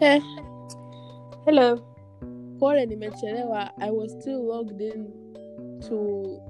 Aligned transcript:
Eh, 0.00 0.20
Hello. 1.44 1.76
pole 2.60 2.86
nimechelewa. 2.86 3.70
I 3.80 3.90
was 3.90 4.12
still 4.20 4.46
logged 4.46 4.80
in 4.80 5.10
to 5.88 6.40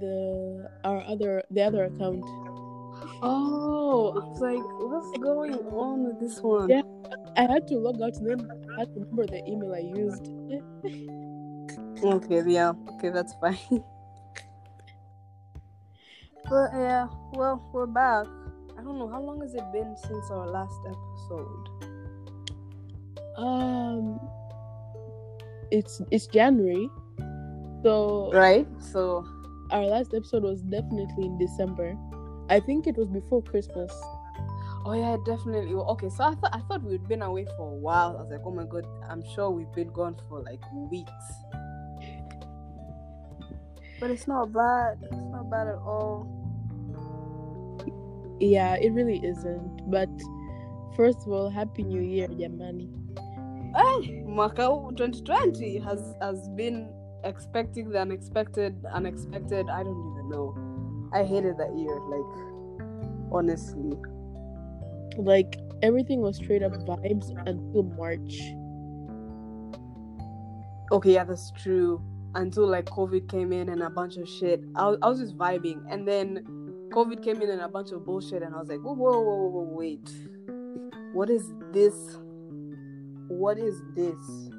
the 0.00 0.70
our 0.84 1.04
other 1.06 1.42
the 1.50 1.62
other 1.62 1.84
account. 1.84 2.24
Oh, 3.22 4.12
I 4.16 4.24
was 4.24 4.40
like, 4.40 4.64
what's 4.80 5.18
going 5.18 5.54
on 5.68 6.04
with 6.04 6.20
this 6.20 6.40
one? 6.40 6.70
Yeah. 6.70 6.82
I 7.36 7.42
had 7.42 7.68
to 7.68 7.76
log 7.76 8.00
out 8.00 8.16
and 8.16 8.26
then 8.26 8.40
I 8.76 8.80
had 8.80 8.94
to 8.94 9.00
remember 9.00 9.26
the 9.26 9.44
email 9.46 9.74
I 9.74 9.80
used. 9.80 10.28
Okay, 12.02 12.42
yeah. 12.48 12.72
Okay, 12.94 13.10
that's 13.10 13.32
fine. 13.34 13.56
but 16.50 16.70
yeah, 16.74 17.06
well, 17.32 17.62
we're 17.72 17.86
back. 17.86 18.26
I 18.76 18.82
don't 18.82 18.98
know 18.98 19.06
how 19.06 19.20
long 19.20 19.40
has 19.40 19.54
it 19.54 19.62
been 19.72 19.94
since 19.96 20.30
our 20.32 20.48
last 20.50 20.74
episode. 20.84 21.91
Um, 23.36 24.20
it's 25.70 26.02
it's 26.10 26.26
January, 26.26 26.88
so 27.82 28.30
Right? 28.32 28.66
So 28.78 29.26
our 29.70 29.84
last 29.84 30.12
episode 30.14 30.42
was 30.42 30.62
definitely 30.62 31.26
in 31.26 31.38
December. 31.38 31.96
I 32.50 32.60
think 32.60 32.86
it 32.86 32.96
was 32.96 33.08
before 33.08 33.42
Christmas. 33.42 33.92
Oh 34.84 34.94
yeah, 34.94 35.16
definitely. 35.24 35.72
Okay, 35.74 36.08
so 36.08 36.24
I 36.24 36.34
thought 36.34 36.54
I 36.54 36.60
thought 36.60 36.82
we'd 36.82 37.06
been 37.08 37.22
away 37.22 37.46
for 37.56 37.72
a 37.72 37.76
while. 37.76 38.16
I 38.18 38.20
was 38.20 38.30
like, 38.30 38.42
oh 38.44 38.50
my 38.50 38.64
god, 38.64 38.86
I'm 39.08 39.22
sure 39.34 39.50
we've 39.50 39.72
been 39.72 39.92
gone 39.92 40.16
for 40.28 40.40
like 40.40 40.60
weeks. 40.90 41.10
But 44.00 44.10
it's 44.10 44.26
not 44.26 44.52
bad. 44.52 44.98
It's 45.02 45.12
not 45.30 45.48
bad 45.48 45.68
at 45.68 45.76
all. 45.76 46.26
Yeah, 48.40 48.74
it 48.74 48.90
really 48.92 49.24
isn't. 49.24 49.88
But 49.88 50.10
first 50.96 51.18
of 51.24 51.32
all, 51.32 51.48
Happy 51.48 51.84
New 51.84 52.02
Year, 52.02 52.26
Jamani. 52.26 53.01
Hey, 53.74 54.22
mwaka 54.26 54.66
huu 54.66 54.92
2020 54.92 55.78
has 55.78 56.16
has 56.20 56.50
been 56.50 56.88
expecting 57.24 57.90
the 57.90 58.02
unexpected, 58.02 58.74
unexpected. 58.94 59.70
I 59.70 59.84
don't 59.84 60.12
even 60.12 60.28
know. 60.28 60.54
I 61.12 61.24
hated 61.24 61.56
that 61.56 61.76
year. 61.76 62.00
Like, 62.10 62.44
honestly. 63.32 63.96
Like 65.16 65.58
everything 65.82 66.20
was 66.20 66.36
straight 66.36 66.62
up 66.62 66.72
vibes 66.72 67.30
until 67.46 67.82
March. 67.82 68.40
Okay, 70.90 71.14
yeah, 71.14 71.24
that's 71.24 71.50
true. 71.52 72.02
Until 72.34 72.66
like 72.66 72.86
COVID 72.86 73.28
came 73.28 73.52
in 73.52 73.68
and 73.68 73.82
a 73.82 73.90
bunch 73.90 74.16
of 74.16 74.28
shit. 74.28 74.60
I 74.74 74.88
was, 74.88 74.98
I 75.02 75.08
was 75.08 75.18
just 75.18 75.36
vibing, 75.36 75.82
and 75.90 76.06
then 76.06 76.44
COVID 76.92 77.22
came 77.22 77.40
in 77.40 77.50
and 77.50 77.62
a 77.62 77.68
bunch 77.68 77.92
of 77.92 78.04
bullshit, 78.04 78.42
and 78.42 78.54
I 78.54 78.58
was 78.58 78.68
like, 78.68 78.80
whoa, 78.80 78.92
whoa, 78.92 79.20
whoa, 79.20 79.36
whoa, 79.36 79.48
whoa 79.48 79.74
wait, 79.74 80.10
what 81.14 81.30
is 81.30 81.52
this? 81.72 82.18
What 83.38 83.58
is 83.58 83.82
this? 83.94 84.50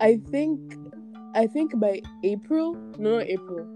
I 0.00 0.20
think 0.30 0.60
I 1.34 1.46
think 1.46 1.78
by 1.78 2.02
April, 2.24 2.74
no, 2.98 3.18
not 3.18 3.26
April. 3.26 3.66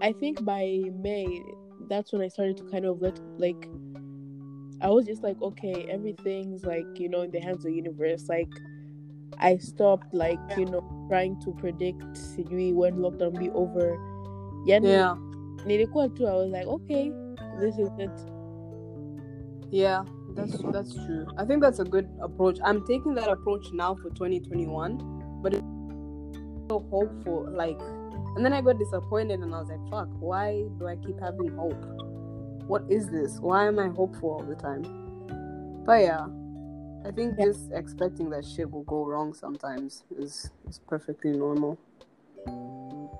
I 0.00 0.12
think 0.12 0.44
by 0.44 0.82
May, 1.00 1.42
that's 1.88 2.12
when 2.12 2.22
I 2.22 2.28
started 2.28 2.56
to 2.58 2.64
kind 2.64 2.84
of 2.84 3.00
let 3.00 3.20
like 3.38 3.68
I 4.80 4.88
was 4.88 5.06
just 5.06 5.22
like, 5.22 5.40
okay, 5.40 5.86
everything's 5.88 6.64
like, 6.64 6.86
you 6.96 7.08
know, 7.08 7.22
in 7.22 7.30
the 7.30 7.38
hands 7.38 7.58
of 7.58 7.70
the 7.70 7.72
universe. 7.72 8.28
Like 8.28 8.50
I 9.38 9.58
stopped 9.58 10.12
like, 10.12 10.40
you 10.56 10.64
know, 10.66 10.82
trying 11.08 11.40
to 11.42 11.52
predict 11.52 12.02
when 12.02 12.96
lockdown 12.96 13.38
be 13.38 13.50
over. 13.50 13.96
Yeah, 14.66 14.80
nilikuwa 15.66 16.14
tu, 16.16 16.26
I 16.26 16.32
was 16.32 16.50
like, 16.50 16.66
okay, 16.66 17.12
this 17.60 17.78
is 17.78 17.88
it. 17.98 18.10
yeah, 19.70 20.04
that's 20.34 20.56
that's 20.72 20.94
true. 20.94 21.26
I 21.36 21.44
think 21.44 21.62
that's 21.62 21.78
a 21.78 21.84
good 21.84 22.08
approach. 22.20 22.58
I'm 22.64 22.86
taking 22.86 23.14
that 23.14 23.28
approach 23.28 23.66
now 23.72 23.94
for 23.94 24.10
2021, 24.10 25.40
but 25.42 25.54
it's 25.54 25.62
so 26.70 26.86
hopeful. 26.90 27.48
Like, 27.50 27.78
and 28.36 28.44
then 28.44 28.52
I 28.52 28.60
got 28.60 28.78
disappointed, 28.78 29.40
and 29.40 29.54
I 29.54 29.60
was 29.60 29.68
like, 29.68 29.90
fuck, 29.90 30.08
why 30.20 30.64
do 30.78 30.86
I 30.86 30.96
keep 30.96 31.18
having 31.20 31.48
hope? 31.56 31.82
What 32.66 32.84
is 32.88 33.08
this? 33.08 33.38
Why 33.40 33.66
am 33.66 33.78
I 33.78 33.88
hopeful 33.88 34.30
all 34.30 34.42
the 34.42 34.54
time? 34.54 34.82
But 35.84 36.02
yeah, 36.02 36.26
I 37.04 37.10
think 37.10 37.34
Yeah. 37.38 37.46
just 37.46 37.72
expecting 37.72 38.30
that 38.30 38.44
shit 38.44 38.70
will 38.70 38.84
go 38.84 39.04
wrong 39.04 39.34
sometimes 39.34 40.04
is 40.16 40.50
is 40.68 40.78
perfectly 40.88 41.32
normal. 41.32 41.78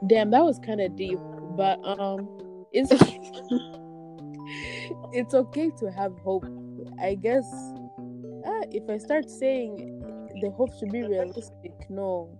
Damn, 0.06 0.30
that 0.30 0.44
was 0.44 0.58
kind 0.58 0.80
of 0.80 0.96
deep, 0.96 1.18
but 1.56 1.78
um, 1.84 2.28
it's 2.72 2.90
it's 5.12 5.34
okay 5.34 5.70
to 5.78 5.90
have 5.90 6.16
hope. 6.20 6.44
I 7.00 7.14
guess 7.14 7.46
ah, 8.44 8.62
if 8.70 8.88
I 8.88 8.98
start 8.98 9.30
saying 9.30 9.76
the 10.40 10.50
hope 10.50 10.70
should 10.78 10.90
be 10.90 11.02
realistic, 11.02 11.72
no, 11.88 12.36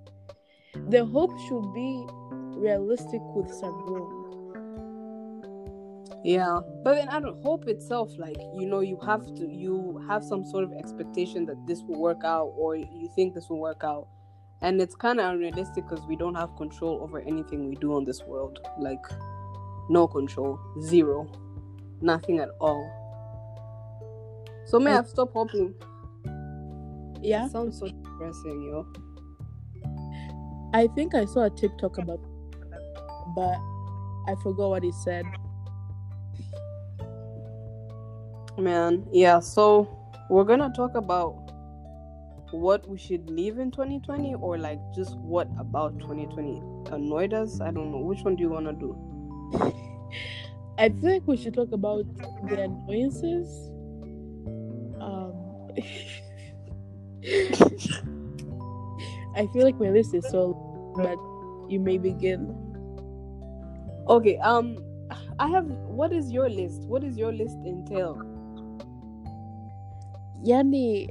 the 0.89 1.05
hope 1.05 1.39
should 1.49 1.75
be 1.75 2.07
realistic 2.59 3.21
with 3.35 3.53
some 3.53 3.75
room. 3.87 4.19
Yeah, 6.25 6.61
but 6.85 6.95
then 6.95 7.09
I 7.09 7.19
don't 7.19 7.43
hope 7.43 7.67
itself. 7.67 8.11
Like 8.17 8.37
you 8.55 8.67
know, 8.67 8.81
you 8.81 8.99
have 9.05 9.27
to 9.35 9.47
you 9.47 10.05
have 10.09 10.23
some 10.23 10.45
sort 10.45 10.65
of 10.65 10.73
expectation 10.73 11.47
that 11.47 11.67
this 11.67 11.83
will 11.83 12.01
work 12.01 12.23
out, 12.25 12.53
or 12.57 12.77
you 12.77 13.11
think 13.17 13.35
this 13.35 13.49
will 13.49 13.59
work 13.61 13.83
out, 13.83 14.07
and 14.61 14.81
it's 14.81 14.95
kind 14.95 15.19
of 15.19 15.33
unrealistic 15.33 15.85
because 15.89 16.05
we 16.07 16.17
don't 16.17 16.37
have 16.37 16.55
control 16.57 17.01
over 17.03 17.21
anything 17.21 17.69
we 17.69 17.75
do 17.77 17.95
on 17.95 18.05
this 18.05 18.23
world. 18.23 18.61
Like, 18.79 19.05
no 19.89 20.07
control, 20.07 20.61
zero, 20.81 21.27
nothing 22.01 22.39
at 22.39 22.51
all. 22.61 23.02
So 24.73 24.81
may 24.81 24.93
I- 24.93 25.01
I've 25.01 25.09
stopped 25.09 25.35
hoping. 25.35 25.75
Yeah, 27.21 27.45
It 27.45 27.51
sounds 27.53 27.79
so 27.79 27.89
depressing, 27.89 28.63
yo. 28.63 28.87
I 30.73 30.87
think 30.95 31.15
I 31.15 31.27
saw 31.27 31.43
a 31.43 31.51
TikTok 31.51 31.99
about, 31.99 32.21
but 33.37 33.59
I 34.29 34.35
forgot 34.43 34.71
what 34.71 34.83
he 34.83 34.91
said. 34.93 35.27
Man, 38.57 39.07
yeah. 39.13 39.41
So 39.41 39.89
we're 40.31 40.45
gonna 40.45 40.73
talk 40.75 40.95
about 40.95 41.53
what 42.53 42.89
we 42.89 42.97
should 42.97 43.29
leave 43.29 43.59
in 43.59 43.71
2020, 43.73 44.35
or 44.37 44.57
like 44.57 44.81
just 44.95 45.19
what 45.19 45.49
about 45.59 45.99
2020 45.99 46.63
annoyed 46.91 47.35
us. 47.35 47.61
I 47.61 47.71
don't 47.73 47.93
know. 47.93 48.01
Which 48.01 48.25
one 48.25 48.37
do 48.37 48.43
you 48.43 48.49
wanna 48.49 48.73
do? 48.73 48.97
I 50.79 50.89
think 50.89 51.29
we 51.29 51.37
should 51.37 51.53
talk 51.53 51.73
about 51.73 52.07
the 52.49 52.63
annoyances. 52.63 53.69
I 59.35 59.47
feel 59.53 59.65
like 59.65 59.79
my 59.81 59.91
list 59.91 60.15
is 60.15 60.29
so, 60.29 60.51
long, 60.51 60.93
but 60.97 61.71
you 61.71 61.81
may 61.81 61.99
begin. 61.99 62.55
Okay. 64.09 64.37
Um, 64.39 64.77
I 65.39 65.49
have. 65.49 65.67
What 65.67 66.13
is 66.13 66.31
your 66.31 66.49
list? 66.49 66.83
What 66.83 67.03
does 67.03 67.17
your 67.17 67.33
list 67.33 67.57
entail? 67.65 68.17
Yani, 70.45 71.09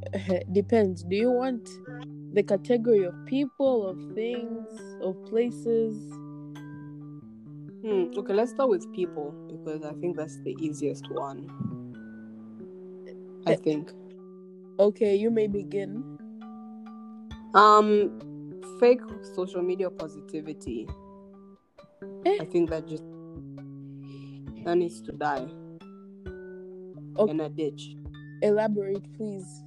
depends. 0.52 1.02
Do 1.04 1.16
you 1.16 1.30
want 1.30 1.68
the 2.32 2.42
category 2.42 3.04
of 3.04 3.14
people, 3.26 3.86
of 3.86 3.98
things, 4.14 4.66
of 5.02 5.16
places? 5.26 5.94
Hmm. 7.82 8.10
Okay. 8.16 8.32
Let's 8.32 8.52
start 8.52 8.70
with 8.70 8.90
people 8.94 9.34
because 9.50 9.84
I 9.84 9.92
think 10.00 10.16
that's 10.16 10.36
the 10.44 10.56
easiest 10.60 11.10
one. 11.10 11.50
I 13.46 13.52
Eh. 13.52 13.56
think. 13.56 13.92
Okay, 14.78 15.16
you 15.16 15.30
may 15.30 15.48
begin. 15.48 16.18
Um, 17.54 18.60
fake 18.78 19.00
social 19.34 19.62
media 19.62 19.90
positivity. 19.90 20.88
Eh. 22.24 22.38
I 22.40 22.44
think 22.44 22.70
that 22.70 22.86
just 22.86 23.02
that 24.64 24.76
needs 24.76 25.00
to 25.02 25.12
die 25.12 25.48
Okay. 27.18 27.30
in 27.32 27.40
a 27.40 27.48
ditch. 27.48 27.96
Elaborate, 28.42 29.02
please. 29.16 29.64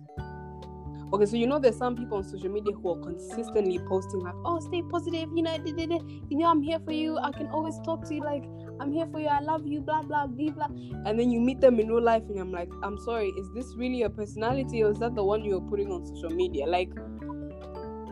Okay, 1.13 1.25
so 1.25 1.36
you 1.36 1.46
know 1.46 1.60
there's 1.60 1.75
some 1.75 1.98
people 1.98 2.18
on 2.18 2.24
social 2.24 2.50
media 2.50 2.74
who 2.74 2.92
are 2.92 3.02
consistently 3.02 3.80
posting 3.80 4.22
like, 4.22 4.36
"Oh, 4.46 4.62
stay 4.62 4.81
positive," 4.84 5.30
you 5.36 5.44
know, 5.44 5.58
you 5.66 6.38
know, 6.38 6.46
I'm 6.46 6.62
here 6.62 6.80
for 6.80 6.94
you. 6.94 7.18
I 7.18 7.31
can 7.31 7.48
always 7.48 7.78
talk 7.84 8.06
to 8.06 8.16
you. 8.16 8.22
Like, 8.22 8.46
I'm 8.81 8.92
here 8.92 9.07
for 9.12 9.19
you. 9.19 9.28
I 9.28 9.39
love 9.42 9.68
you. 9.68 9.80
Blah 9.80 10.01
blah 10.01 10.25
blah 10.25 10.50
blah. 10.50 10.68
And 11.06 11.19
then 11.19 11.31
you 11.31 11.39
meet 11.39 11.62
them 11.62 11.80
in 11.80 11.88
real 11.88 12.01
life, 12.01 12.24
and 12.30 12.39
I'm 12.39 12.51
like, 12.51 12.69
I'm 12.81 12.98
sorry, 13.00 13.30
is 13.30 13.48
this 13.54 13.75
really 13.75 13.98
your 13.98 14.10
personality, 14.10 14.83
or 14.83 14.92
is 14.92 15.00
that 15.00 15.13
the 15.13 15.24
one 15.24 15.45
you're 15.45 15.62
putting 15.62 15.92
on 15.92 16.06
social 16.06 16.31
media? 16.31 16.66
Like, 16.66 16.89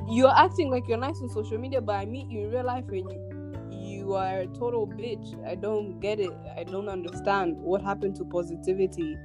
you're 0.08 0.36
acting 0.36 0.70
like 0.70 0.88
you're 0.88 0.98
nice 0.98 1.20
on 1.22 1.30
social 1.30 1.58
media, 1.58 1.82
but 1.82 1.96
I 1.96 2.06
meet 2.06 2.30
you 2.30 2.46
in 2.46 2.52
real 2.52 2.66
life, 2.66 2.86
and 2.90 3.12
you 3.12 3.40
you 3.72 4.14
are 4.14 4.42
a 4.42 4.48
total 4.48 4.88
bitch. 4.88 5.44
I 5.48 5.56
don't 5.56 6.00
get 6.00 6.20
it. 6.20 6.34
I 6.56 6.64
don't 6.64 6.90
understand 6.90 7.58
what 7.58 7.82
happened 7.82 8.16
to 8.18 8.26
positivity 8.26 9.18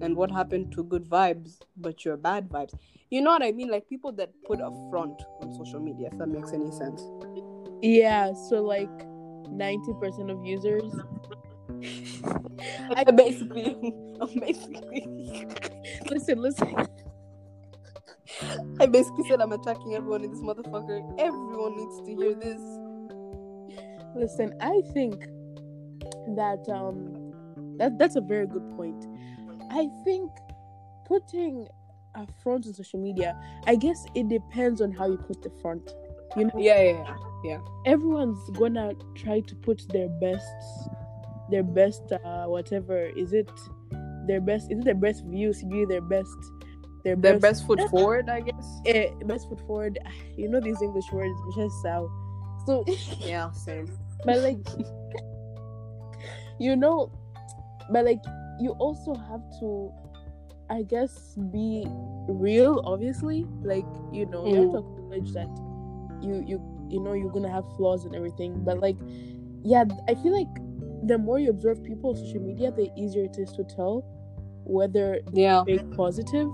and 0.00 0.16
what 0.16 0.30
happened 0.30 0.72
to 0.72 0.84
good 0.84 1.04
vibes, 1.04 1.60
but 1.76 2.04
you're 2.04 2.16
bad 2.16 2.48
vibes. 2.48 2.74
You 3.10 3.20
know 3.20 3.30
what 3.30 3.42
I 3.42 3.52
mean? 3.52 3.70
Like 3.70 3.88
people 3.88 4.12
that 4.12 4.30
put 4.46 4.60
a 4.60 4.70
front 4.90 5.22
on 5.40 5.54
social 5.54 5.80
media, 5.80 6.08
if 6.12 6.18
that 6.18 6.28
makes 6.28 6.52
any 6.52 6.70
sense. 6.72 7.02
Yeah, 7.82 8.32
so 8.48 8.62
like 8.62 8.90
90% 9.48 10.30
of 10.30 10.44
users 10.44 10.92
I 12.96 13.04
basically, 13.04 13.76
I'm 14.20 14.40
basically, 14.40 15.46
listen, 16.10 16.40
listen. 16.40 16.74
I 18.80 18.86
basically 18.86 19.28
said 19.28 19.40
I'm 19.40 19.52
attacking 19.52 19.94
everyone 19.94 20.24
in 20.24 20.30
this 20.30 20.40
motherfucker. 20.40 21.00
Everyone 21.18 21.76
needs 21.76 22.00
to 22.00 22.16
hear 22.16 22.34
this. 22.34 22.60
Listen, 24.14 24.54
I 24.60 24.82
think 24.92 25.26
that 26.36 26.64
um 26.68 27.32
that 27.78 27.98
that's 27.98 28.16
a 28.16 28.20
very 28.20 28.46
good 28.46 28.68
point. 28.76 29.06
I 29.70 29.88
think 30.04 30.30
putting 31.06 31.66
a 32.14 32.26
front 32.42 32.66
on 32.66 32.74
social 32.74 33.00
media, 33.00 33.38
I 33.66 33.76
guess 33.76 34.04
it 34.14 34.28
depends 34.28 34.80
on 34.80 34.92
how 34.92 35.06
you 35.06 35.16
put 35.16 35.42
the 35.42 35.50
front. 35.62 35.94
You 36.36 36.46
know, 36.46 36.52
Yeah, 36.56 36.82
yeah, 36.82 37.04
yeah. 37.04 37.31
Everyone's 37.86 38.50
gonna 38.58 38.92
try 39.14 39.40
to 39.40 39.54
put 39.56 39.82
their 39.92 40.08
best 40.20 40.46
their 41.50 41.62
best 41.62 42.02
uh 42.12 42.44
whatever. 42.46 43.06
Is 43.16 43.32
it 43.32 43.50
their 44.26 44.40
best 44.40 44.70
is 44.70 44.78
it 44.78 44.84
their 44.84 44.94
best 44.94 45.24
view 45.26 45.52
be 45.68 45.84
their 45.84 46.00
best 46.00 46.36
their 47.04 47.16
Their 47.16 47.34
best 47.34 47.42
best 47.42 47.66
foot 47.66 47.80
forward, 47.90 48.28
I 48.28 48.40
guess. 48.40 48.80
eh, 48.86 49.10
best 49.26 49.48
foot 49.48 49.60
forward. 49.66 49.98
You 50.36 50.48
know 50.48 50.60
these 50.60 50.80
english 50.80 51.10
words 51.12 51.34
which 51.46 51.58
is 51.58 51.72
so 51.82 52.10
so 52.66 52.84
Yeah, 53.26 53.50
same. 53.50 53.90
but 54.24 54.38
like 54.40 54.58
you 56.60 56.76
know 56.76 57.10
but 57.90 58.04
like 58.04 58.22
you 58.60 58.70
also 58.78 59.14
have 59.14 59.42
to 59.58 59.90
i 60.70 60.82
guess 60.82 61.34
be 61.52 61.84
real 62.28 62.80
obviously. 62.84 63.44
Like 63.64 63.84
you 64.12 64.26
know 64.26 64.46
you 64.46 64.54
have 64.62 64.70
to 64.72 64.78
acknowledge 64.78 65.32
that 65.34 65.50
you 66.22 66.44
you 66.46 66.62
you 66.92 67.00
know 67.00 67.12
you're 67.14 67.30
gonna 67.32 67.50
have 67.50 67.64
flaws 67.76 68.04
and 68.04 68.14
everything 68.14 68.62
but 68.64 68.78
like 68.80 68.96
yeah 69.64 69.84
i 70.08 70.14
feel 70.14 70.32
like 70.36 70.52
the 71.08 71.18
more 71.18 71.38
you 71.38 71.50
observe 71.50 71.82
people 71.82 72.10
on 72.10 72.16
social 72.16 72.40
media 72.40 72.70
the 72.70 72.88
easier 72.96 73.24
it 73.24 73.36
is 73.38 73.50
to 73.52 73.64
tell 73.64 74.04
whether 74.64 75.20
Yeah, 75.32 75.64
they're 75.66 75.82
positive 75.96 76.48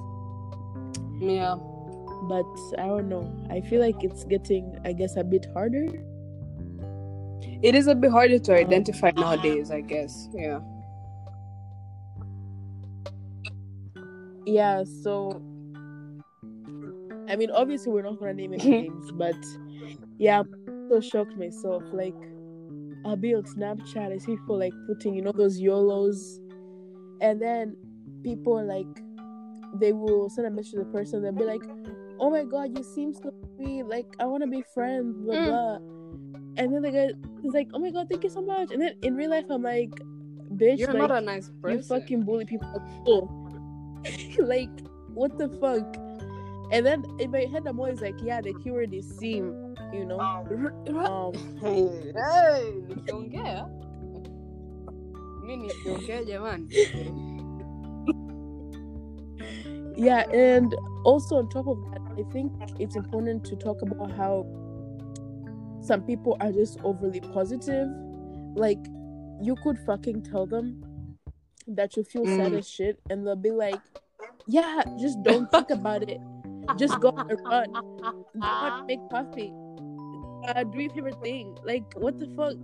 yeah. 1.20 1.56
but 2.28 2.46
i 2.78 2.86
don't 2.86 3.08
know 3.08 3.24
i 3.50 3.60
feel 3.60 3.80
like 3.80 4.02
it's 4.04 4.24
getting 4.24 4.78
i 4.84 4.92
guess 4.92 5.16
a 5.16 5.24
bit 5.24 5.46
harder 5.52 5.86
It 7.60 7.74
is 7.74 7.88
a 7.88 7.94
bit 7.94 8.12
harder 8.12 8.38
to 8.38 8.52
identify 8.54 9.10
nowadays, 9.16 9.70
I 9.72 9.80
guess. 9.80 10.28
Yeah. 10.32 10.60
yeah 14.46 14.84
so 15.02 15.30
i 17.28 17.36
mean 17.36 17.50
obviously 17.50 17.92
we're 17.92 18.02
not 18.02 18.18
gonna 18.18 18.34
name 18.34 18.54
any 18.54 18.70
names 18.82 19.10
but 19.12 19.36
yeah 20.18 20.40
i'm 20.40 20.88
so 20.88 21.00
shocked 21.00 21.36
myself 21.36 21.82
like 21.92 22.14
i'll 23.04 23.16
be 23.16 23.34
on 23.34 23.42
snapchat 23.42 24.12
i 24.12 24.18
see 24.18 24.36
people 24.36 24.58
like 24.58 24.72
putting 24.86 25.14
you 25.14 25.22
know 25.22 25.32
those 25.32 25.60
yolos 25.60 26.38
and 27.20 27.40
then 27.40 27.76
people 28.22 28.62
like 28.64 28.86
they 29.80 29.92
will 29.92 30.28
send 30.30 30.46
a 30.46 30.50
message 30.50 30.72
to 30.72 30.78
the 30.78 30.84
person 30.86 31.22
they'll 31.22 31.32
be 31.32 31.44
like 31.44 31.62
oh 32.20 32.30
my 32.30 32.42
god 32.42 32.76
you 32.76 32.82
seem 32.82 33.12
so 33.14 33.30
sweet 33.56 33.84
like 33.84 34.06
i 34.18 34.24
want 34.24 34.42
to 34.42 34.48
be 34.48 34.62
friends 34.74 35.16
blah 35.24 35.34
Mm. 35.34 35.46
blah 35.46 35.76
and 36.56 36.74
then 36.74 36.82
the 36.82 36.90
guy 36.90 37.06
is 37.46 37.54
like 37.54 37.68
oh 37.74 37.78
my 37.78 37.90
god 37.90 38.08
thank 38.10 38.24
you 38.24 38.30
so 38.30 38.42
much 38.42 38.70
and 38.72 38.82
then 38.82 38.94
in 39.02 39.14
real 39.14 39.30
life 39.30 39.44
i'm 39.50 39.62
like 39.62 39.90
bitch 40.54 40.78
You're 40.78 40.88
like, 40.88 40.98
not 41.08 41.10
a 41.12 41.20
nice 41.20 41.50
person. 41.62 41.78
you 41.78 41.84
fucking 41.84 42.22
bully 42.22 42.44
people 42.46 42.68
school. 43.02 43.28
like, 44.40 44.70
what 45.12 45.36
the 45.38 45.48
fuck? 45.60 45.96
And 46.72 46.86
then 46.86 47.04
in 47.18 47.30
my 47.30 47.40
head, 47.52 47.66
I'm 47.66 47.78
always 47.78 48.00
like, 48.00 48.14
yeah, 48.22 48.40
the 48.40 48.54
keyword 48.54 48.94
is 48.94 49.06
seem, 49.18 49.67
you 49.92 50.04
know. 50.04 50.20
Um, 50.20 51.32
Hey, 51.60 51.88
hey, 52.14 52.72
nikiongea 52.88 53.68
mi 55.46 55.56
nikiongea 55.56 56.24
jamani 56.24 56.68
yeah, 59.96 60.24
and 60.32 60.74
also 61.04 61.36
on 61.38 61.48
top 61.48 61.66
of 61.66 61.78
that, 61.90 62.00
I 62.18 62.22
think 62.32 62.52
it's 62.78 62.94
important 62.96 63.44
to 63.46 63.56
talk 63.56 63.82
about 63.82 64.12
how 64.12 64.46
some 65.80 66.02
people 66.02 66.36
are 66.40 66.52
just 66.52 66.78
overly 66.84 67.20
positive. 67.20 67.88
Like, 68.54 68.78
you 69.42 69.56
could 69.64 69.76
fucking 69.80 70.22
tell 70.22 70.46
them 70.46 70.82
that 71.66 71.96
you 71.96 72.04
feel 72.04 72.24
sad 72.26 72.52
Mm. 72.52 72.58
as 72.58 72.68
shit, 72.68 73.00
and 73.10 73.26
they'll 73.26 73.34
be 73.36 73.50
like, 73.50 73.80
yeah, 74.46 74.82
just 75.00 75.20
don't 75.24 75.50
think 75.50 75.70
about 75.70 76.08
it. 76.08 76.20
Just 76.76 77.00
go 77.00 77.08
and 77.16 77.40
run. 77.44 77.72
Go 77.72 78.48
and 78.66 78.86
make 78.86 79.00
coffee. 79.10 79.52
Uh, 80.46 80.64
do 80.64 80.78
your 80.80 80.90
favorite 80.90 81.20
thing. 81.22 81.58
Like, 81.64 81.92
what 81.94 82.18
the 82.18 82.26
fuck? 82.36 82.56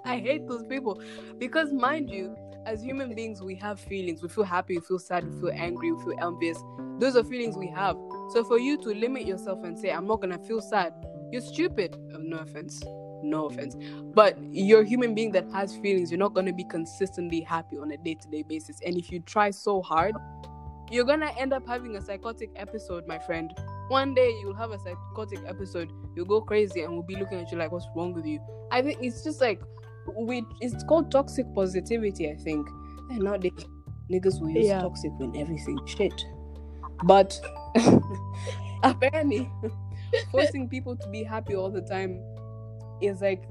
I 0.04 0.18
hate 0.18 0.46
those 0.46 0.64
people 0.64 1.00
because, 1.38 1.72
mind 1.72 2.10
you, 2.10 2.36
as 2.64 2.82
human 2.82 3.14
beings, 3.14 3.42
we 3.42 3.54
have 3.56 3.78
feelings. 3.78 4.22
We 4.22 4.28
feel 4.28 4.44
happy, 4.44 4.76
we 4.78 4.84
feel 4.84 4.98
sad, 4.98 5.24
we 5.24 5.40
feel 5.40 5.52
angry, 5.54 5.92
we 5.92 6.02
feel 6.02 6.18
envious. 6.20 6.58
Those 6.98 7.16
are 7.16 7.24
feelings 7.24 7.56
we 7.56 7.68
have. 7.68 7.96
So, 8.30 8.44
for 8.44 8.58
you 8.58 8.76
to 8.78 8.88
limit 8.88 9.26
yourself 9.26 9.64
and 9.64 9.78
say, 9.78 9.90
I'm 9.90 10.06
not 10.06 10.20
gonna 10.20 10.38
feel 10.38 10.60
sad, 10.60 10.92
you're 11.32 11.42
stupid. 11.42 11.96
Uh, 12.14 12.18
No 12.18 12.38
offense. 12.38 12.82
No 13.22 13.46
offense. 13.46 13.76
But 14.14 14.36
you're 14.52 14.82
a 14.82 14.86
human 14.86 15.14
being 15.14 15.32
that 15.32 15.50
has 15.52 15.76
feelings. 15.76 16.10
You're 16.10 16.18
not 16.18 16.34
gonna 16.34 16.52
be 16.52 16.64
consistently 16.64 17.40
happy 17.40 17.78
on 17.78 17.90
a 17.90 17.96
day 17.96 18.14
to 18.14 18.28
day 18.28 18.42
basis. 18.42 18.80
And 18.84 18.96
if 18.96 19.10
you 19.10 19.20
try 19.20 19.50
so 19.50 19.82
hard, 19.82 20.14
you're 20.90 21.04
gonna 21.04 21.32
end 21.38 21.52
up 21.52 21.66
having 21.66 21.96
a 21.96 22.02
psychotic 22.02 22.50
episode, 22.56 23.06
my 23.06 23.18
friend. 23.18 23.52
One 23.88 24.14
day 24.14 24.28
you'll 24.40 24.54
have 24.54 24.70
a 24.72 24.78
psychotic 24.78 25.40
episode, 25.46 25.90
you'll 26.14 26.26
go 26.26 26.40
crazy, 26.40 26.82
and 26.82 26.92
we'll 26.92 27.02
be 27.02 27.16
looking 27.16 27.40
at 27.40 27.50
you 27.52 27.58
like, 27.58 27.72
what's 27.72 27.86
wrong 27.94 28.12
with 28.14 28.26
you? 28.26 28.40
I 28.70 28.82
think 28.82 28.98
it's 29.00 29.22
just 29.24 29.40
like 29.40 29.60
we 30.16 30.44
it's 30.60 30.82
called 30.84 31.10
toxic 31.10 31.46
positivity, 31.54 32.30
I 32.30 32.36
think. 32.36 32.68
And 33.10 33.20
nowadays 33.20 33.52
niggas 34.10 34.40
will 34.40 34.50
use 34.50 34.66
Yeah. 34.66 34.80
toxic 34.80 35.12
when 35.18 35.36
everything 35.36 35.78
shit. 35.86 36.24
But 37.04 37.38
apparently 38.82 39.50
forcing 40.30 40.68
people 40.68 40.96
to 40.96 41.08
be 41.10 41.22
happy 41.22 41.54
all 41.54 41.70
the 41.70 41.82
time 41.82 42.20
is 43.00 43.20
like 43.20 43.44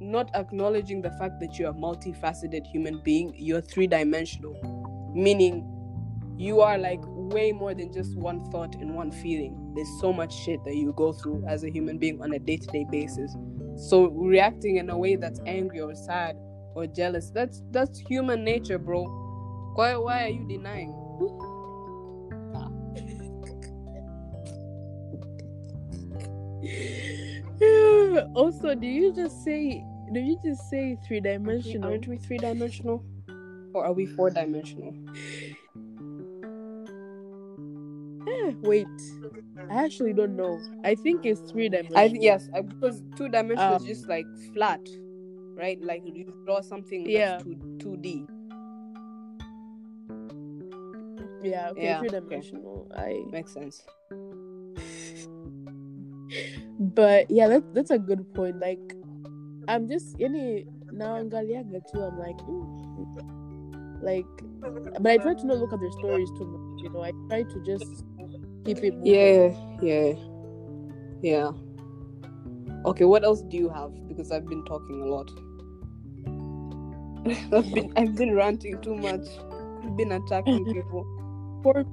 not 0.00 0.34
acknowledging 0.34 1.02
the 1.02 1.10
fact 1.12 1.40
that 1.40 1.58
you're 1.58 1.70
a 1.70 1.74
multifaceted 1.74 2.66
human 2.66 3.00
being, 3.04 3.32
you're 3.36 3.60
three 3.60 3.86
dimensional. 3.86 4.54
Meaning 5.14 5.70
you 6.36 6.60
are 6.60 6.78
like 6.78 7.00
way 7.06 7.52
more 7.52 7.74
than 7.74 7.92
just 7.92 8.16
one 8.16 8.44
thought 8.50 8.74
and 8.76 8.94
one 8.94 9.10
feeling. 9.12 9.72
There's 9.74 10.00
so 10.00 10.12
much 10.12 10.34
shit 10.34 10.62
that 10.64 10.74
you 10.74 10.92
go 10.96 11.12
through 11.12 11.44
as 11.48 11.64
a 11.64 11.70
human 11.70 11.98
being 11.98 12.20
on 12.22 12.32
a 12.32 12.38
day 12.38 12.56
to 12.56 12.66
day 12.66 12.84
basis. 12.90 13.36
So 13.76 14.08
reacting 14.08 14.76
in 14.76 14.90
a 14.90 14.98
way 14.98 15.16
that's 15.16 15.40
angry 15.46 15.80
or 15.80 15.94
sad 15.94 16.36
or 16.74 16.86
jealous, 16.86 17.30
that's 17.30 17.62
that's 17.70 17.98
human 17.98 18.44
nature, 18.44 18.78
bro. 18.78 19.04
Why 19.74 19.96
why 19.96 20.24
are 20.24 20.28
you 20.28 20.46
denying? 20.48 20.92
also, 28.34 28.74
do 28.74 28.86
you 28.86 29.12
just 29.14 29.44
say? 29.44 29.84
Do 30.12 30.20
you 30.20 30.38
just 30.44 30.68
say 30.68 30.98
three 31.06 31.20
dimensional? 31.20 31.90
Aren't 31.90 32.06
we 32.06 32.18
three 32.18 32.38
dimensional? 32.38 33.04
Or 33.74 33.84
are 33.86 33.92
we 33.92 34.06
four 34.06 34.30
dimensional? 34.30 34.94
Wait, 38.62 38.86
I 39.70 39.84
actually 39.84 40.12
don't 40.12 40.36
know. 40.36 40.60
I 40.84 40.94
think 40.94 41.24
it's 41.26 41.40
three 41.50 41.68
dimensions. 41.68 41.96
I 41.96 42.04
yes, 42.20 42.48
I, 42.54 42.60
because 42.62 43.02
two 43.16 43.28
dimensions 43.28 43.60
Um, 43.60 43.76
is 43.76 43.84
just 43.84 44.08
like 44.08 44.26
flat, 44.52 44.80
right? 45.56 45.80
Like 45.82 46.02
you 46.04 46.32
draw 46.44 46.60
something 46.60 47.08
Yeah. 47.08 47.32
that's 47.32 47.44
two 47.44 47.56
two 47.78 47.96
D. 47.96 48.26
Yeah, 51.42 51.70
okay, 51.70 51.84
Yeah, 51.84 51.98
three 51.98 52.08
okay. 52.08 52.20
dimensional. 52.20 52.90
I. 52.96 53.22
Makes 53.30 53.52
sense. 53.52 53.84
But 56.78 57.30
yeah, 57.30 57.48
that 57.48 57.74
that's 57.74 57.90
a 57.90 57.98
good 57.98 58.32
point. 58.34 58.58
Like, 58.58 58.80
I'm 59.68 59.88
just 59.88 60.16
any 60.20 60.66
now 60.92 61.20
angaliaga 61.20 61.80
too. 61.92 62.00
I'm 62.00 62.18
like, 62.18 62.38
mm. 62.38 62.64
like, 64.02 64.26
but 65.00 65.10
I 65.12 65.16
try 65.18 65.34
to 65.34 65.46
not 65.46 65.58
look 65.58 65.72
at 65.72 65.80
their 65.80 65.92
stories 65.92 66.30
too 66.36 66.46
much. 66.46 66.82
You 66.82 66.90
know, 66.90 67.02
I 67.02 67.12
try 67.28 67.42
to 67.42 67.62
just 67.64 68.04
keep 68.64 68.78
it. 68.78 68.94
moving. 68.94 69.06
Yeah, 69.12 69.54
yeah, 69.82 70.12
yeah. 71.22 71.52
Okay, 72.86 73.04
what 73.04 73.24
else 73.24 73.42
do 73.42 73.56
you 73.56 73.68
have? 73.68 73.92
Because 74.08 74.30
I've 74.30 74.46
been 74.46 74.64
talking 74.64 75.02
a 75.02 75.06
lot. 75.06 75.30
I've 77.52 77.72
been 77.72 77.92
I've 77.96 78.14
been 78.16 78.34
ranting 78.34 78.80
too 78.82 78.94
much. 78.94 79.26
I've 79.82 79.96
been 79.96 80.12
attacking 80.12 80.64
people. 80.72 81.04
for 81.62 81.84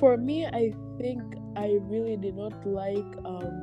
for 0.00 0.16
me 0.16 0.44
i 0.44 0.72
think 0.98 1.22
i 1.56 1.78
really 1.88 2.16
did 2.16 2.34
not 2.36 2.52
like 2.66 3.06
um 3.24 3.54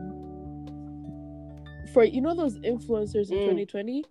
for 1.93 2.05
you 2.05 2.21
know 2.21 2.33
those 2.33 2.57
influencers 2.60 3.29
in 3.31 3.38
Mm. 3.38 3.67
2020 3.67 4.05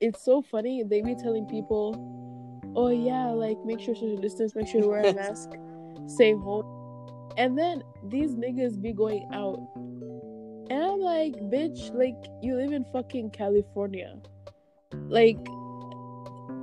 it's 0.00 0.24
so 0.24 0.40
funny 0.40 0.82
they 0.82 1.02
be 1.02 1.14
telling 1.14 1.44
people 1.46 1.94
oh 2.76 2.90
yeah 2.90 3.26
like 3.26 3.56
make 3.64 3.80
sure 3.80 3.94
social 3.94 4.16
distance 4.16 4.54
make 4.54 4.66
sure 4.66 4.80
you 4.80 4.88
wear 4.88 5.02
a 5.02 5.14
mask 5.14 5.50
stay 6.06 6.32
home 6.32 6.64
and 7.36 7.58
then 7.58 7.82
these 8.08 8.34
niggas 8.34 8.80
be 8.80 8.92
going 8.92 9.28
out 9.32 9.58
and 10.70 10.82
i'm 10.82 11.00
like 11.00 11.34
bitch 11.50 11.92
like 11.94 12.16
you 12.42 12.56
live 12.56 12.72
in 12.72 12.84
fucking 12.92 13.30
california 13.30 14.16
like 15.08 15.38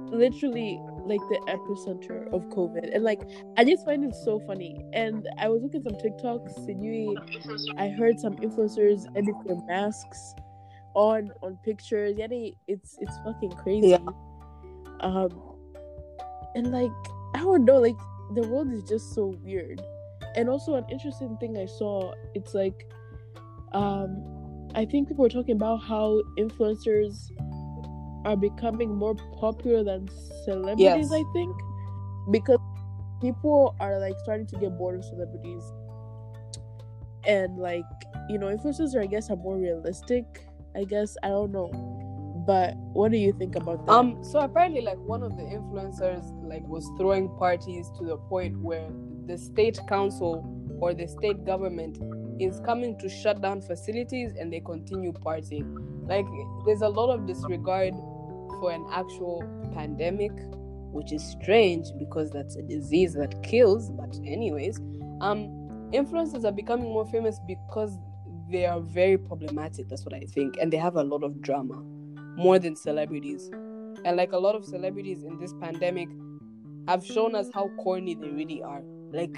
literally 0.10 0.80
like 1.06 1.22
the 1.30 1.40
epicenter 1.48 2.32
of 2.34 2.44
COVID. 2.50 2.94
And 2.94 3.04
like 3.04 3.22
I 3.58 3.64
just 3.64 3.86
find 3.86 4.04
it 4.04 4.16
so 4.16 4.40
funny. 4.46 4.86
And 4.94 5.28
I 5.38 5.48
was 5.48 5.62
looking 5.62 5.86
at 5.86 5.92
some 5.92 6.00
TikToks 6.00 6.68
and 6.68 6.84
you, 6.84 7.18
I 7.78 7.90
heard 7.90 8.20
some 8.20 8.36
influencers 8.38 9.06
edit 9.16 9.36
their 9.46 9.58
masks 9.68 10.34
on 10.96 11.32
on 11.42 11.58
pictures. 11.64 12.16
Yeah, 12.18 12.28
it's 12.68 12.98
it's 13.00 13.18
fucking 13.26 13.52
crazy. 13.52 13.90
Yeah. 13.90 14.00
Um 15.02 15.57
and 16.58 16.72
like 16.72 16.92
I 17.36 17.40
don't 17.40 17.66
know, 17.66 17.78
like 17.78 17.98
the 18.34 18.42
world 18.48 18.74
is 18.74 18.84
just 18.84 19.14
so 19.14 19.28
weird. 19.44 19.80
And 20.36 20.50
also 20.50 20.76
an 20.76 20.86
interesting 20.90 21.38
thing 21.38 21.58
I 21.58 21.68
saw, 21.68 22.14
it's 22.34 22.54
like 22.54 22.86
um 23.74 24.70
I 24.76 24.86
think 24.86 25.08
people 25.08 25.24
were 25.24 25.30
talking 25.30 25.56
about 25.56 25.78
how 25.78 26.22
influencers 26.38 27.32
are 28.26 28.36
becoming 28.36 28.94
more 28.96 29.16
popular 29.40 29.84
than 29.84 30.10
celebrities, 30.44 30.80
Yes. 30.80 31.12
I 31.12 31.24
think. 31.34 31.56
Because 32.32 32.60
people 33.22 33.76
are 33.80 34.00
like 34.00 34.16
starting 34.24 34.48
to 34.48 34.58
get 34.58 34.78
bored 34.78 34.98
of 35.00 35.06
celebrities. 35.06 35.64
And 37.26 37.58
like, 37.58 37.86
you 38.30 38.38
know, 38.38 38.48
influencers 38.48 38.96
are 38.96 39.02
I 39.02 39.06
guess 39.06 39.30
are 39.30 39.36
more 39.36 39.58
realistic. 39.58 40.26
I 40.76 40.84
guess 40.86 41.16
I 41.24 41.30
don't 41.30 41.52
know. 41.52 41.70
But 42.48 42.78
what 42.94 43.12
do 43.12 43.18
you 43.18 43.34
think 43.34 43.58
about 43.58 43.86
that? 43.86 43.92
Um, 43.92 44.24
so 44.24 44.40
apparently, 44.40 44.80
like 44.80 44.98
one 45.00 45.22
of 45.22 45.36
the 45.36 45.44
influencers, 45.44 46.24
like 46.48 46.66
was 46.66 46.90
throwing 46.98 47.28
parties 47.38 47.92
to 48.00 48.06
the 48.06 48.16
point 48.16 48.58
where 48.62 48.90
the 49.26 49.38
state 49.38 49.78
council 49.90 50.48
or 50.80 50.94
the 50.94 51.10
state 51.10 51.44
government 51.46 52.00
is 52.40 52.62
coming 52.62 52.98
to 53.00 53.10
shut 53.10 53.42
down 53.42 53.62
facilities 53.62 54.32
and 54.40 54.52
they 54.54 54.62
continue 54.62 55.12
partying. 55.12 55.68
Like, 56.08 56.26
there's 56.66 56.80
a 56.80 56.88
lot 56.88 57.14
of 57.14 57.28
disregard 57.28 57.94
for 58.62 58.72
an 58.72 58.88
actual 58.94 59.44
pandemic, 59.74 60.32
which 60.94 61.12
is 61.12 61.22
strange 61.22 61.88
because 62.00 62.32
that's 62.32 62.56
a 62.56 62.62
disease 62.62 63.14
that 63.16 63.44
kills. 63.44 63.92
But 63.92 64.18
anyways, 64.26 64.80
um, 65.20 65.50
influencers 65.92 66.46
are 66.46 66.54
becoming 66.54 66.94
more 66.94 67.06
famous 67.08 67.40
because 67.46 67.98
they 68.50 68.66
are 68.66 68.80
very 68.80 69.18
problematic. 69.18 69.90
That's 69.90 70.06
what 70.06 70.14
I 70.14 70.22
think, 70.22 70.56
and 70.62 70.72
they 70.72 70.78
have 70.78 70.96
a 70.96 71.04
lot 71.04 71.24
of 71.26 71.42
drama 71.42 71.84
more 72.38 72.60
than 72.60 72.76
celebrities. 72.76 73.50
And 74.06 74.16
like 74.16 74.32
a 74.32 74.38
lot 74.38 74.56
of 74.56 74.64
celebrities 74.64 75.24
in 75.24 75.38
this 75.40 75.54
pandemic 75.60 76.08
have 76.88 77.06
shown 77.06 77.36
us 77.36 77.50
how 77.54 77.70
corny 77.80 78.16
they 78.16 78.30
really 78.30 78.62
are. 78.64 78.84
Like 79.12 79.38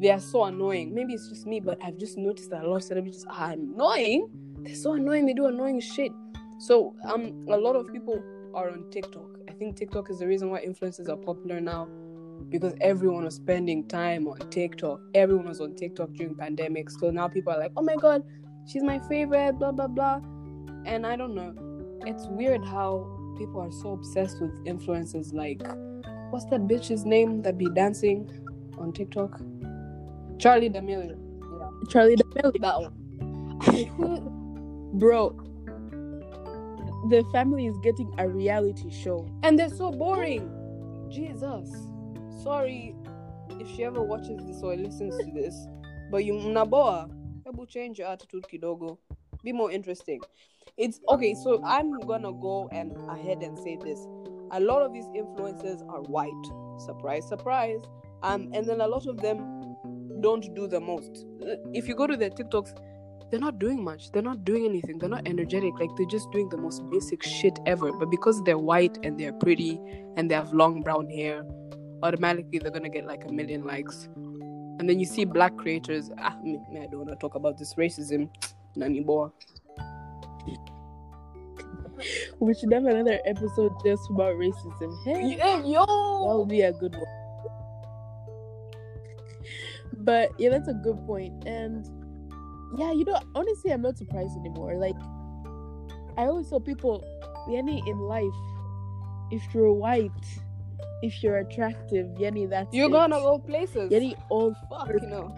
they 0.00 0.10
are 0.10 0.20
so 0.20 0.44
annoying. 0.44 0.94
Maybe 0.94 1.14
it's 1.14 1.28
just 1.28 1.46
me, 1.46 1.60
but 1.60 1.78
I've 1.82 1.98
just 1.98 2.16
noticed 2.16 2.50
that 2.50 2.64
a 2.64 2.68
lot 2.68 2.76
of 2.76 2.82
celebrities 2.84 3.26
are 3.28 3.50
annoying. 3.50 4.28
They're 4.60 4.74
so 4.74 4.94
annoying. 4.94 5.26
They 5.26 5.34
do 5.34 5.46
annoying 5.46 5.80
shit. 5.80 6.12
So 6.58 6.94
um, 7.04 7.46
a 7.48 7.56
lot 7.56 7.74
of 7.74 7.92
people 7.92 8.22
are 8.54 8.70
on 8.70 8.88
TikTok. 8.90 9.38
I 9.48 9.52
think 9.52 9.76
TikTok 9.76 10.10
is 10.10 10.20
the 10.20 10.26
reason 10.26 10.50
why 10.50 10.64
influencers 10.64 11.08
are 11.08 11.16
popular 11.16 11.60
now, 11.60 11.88
because 12.48 12.74
everyone 12.80 13.24
was 13.24 13.34
spending 13.34 13.86
time 13.88 14.28
on 14.28 14.38
TikTok. 14.50 15.00
Everyone 15.14 15.46
was 15.48 15.60
on 15.60 15.74
TikTok 15.74 16.12
during 16.12 16.36
pandemic. 16.36 16.90
So 16.90 17.10
now 17.10 17.28
people 17.28 17.52
are 17.52 17.58
like, 17.58 17.72
oh 17.76 17.82
my 17.82 17.96
god, 17.96 18.22
she's 18.66 18.82
my 18.82 19.00
favorite. 19.00 19.58
Blah 19.58 19.72
blah 19.72 19.88
blah. 19.88 20.20
And 20.84 21.06
I 21.06 21.16
don't 21.16 21.34
know. 21.34 21.54
It's 22.04 22.26
weird 22.26 22.64
how 22.64 23.06
people 23.38 23.60
are 23.60 23.70
so 23.72 23.92
obsessed 23.92 24.40
with 24.40 24.64
influencers. 24.64 25.32
Like, 25.32 25.62
what's 26.30 26.44
that 26.46 26.62
bitch's 26.62 27.04
name 27.04 27.42
that 27.42 27.58
be 27.58 27.68
dancing 27.70 28.30
on 28.78 28.92
TikTok? 28.92 29.40
Charli 30.38 30.72
D'Amelio. 30.72 31.16
Yeah, 31.16 31.70
Charli 31.92 32.16
D'Amelio. 32.16 32.60
that 32.60 32.80
one. 32.80 32.92
Bro, 34.98 35.30
the 37.10 37.24
family 37.32 37.66
is 37.66 37.76
getting 37.82 38.12
a 38.18 38.28
reality 38.28 38.90
show. 38.90 39.26
and 39.42 39.58
they're 39.58 39.68
so 39.70 39.90
boring. 39.90 40.50
Jesus. 41.10 41.70
Sorry 42.42 42.94
if 43.60 43.68
she 43.76 43.84
ever 43.84 44.02
watches 44.02 44.44
this 44.46 44.62
or 44.62 44.74
listens 44.76 45.16
to 45.18 45.30
this, 45.32 45.54
but 46.10 46.24
you 46.24 46.34
mnaboa. 46.34 47.10
Hebu 47.46 47.68
change 47.68 47.98
your 47.98 48.08
attitude 48.08 48.44
kidogo. 48.52 48.98
Be 49.44 49.52
more 49.52 49.70
interesting. 49.70 50.20
It's 50.78 51.00
okay, 51.08 51.34
so 51.34 51.62
I'm 51.64 52.00
gonna 52.00 52.32
go 52.32 52.68
and 52.72 52.96
ahead 53.10 53.42
and 53.42 53.58
say 53.58 53.76
this. 53.76 53.98
A 54.52 54.60
lot 54.60 54.82
of 54.82 54.92
these 54.92 55.06
influencers 55.06 55.86
are 55.88 56.02
white. 56.02 56.30
Surprise, 56.78 57.28
surprise. 57.28 57.80
Um, 58.22 58.50
and 58.54 58.66
then 58.66 58.80
a 58.80 58.86
lot 58.86 59.06
of 59.06 59.18
them 59.18 59.76
don't 60.20 60.54
do 60.54 60.66
the 60.66 60.80
most. 60.80 61.26
If 61.74 61.88
you 61.88 61.94
go 61.94 62.06
to 62.06 62.16
their 62.16 62.30
TikToks, 62.30 62.74
they're 63.30 63.40
not 63.40 63.58
doing 63.58 63.82
much. 63.82 64.12
They're 64.12 64.22
not 64.22 64.44
doing 64.44 64.64
anything. 64.64 64.98
They're 64.98 65.08
not 65.08 65.26
energetic. 65.26 65.78
Like 65.78 65.90
they're 65.96 66.06
just 66.06 66.30
doing 66.32 66.48
the 66.48 66.58
most 66.58 66.88
basic 66.90 67.22
shit 67.22 67.58
ever. 67.66 67.92
But 67.92 68.10
because 68.10 68.42
they're 68.44 68.58
white 68.58 68.98
and 69.02 69.18
they're 69.18 69.32
pretty 69.32 69.80
and 70.16 70.30
they 70.30 70.34
have 70.34 70.52
long 70.52 70.82
brown 70.82 71.08
hair, 71.10 71.44
automatically 72.02 72.58
they're 72.58 72.70
gonna 72.70 72.88
get 72.88 73.06
like 73.06 73.24
a 73.26 73.32
million 73.32 73.64
likes. 73.64 74.08
And 74.14 74.88
then 74.88 74.98
you 74.98 75.06
see 75.06 75.24
black 75.24 75.56
creators. 75.56 76.10
Ah, 76.18 76.36
me, 76.42 76.58
I 76.72 76.86
don't 76.86 76.96
want 76.96 77.10
to 77.10 77.16
talk 77.16 77.34
about 77.34 77.58
this 77.58 77.74
racism. 77.74 78.30
Boy. 79.06 79.28
We 82.40 82.54
should 82.54 82.72
have 82.72 82.84
another 82.84 83.18
episode 83.24 83.72
just 83.84 84.08
about 84.10 84.34
racism. 84.36 84.96
Hey, 85.04 85.36
Yeah, 85.36 85.58
that 85.86 86.34
would 86.36 86.48
be 86.48 86.62
a 86.62 86.72
good 86.72 86.94
one. 86.94 87.06
But 89.98 90.30
yeah, 90.38 90.50
that's 90.50 90.68
a 90.68 90.74
good 90.74 91.04
point. 91.06 91.46
And 91.46 91.86
yeah, 92.78 92.92
you 92.92 93.04
know, 93.04 93.18
honestly, 93.34 93.72
I'm 93.72 93.82
not 93.82 93.98
surprised 93.98 94.36
anymore. 94.38 94.74
Like, 94.76 94.96
I 96.18 96.24
always 96.26 96.48
tell 96.48 96.60
people, 96.60 97.04
Yanni, 97.48 97.82
in 97.86 97.98
life, 97.98 98.24
if 99.30 99.42
you're 99.54 99.72
white, 99.72 100.10
if 101.02 101.22
you're 101.22 101.38
attractive, 101.38 102.06
Yanni, 102.18 102.46
that's 102.46 102.72
You're 102.74 102.88
it. 102.88 102.92
gonna 102.92 103.18
go 103.20 103.38
places. 103.38 103.90
Yanni, 103.90 104.16
all 104.28 104.54
Fuck, 104.70 104.88
you 104.88 105.00
know. 105.08 105.34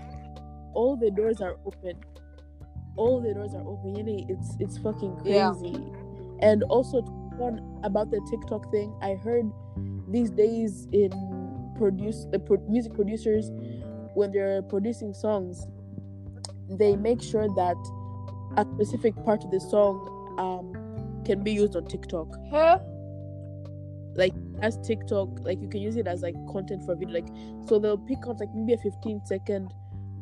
all 0.75 0.97
the 0.97 1.11
doors 1.11 1.41
are 1.41 1.57
open. 1.67 1.95
All 2.97 3.21
the 3.21 3.35
doors 3.35 3.55
are 3.55 3.67
open. 3.67 3.97
Yanni, 3.97 4.27
it's 4.29 4.57
it's 4.61 4.79
fucking 4.79 5.21
Yeah. 5.25 5.53
And 6.45 6.63
also 6.65 7.01
one 7.01 7.81
about 7.83 8.11
the 8.11 8.21
TikTok 8.31 8.71
thing, 8.71 8.95
I 9.01 9.15
heard 9.15 9.51
these 10.09 10.31
days 10.31 10.87
in 10.93 11.11
produce 11.77 12.27
the 12.31 12.39
pro- 12.39 12.65
music 12.69 12.95
producers 12.95 13.51
when 14.15 14.31
they're 14.31 14.63
producing 14.63 15.13
songs, 15.13 15.67
they 16.69 16.97
make 16.97 17.21
sure 17.23 17.49
that 17.49 17.77
a 18.57 18.67
specific 18.75 19.17
part 19.25 19.43
of 19.43 19.51
the 19.51 19.59
song 19.59 20.11
um 20.39 21.25
can 21.25 21.43
be 21.43 21.53
used 21.53 21.75
on 21.75 21.87
TikTok. 21.87 22.29
Huh? 22.51 22.79
Like 24.15 24.35
as 24.61 24.77
TikTok, 24.87 25.41
like 25.41 25.61
you 25.63 25.69
can 25.69 25.81
use 25.81 25.97
it 25.97 26.07
as 26.07 26.21
like 26.21 26.35
content 26.53 26.85
for 26.85 26.95
video. 26.95 27.15
Like 27.15 27.29
so 27.67 27.79
they'll 27.79 27.99
pick 27.99 28.19
out 28.29 28.39
like 28.39 28.51
maybe 28.55 28.75
a 28.75 28.79
15 28.79 29.23
second 29.25 29.73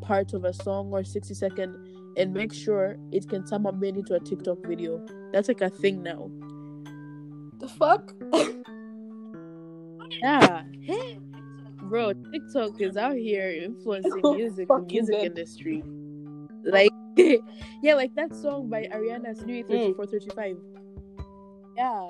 part 0.01 0.33
of 0.35 0.45
a 0.45 0.53
song 0.53 0.91
or 0.93 1.03
60 1.03 1.35
second 1.35 1.77
and 2.17 2.33
make 2.33 2.53
sure 2.53 2.97
it 3.11 3.29
can 3.29 3.45
somehow 3.47 3.73
made 3.73 3.97
into 3.97 4.15
a 4.15 4.21
TikTok 4.21 4.59
video. 4.65 5.05
That's 5.33 5.49
like 5.49 5.61
a 5.61 5.71
thing 5.71 6.03
now. 6.03 6.31
The 7.59 7.69
fuck? 7.69 8.13
Yeah. 10.23 10.63
Bro, 11.83 12.13
TikTok 12.33 12.81
is 12.81 12.97
out 12.97 13.17
here 13.17 13.51
influencing 13.51 14.21
music, 14.37 14.69
the 14.69 14.79
music 14.89 15.17
industry. 15.17 15.83
Like, 16.65 16.91
yeah, 17.83 17.95
like 17.95 18.15
that 18.15 18.35
song 18.37 18.69
by 18.69 18.85
Ariana 18.85 19.35
Snui 19.37 19.65
Mm. 19.65 19.97
3435. 19.97 20.57
Yeah, 21.77 22.09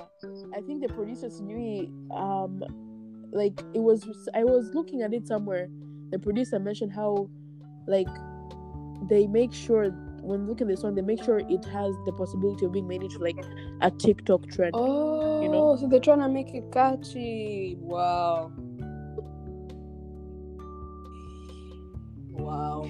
I 0.55 0.61
think 0.61 0.81
the 0.85 0.93
producer 0.93 1.27
Snui, 1.27 1.89
um, 2.11 2.61
like 3.31 3.59
it 3.73 3.79
was. 3.79 4.05
I 4.35 4.43
was 4.43 4.69
looking 4.73 5.01
at 5.01 5.13
it 5.13 5.25
somewhere. 5.25 5.69
The 6.11 6.19
producer 6.19 6.59
mentioned 6.59 6.91
how, 6.91 7.29
like, 7.87 8.09
they 9.09 9.25
make 9.25 9.53
sure 9.53 9.89
when 10.23 10.47
looking 10.47 10.69
at 10.69 10.75
the 10.75 10.81
song, 10.81 10.95
they 10.95 11.01
make 11.01 11.23
sure 11.23 11.39
it 11.39 11.65
has 11.65 11.93
the 12.05 12.13
possibility 12.17 12.65
of 12.65 12.71
being 12.71 12.87
made 12.87 13.03
into 13.03 13.19
like 13.19 13.37
a 13.81 13.91
TikTok 13.91 14.49
trend. 14.49 14.71
Oh, 14.73 15.41
You 15.41 15.49
know? 15.49 15.75
so 15.75 15.87
they're 15.87 15.99
trying 15.99 16.19
to 16.19 16.29
make 16.29 16.53
it 16.53 16.71
catchy. 16.71 17.77
Wow. 17.79 18.51
Wow. 22.31 22.83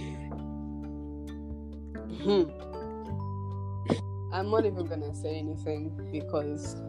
Hmm. 2.22 2.44
I'm 4.32 4.50
not 4.50 4.66
even 4.66 4.86
gonna 4.88 5.14
say 5.14 5.38
anything 5.38 5.92
because 6.12 6.82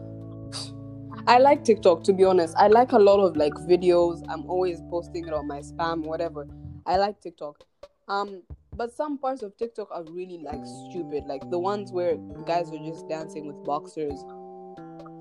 I 1.27 1.39
like 1.39 1.63
TikTok 1.63 2.03
to 2.03 2.13
be 2.13 2.23
honest. 2.23 2.55
I 2.57 2.67
like 2.67 2.91
a 2.91 2.99
lot 2.99 3.19
of 3.19 3.35
like 3.35 3.53
videos. 3.53 4.23
I'm 4.29 4.49
always 4.49 4.81
posting 4.89 5.27
it 5.27 5.33
on 5.33 5.47
my 5.47 5.59
spam, 5.59 6.05
whatever. 6.05 6.47
I 6.85 6.97
like 6.97 7.19
TikTok. 7.21 7.63
Um, 8.07 8.43
but 8.75 8.93
some 8.93 9.17
parts 9.17 9.41
of 9.41 9.55
TikTok 9.57 9.89
are 9.91 10.03
really 10.11 10.39
like 10.43 10.61
stupid, 10.89 11.25
like 11.25 11.49
the 11.49 11.59
ones 11.59 11.91
where 11.91 12.17
guys 12.45 12.69
are 12.71 12.77
just 12.77 13.07
dancing 13.07 13.47
with 13.47 13.63
boxers 13.63 14.23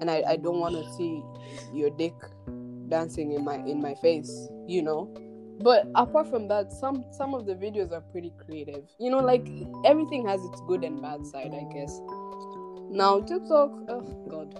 and 0.00 0.10
I, 0.10 0.22
I 0.28 0.36
don't 0.36 0.60
want 0.60 0.74
to 0.74 0.92
see 0.94 1.22
your 1.72 1.90
dick 1.90 2.14
dancing 2.88 3.32
in 3.32 3.44
my 3.44 3.56
in 3.56 3.80
my 3.80 3.94
face, 3.94 4.48
you 4.66 4.82
know. 4.82 5.12
But 5.60 5.86
apart 5.94 6.28
from 6.28 6.48
that, 6.48 6.72
some 6.72 7.04
some 7.12 7.32
of 7.34 7.46
the 7.46 7.54
videos 7.54 7.92
are 7.92 8.00
pretty 8.00 8.32
creative. 8.44 8.84
You 8.98 9.10
know, 9.10 9.20
like 9.20 9.48
everything 9.84 10.26
has 10.26 10.44
its 10.44 10.60
good 10.66 10.84
and 10.84 11.00
bad 11.00 11.24
side, 11.26 11.52
I 11.54 11.64
guess. 11.72 12.00
Now 12.90 13.20
TikTok, 13.20 13.70
oh 13.88 14.02
god, 14.28 14.54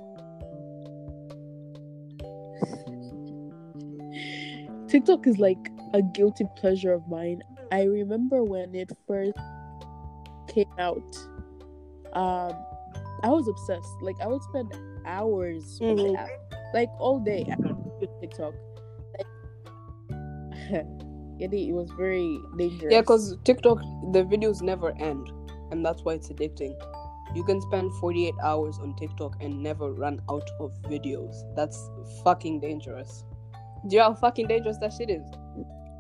TikTok 4.89 5.27
is 5.27 5.39
like 5.39 5.71
a 5.93 6.03
guilty 6.03 6.47
pleasure 6.57 6.93
of 6.93 7.07
mine. 7.09 7.43
I 7.73 7.85
remember 7.85 8.43
when 8.45 8.75
it 8.75 8.91
first 9.07 9.33
came 10.49 10.71
out. 10.79 11.17
Um, 12.13 12.53
I 13.23 13.29
was 13.31 13.49
obsessed. 13.49 14.03
Like 14.03 14.17
I 14.21 14.27
would 14.27 14.43
spend 14.43 14.73
hours 15.07 15.79
on 15.83 15.97
Mhm. 15.97 16.13
the 16.13 16.19
app, 16.19 16.31
like 16.75 16.91
all 16.99 17.19
day 17.21 17.45
with 18.01 18.11
TikTok. 18.21 18.55
Like, 19.17 19.27
it 21.41 21.75
was 21.75 21.91
very 21.99 22.39
dangerous. 22.57 22.93
Yeah, 22.93 23.01
because 23.01 23.37
TikTok, 23.45 23.79
the 24.13 24.25
videos 24.25 24.63
never 24.63 24.93
end, 25.01 25.31
and 25.71 25.85
that's 25.85 26.05
why 26.05 26.15
it's 26.15 26.29
addicting. 26.29 26.75
You 27.35 27.43
can 27.43 27.61
spend 27.63 27.93
48 27.95 28.35
hours 28.43 28.79
on 28.79 28.95
TikTok 28.95 29.43
and 29.43 29.61
never 29.63 29.93
run 29.93 30.21
out 30.31 30.49
of 30.61 30.71
videos. 30.83 31.35
That's 31.57 31.91
fucking 32.23 32.61
dangerous. 32.61 33.25
Do 33.89 33.97
you 33.97 33.99
know 34.03 34.11
how 34.11 34.15
fucking 34.15 34.47
dangerous 34.47 34.79
that 34.79 34.93
shit 34.93 35.11
is? 35.11 35.25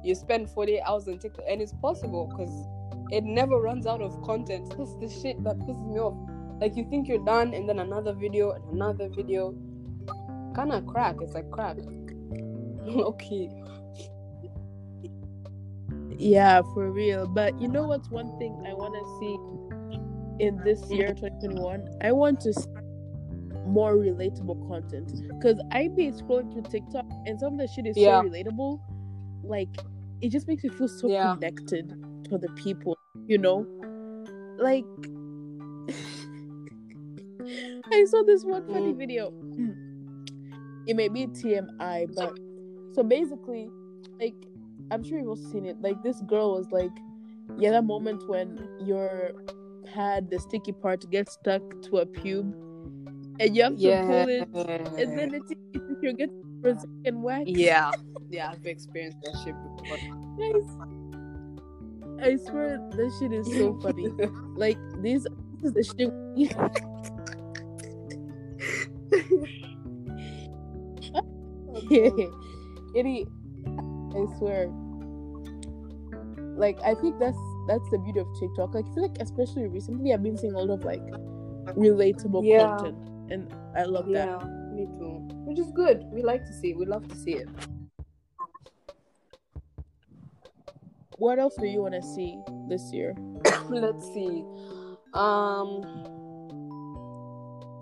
You 0.04 0.14
spend 0.14 0.50
48 0.50 0.80
hours 0.82 1.08
on 1.08 1.18
TikTok, 1.18 1.44
and 1.48 1.62
it's 1.62 1.72
possible 1.72 2.26
because 2.26 2.52
it 3.10 3.24
never 3.24 3.56
runs 3.60 3.86
out 3.86 4.02
of 4.02 4.20
content. 4.22 4.74
That's 4.76 4.94
the 4.96 5.08
shit 5.08 5.42
that 5.44 5.58
pisses 5.60 5.86
me 5.90 5.98
off. 5.98 6.16
Like, 6.60 6.76
you 6.76 6.86
think 6.88 7.08
you're 7.08 7.24
done, 7.24 7.54
and 7.54 7.68
then 7.68 7.78
another 7.78 8.12
video, 8.12 8.52
and 8.52 8.64
another 8.72 9.08
video. 9.08 9.54
Kind 10.54 10.72
of 10.72 10.86
crack. 10.86 11.16
It's 11.20 11.32
like 11.32 11.50
crack. 11.50 11.78
okay. 12.86 13.50
Yeah, 16.16 16.62
for 16.74 16.90
real. 16.92 17.26
But 17.26 17.60
you 17.60 17.68
know 17.68 17.84
what's 17.88 18.08
one 18.10 18.38
thing 18.38 18.62
I 18.68 18.72
want 18.74 18.94
to 18.94 19.04
see 19.18 20.44
in 20.44 20.56
this 20.64 20.90
year, 20.90 21.08
2021? 21.08 21.88
I 22.02 22.12
want 22.12 22.40
to 22.42 22.52
see 22.52 22.68
more 23.66 23.94
relatable 23.96 24.68
content. 24.68 25.12
Because 25.28 25.60
I 25.72 25.88
be 25.88 26.10
scrolling 26.12 26.52
through 26.52 26.70
TikTok 26.70 27.06
and 27.26 27.40
some 27.40 27.54
of 27.54 27.58
the 27.58 27.66
shit 27.66 27.86
is 27.86 27.96
Yeah. 27.96 28.20
so 28.20 28.28
relatable. 28.28 28.80
Like, 29.42 29.74
it 30.20 30.30
just 30.30 30.46
makes 30.48 30.64
me 30.64 30.70
feel 30.70 30.88
so 30.88 31.08
Yeah. 31.08 31.34
connected 31.34 31.92
to 32.24 32.38
the 32.38 32.48
people, 32.56 32.98
you 33.26 33.38
know? 33.38 33.66
Like, 34.58 34.84
I 37.92 38.04
saw 38.06 38.22
this 38.26 38.44
one 38.44 38.64
funny 38.66 38.92
Mm. 38.92 38.98
video. 38.98 39.32
It 40.86 40.96
may 40.96 41.08
be 41.08 41.26
TMI, 41.26 42.06
but 42.14 42.38
so 42.92 43.02
basically, 43.02 43.70
like, 44.20 44.34
I'm 44.90 45.02
sure 45.02 45.18
you've 45.18 45.28
also 45.28 45.48
seen 45.50 45.64
it. 45.64 45.80
Like 45.80 46.02
this 46.02 46.20
girl 46.22 46.52
was 46.52 46.66
like, 46.70 46.90
yeah, 47.56 47.70
that 47.70 47.84
moment 47.84 48.22
when 48.28 48.68
your 48.80 49.32
pad, 49.86 50.28
the 50.30 50.38
sticky 50.38 50.72
part, 50.72 51.08
gets 51.10 51.32
stuck 51.32 51.62
to 51.84 51.98
a 51.98 52.06
pube, 52.06 52.52
and 53.40 53.56
you 53.56 53.62
have 53.62 53.76
to 53.76 53.80
Yeah. 53.80 54.04
pull 54.04 54.28
it, 54.28 54.48
and 54.98 55.18
then 55.18 55.32
it's 55.34 55.50
if 55.72 55.98
you 56.02 56.12
get 56.12 56.28
Brazilian 56.60 57.22
wax. 57.22 57.44
Yeah, 57.46 57.90
yeah, 58.34 58.50
I've 58.50 58.66
experienced 58.66 59.18
that 59.22 59.36
shit 59.44 59.54
before. 59.78 59.96
I 62.22 62.36
swear 62.36 62.78
this 62.96 63.18
shit 63.18 63.32
is 63.32 63.46
so 63.46 63.78
funny. 63.80 64.08
like 64.56 64.78
these, 65.02 65.26
this 65.62 65.64
is 65.64 65.72
the 65.72 65.84
shit. 65.84 66.10
Itty, 72.94 73.26
I 73.66 74.38
swear. 74.38 74.70
Like 76.56 76.78
I 76.84 76.94
think 76.94 77.18
that's 77.18 77.36
that's 77.68 77.88
the 77.90 77.98
beauty 77.98 78.20
of 78.20 78.26
TikTok. 78.38 78.74
Like 78.74 78.86
I 78.90 78.94
feel 78.94 79.02
like 79.02 79.18
especially 79.20 79.66
recently 79.66 80.12
I've 80.12 80.22
been 80.22 80.36
seeing 80.36 80.54
a 80.54 80.58
lot 80.58 80.78
of 80.78 80.84
like 80.84 81.02
relatable 81.76 82.42
Yeah. 82.44 82.76
content. 82.76 82.96
And 83.30 83.52
I 83.76 83.84
love 83.84 84.06
that. 84.06 84.28
Yeah, 84.28 84.46
me 84.72 84.86
too. 84.98 85.20
Which 85.46 85.58
is 85.58 85.70
good. 85.74 86.04
We 86.12 86.22
like 86.22 86.44
to 86.46 86.52
see 86.52 86.70
it. 86.70 86.78
We 86.78 86.86
love 86.86 87.08
to 87.08 87.16
see 87.16 87.32
it. 87.32 87.48
What 91.18 91.38
else 91.38 91.54
do 91.56 91.66
you 91.66 91.82
wanna 91.82 92.02
see 92.02 92.38
this 92.68 92.92
year? 92.92 93.14
Let's 93.68 94.04
see. 94.12 94.44
Um, 95.12 95.82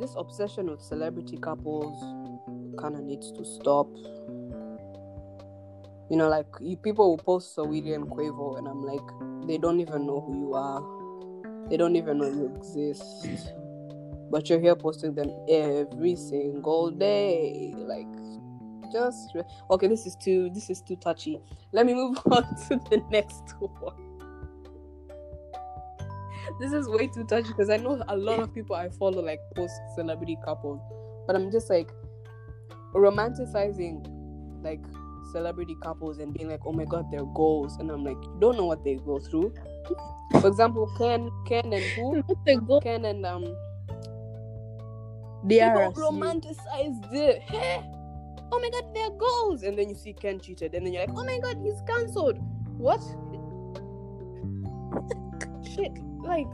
this 0.01 0.14
obsession 0.16 0.71
with 0.71 0.83
celebrity 0.83 1.38
couples 1.38 1.99
kind 2.79 2.95
of 2.95 3.03
needs 3.03 3.33
to 3.33 3.45
stop. 3.45 3.87
You 6.11 6.18
know, 6.18 6.29
like 6.29 6.47
you 6.61 6.77
people 6.77 7.09
will 7.11 7.18
post 7.18 7.57
Saweetie 7.57 7.95
and 7.95 8.07
Quavo, 8.07 8.59
and 8.59 8.68
I'm 8.68 8.83
like, 8.83 9.49
they 9.49 9.57
don't 9.57 9.81
even 9.81 10.07
know 10.07 10.21
who 10.21 10.38
you 10.38 10.55
are. 10.55 11.68
They 11.71 11.77
don't 11.77 11.97
even 11.97 12.18
know 12.18 12.27
you 12.27 12.53
exist. 12.57 13.55
But 14.31 14.49
you're 14.49 14.61
here 14.61 14.75
posting 14.75 15.14
them 15.14 15.31
every 15.47 16.16
single 16.16 16.90
day. 16.90 17.75
Like, 17.77 18.09
just 18.92 19.35
re- 19.35 19.42
okay. 19.70 19.88
This 19.88 20.07
is 20.07 20.16
too. 20.16 20.50
This 20.50 20.70
is 20.70 20.81
too 20.83 20.96
touchy. 20.96 21.40
Let 21.72 21.87
me 21.87 21.94
move 21.94 22.18
on 22.31 22.42
to 22.68 22.81
the 22.90 23.02
next 23.11 23.55
one. 23.59 23.94
This 26.61 26.72
is 26.72 26.88
way 26.88 27.07
too 27.07 27.24
touchy 27.24 27.48
because 27.48 27.70
I 27.70 27.78
know 27.78 28.02
a 28.09 28.16
lot 28.16 28.40
of 28.40 28.55
people 28.55 28.76
I 28.76 28.88
follow 28.90 29.22
like 29.22 29.40
post 29.55 29.74
celebrity 29.94 30.38
couples, 30.44 30.81
but 31.26 31.35
I'm 31.35 31.50
just 31.50 31.70
like 31.70 31.90
romanticizing 32.94 34.07
like 34.62 34.81
celebrity 35.33 35.76
couples 35.83 36.18
and 36.18 36.33
being 36.35 36.48
like, 36.48 36.61
oh 36.66 36.72
my 36.72 36.85
god, 36.85 37.11
their 37.11 37.24
goals, 37.24 37.78
and 37.78 37.90
I'm 37.90 38.05
like, 38.05 38.22
you 38.22 38.37
don't 38.38 38.57
know 38.57 38.66
what 38.66 38.85
they 38.85 38.96
go 38.96 39.18
through. 39.18 39.55
For 40.40 40.46
example, 40.46 40.90
Ken, 40.98 41.31
Ken 41.46 41.72
and 41.72 41.83
who? 41.83 42.20
What 42.26 42.44
the 42.44 42.57
go? 42.57 42.81
Ken 42.81 43.05
and 43.05 43.24
um, 43.26 43.44
DRS. 45.46 45.59
people 45.59 45.92
romanticize 45.96 47.11
the 47.11 47.40
hey, 47.46 47.83
oh 48.53 48.61
my 48.61 48.69
god, 48.69 48.95
they're 48.95 49.11
goals, 49.11 49.62
and 49.62 49.79
then 49.79 49.88
you 49.88 49.95
see 49.95 50.12
Ken 50.12 50.38
cheated, 50.38 50.75
and 50.75 50.87
then 50.87 50.93
you're 50.93 51.07
like, 51.07 51.17
oh 51.17 51.25
my 51.25 51.38
god, 51.41 51.57
he's 51.62 51.81
cancelled. 51.87 52.38
What? 52.77 53.01
Shit. 55.75 55.93
Like, 56.23 56.47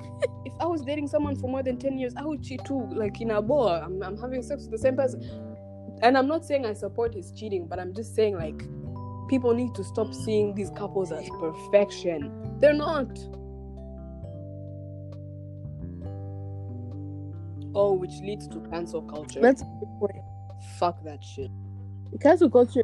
if 0.45 0.53
I 0.61 0.67
was 0.67 0.83
dating 0.83 1.09
someone 1.09 1.37
for 1.37 1.49
more 1.49 1.63
than 1.63 1.77
10 1.77 1.99
years, 1.99 2.15
I 2.17 2.25
would 2.25 2.43
cheat 2.43 2.65
too. 2.65 2.89
Like, 2.93 3.21
in 3.21 3.33
a 3.33 3.43
bar, 3.43 3.83
I'm, 3.83 4.03
I'm 4.03 4.17
having 4.17 4.43
sex 4.43 4.63
with 4.63 4.71
the 4.71 4.79
same 4.79 4.97
person. 4.97 5.21
And 6.01 6.17
I'm 6.17 6.29
not 6.29 6.45
saying 6.45 6.65
I 6.65 6.73
support 6.73 7.15
his 7.15 7.33
cheating, 7.33 7.67
but 7.67 7.81
I'm 7.81 7.93
just 7.93 8.15
saying, 8.15 8.37
like, 8.37 8.63
people 9.29 9.53
need 9.53 9.75
to 9.75 9.83
stop 9.83 10.15
seeing 10.15 10.55
these 10.55 10.71
couples 10.71 11.11
as 11.11 11.29
perfection. 11.41 12.59
They're 12.61 12.73
not. 12.73 13.19
Oh, 17.75 17.93
which 17.93 18.13
leads 18.23 18.47
to 18.49 18.61
cancel 18.71 19.03
culture. 19.03 19.41
That's 19.41 19.63
a 19.63 19.71
good 19.81 19.89
point. 19.99 20.25
Fuck 20.79 21.03
that 21.05 21.23
shit. 21.23 21.51
Cancel 22.21 22.51
culture. 22.51 22.83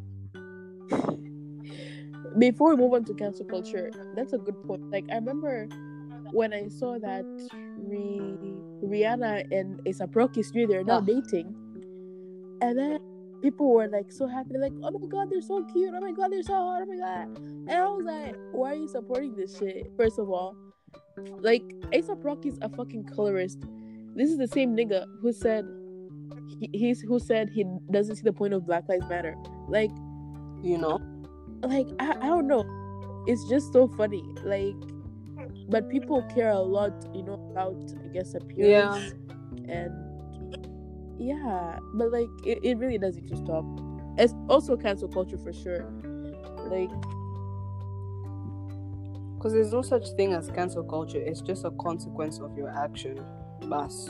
Before 2.38 2.70
we 2.74 2.76
move 2.82 2.92
on 2.94 3.04
to 3.04 3.14
cancel 3.14 3.44
culture, 3.46 3.90
that's 4.16 4.32
a 4.32 4.38
good 4.38 4.60
point. 4.66 4.90
Like 4.90 5.04
I 5.10 5.16
remember 5.16 5.68
when 6.32 6.52
I 6.52 6.68
saw 6.68 6.98
that 6.98 7.24
Ri- 7.78 8.36
Rihanna 8.82 9.46
and 9.52 9.80
A$AP 9.86 10.16
Rocky 10.16 10.42
Street 10.42 10.68
they're 10.68 10.82
now 10.84 10.98
Ah. 10.98 11.00
dating, 11.00 11.54
and 12.60 12.76
then 12.78 12.98
people 13.40 13.72
were 13.72 13.86
like 13.88 14.10
so 14.10 14.26
happy, 14.26 14.50
They're 14.52 14.62
like, 14.62 14.72
"Oh 14.82 14.90
my 14.98 15.06
god, 15.06 15.30
they're 15.30 15.40
so 15.42 15.62
cute! 15.72 15.94
Oh 15.94 16.00
my 16.00 16.10
god, 16.12 16.32
they're 16.32 16.42
so 16.42 16.54
hot! 16.54 16.82
Oh 16.82 16.86
my 16.86 16.96
god!" 16.96 17.38
And 17.38 17.70
I 17.70 17.86
was 17.86 18.04
like, 18.04 18.36
"Why 18.52 18.72
are 18.72 18.74
you 18.74 18.88
supporting 18.88 19.34
this 19.36 19.56
shit?" 19.58 19.92
First 19.96 20.18
of 20.18 20.28
all, 20.28 20.56
like 21.40 21.62
A$AP 21.92 22.24
Rocky's 22.24 22.58
a 22.62 22.68
fucking 22.68 23.04
colorist. 23.14 23.60
This 24.16 24.30
is 24.30 24.38
the 24.38 24.48
same 24.48 24.74
nigga 24.76 25.06
who 25.20 25.32
said 25.32 25.66
he, 26.60 26.70
he's 26.72 27.00
who 27.00 27.18
said 27.18 27.50
he 27.50 27.64
doesn't 27.90 28.16
see 28.16 28.22
the 28.22 28.32
point 28.32 28.54
of 28.54 28.66
Black 28.66 28.88
Lives 28.88 29.08
Matter. 29.08 29.34
Like, 29.68 29.90
You 30.62 30.78
know? 30.78 31.00
like 31.62 31.86
I, 31.98 32.10
I 32.12 32.26
don't 32.26 32.46
know. 32.46 32.64
It's 33.26 33.48
just 33.48 33.72
so 33.72 33.88
funny. 33.88 34.22
Like, 34.44 34.74
but 35.68 35.88
people 35.90 36.22
care 36.34 36.50
a 36.50 36.60
lot, 36.60 36.92
you 37.14 37.22
know, 37.22 37.34
about 37.50 37.76
I 38.04 38.08
guess 38.08 38.34
appearance 38.34 39.14
and 39.68 39.90
yeah. 41.18 41.78
But 41.94 42.12
like, 42.12 42.28
it, 42.44 42.58
it 42.62 42.78
really 42.78 42.98
does 42.98 43.16
need 43.16 43.28
to 43.28 43.36
stop. 43.36 43.64
It's 44.18 44.34
also 44.48 44.76
cancel 44.76 45.08
culture 45.08 45.38
for 45.38 45.52
sure. 45.52 45.90
Like, 46.68 46.90
Because 49.36 49.52
there's 49.52 49.72
no 49.72 49.82
such 49.82 50.08
thing 50.16 50.32
as 50.32 50.48
cancel 50.50 50.82
culture. 50.84 51.18
It's 51.18 51.40
just 51.42 51.64
a 51.64 51.70
consequence 51.72 52.38
of 52.40 52.56
your 52.56 52.70
action. 52.70 53.24
Bas. 53.68 54.08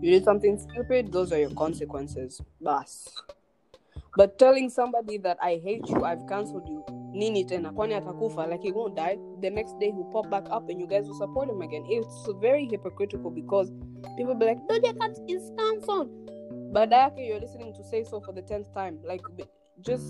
You 0.00 0.12
did 0.12 0.24
something 0.24 0.58
stupid, 0.58 1.12
those 1.12 1.32
are 1.32 1.38
your 1.38 1.50
consequences. 1.50 2.40
Bas. 2.60 3.08
But 4.16 4.38
telling 4.38 4.70
somebody 4.70 5.18
that 5.18 5.38
I 5.42 5.60
hate 5.62 5.88
you, 5.88 6.04
I've 6.04 6.26
cancelled 6.28 6.68
you, 6.68 6.84
nini 7.12 7.44
tena, 7.44 7.72
kwani 7.72 7.94
atakufa, 7.94 8.48
like 8.48 8.62
he 8.62 8.72
won't 8.72 8.96
die. 8.96 9.16
The 9.40 9.50
next 9.50 9.78
day 9.78 9.90
he'll 9.90 10.10
pop 10.12 10.30
back 10.30 10.44
up 10.50 10.68
and 10.68 10.80
you 10.80 10.86
guys 10.86 11.06
will 11.06 11.18
support 11.18 11.48
him 11.48 11.62
again. 11.62 11.84
It's 11.88 12.28
very 12.40 12.66
hypocritical 12.66 13.30
because 13.30 13.70
people 14.16 14.34
be 14.34 14.46
like, 14.46 14.58
Doja 14.68 14.98
Cat 14.98 15.18
is 15.28 15.50
cancelled. 15.58 16.10
But 16.72 16.90
Dayake, 16.90 17.28
you're 17.28 17.40
listening 17.40 17.74
to 17.74 17.84
say 17.84 18.04
so 18.04 18.20
for 18.20 18.32
the 18.32 18.42
tenth 18.42 18.72
time. 18.74 18.98
Like, 19.04 19.22
just, 19.80 20.04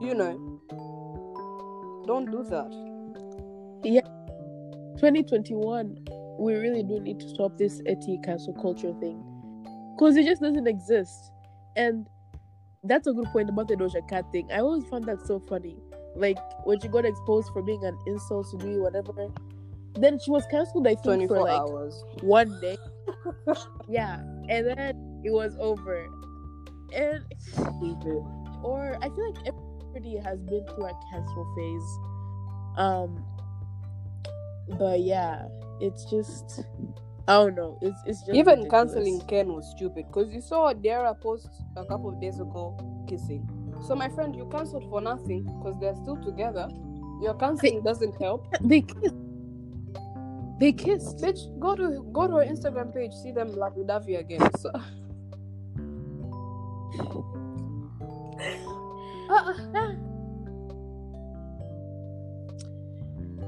you 0.00 0.14
know, 0.14 0.60
don't 2.06 2.30
do 2.30 2.44
that. 2.44 2.70
yeah 3.84 4.00
2021, 4.98 6.04
we 6.38 6.54
really 6.54 6.82
do 6.82 7.00
need 7.00 7.20
to 7.20 7.28
stop 7.28 7.58
this 7.58 7.80
etty 7.86 8.18
cancel 8.24 8.54
culture 8.54 8.94
thing, 9.00 9.22
because 9.96 10.16
it 10.16 10.24
just 10.24 10.40
doesn't 10.40 10.66
exist. 10.66 11.32
And 11.76 12.06
that's 12.84 13.06
a 13.06 13.12
good 13.12 13.26
point 13.26 13.48
about 13.48 13.68
the 13.68 13.74
Doja 13.74 14.08
Cat 14.08 14.24
thing. 14.32 14.48
I 14.52 14.58
always 14.58 14.84
found 14.84 15.04
that 15.06 15.26
so 15.26 15.40
funny. 15.40 15.76
Like 16.16 16.38
when 16.64 16.80
she 16.80 16.88
got 16.88 17.04
exposed 17.04 17.52
for 17.52 17.62
being 17.62 17.84
an 17.84 17.96
insult 18.06 18.50
to 18.50 18.64
me, 18.64 18.78
whatever. 18.78 19.12
Then 19.94 20.18
she 20.18 20.30
was 20.30 20.44
cancelled. 20.50 20.86
I 20.86 20.94
think 20.94 21.28
for 21.28 21.40
like 21.40 21.60
hours. 21.60 22.04
one 22.20 22.60
day. 22.60 22.76
yeah, 23.88 24.20
and 24.48 24.66
then 24.66 25.22
it 25.24 25.32
was 25.32 25.56
over. 25.58 26.06
And 26.94 27.24
or 28.62 28.96
I 29.00 29.08
feel 29.08 29.32
like 29.32 29.46
everybody 29.46 30.16
has 30.18 30.38
been 30.40 30.64
through 30.66 30.86
a 30.86 31.00
cancel 31.10 31.54
phase. 31.56 31.98
Um, 32.76 33.24
but 34.78 35.00
yeah, 35.00 35.46
it's 35.80 36.04
just 36.10 36.62
I 37.28 37.34
don't 37.36 37.56
know. 37.56 37.78
It's 37.82 38.00
it's 38.06 38.20
just 38.22 38.34
Even 38.34 38.60
ridiculous. 38.60 38.70
canceling 38.94 39.20
Ken 39.28 39.52
was 39.52 39.70
stupid 39.76 40.06
because 40.08 40.32
you 40.32 40.40
saw 40.40 40.72
Dara 40.72 41.14
post 41.14 41.48
a 41.76 41.84
couple 41.84 42.10
of 42.10 42.20
days 42.20 42.40
ago 42.40 42.76
kissing. 43.08 43.48
So 43.86 43.94
my 43.94 44.08
friend, 44.08 44.34
you 44.36 44.48
cancelled 44.50 44.88
for 44.90 45.00
nothing 45.00 45.44
because 45.44 45.78
they're 45.80 45.96
still 45.96 46.16
together. 46.16 46.68
Your 47.22 47.34
canceling 47.34 47.82
doesn't 47.82 48.20
help. 48.20 48.46
They 48.60 48.82
kissed. 48.82 49.14
They 50.60 50.72
kissed. 50.72 51.18
Bitch, 51.18 51.58
go 51.60 51.76
to 51.76 52.02
go 52.12 52.26
to 52.28 52.34
her 52.36 52.44
Instagram 52.46 52.94
page, 52.94 53.12
see 53.14 53.32
them 53.32 53.52
lovey 53.52 53.84
dovey 53.86 54.16
again. 54.16 54.48
So. 54.58 54.70
Uh, 59.30 59.54
uh, 59.74 59.92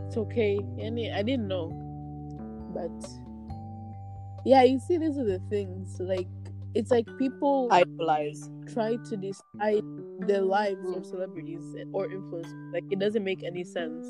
It's 0.06 0.16
okay. 0.16 0.58
Any, 0.80 1.12
I 1.12 1.22
didn't 1.22 1.48
know, 1.48 1.70
but 2.72 2.90
yeah, 4.44 4.62
you 4.62 4.78
see, 4.78 4.96
these 4.96 5.18
are 5.18 5.24
the 5.24 5.40
things. 5.50 5.98
Like, 6.00 6.28
it's 6.74 6.90
like 6.90 7.06
people 7.18 7.68
Idolize. 7.70 8.48
try 8.72 8.96
to 8.96 9.16
decide 9.16 9.84
the 10.26 10.40
lives 10.40 10.88
of 10.96 11.04
celebrities 11.04 11.74
or 11.92 12.06
influencers. 12.06 12.72
Like, 12.72 12.84
it 12.90 12.98
doesn't 12.98 13.24
make 13.24 13.42
any 13.42 13.64
sense. 13.64 14.06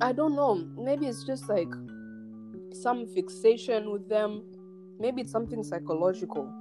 I 0.00 0.12
don't 0.12 0.36
know. 0.36 0.66
Maybe 0.76 1.06
it's 1.06 1.24
just 1.24 1.48
like 1.48 1.72
some 2.72 3.06
fixation 3.06 3.90
with 3.90 4.08
them. 4.08 4.42
Maybe 5.00 5.22
it's 5.22 5.32
something 5.32 5.62
psychological, 5.64 6.52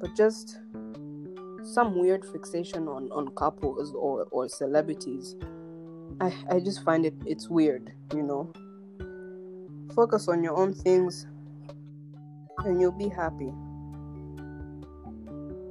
but 0.00 0.14
just 0.14 0.58
some 1.62 1.98
weird 1.98 2.24
fixation 2.24 2.86
on 2.86 3.10
on 3.12 3.28
couples 3.34 3.92
or 3.94 4.26
or 4.30 4.48
celebrities. 4.48 5.36
I 6.20 6.32
I 6.50 6.60
just 6.60 6.84
find 6.84 7.06
it 7.06 7.14
it's 7.24 7.48
weird, 7.48 7.92
you 8.14 8.22
know. 8.22 8.52
Focus 9.96 10.28
on 10.28 10.44
your 10.44 10.54
own 10.58 10.74
things, 10.74 11.26
and 12.58 12.78
you'll 12.78 12.92
be 12.92 13.08
happy. 13.08 13.50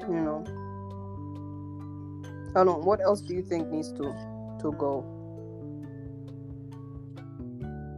You 0.09 0.21
know. 0.21 0.43
I 2.49 2.63
don't 2.63 2.65
know. 2.65 2.77
What 2.77 3.01
else 3.01 3.21
do 3.21 3.35
you 3.35 3.43
think 3.43 3.69
needs 3.69 3.91
to 3.93 4.15
to 4.61 4.71
go? 4.71 5.05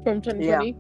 From 0.03 0.21
2020. 0.21 0.71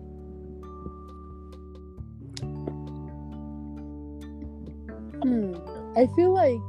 Hmm. 5.23 5.55
I 5.97 6.07
feel 6.15 6.33
like 6.33 6.59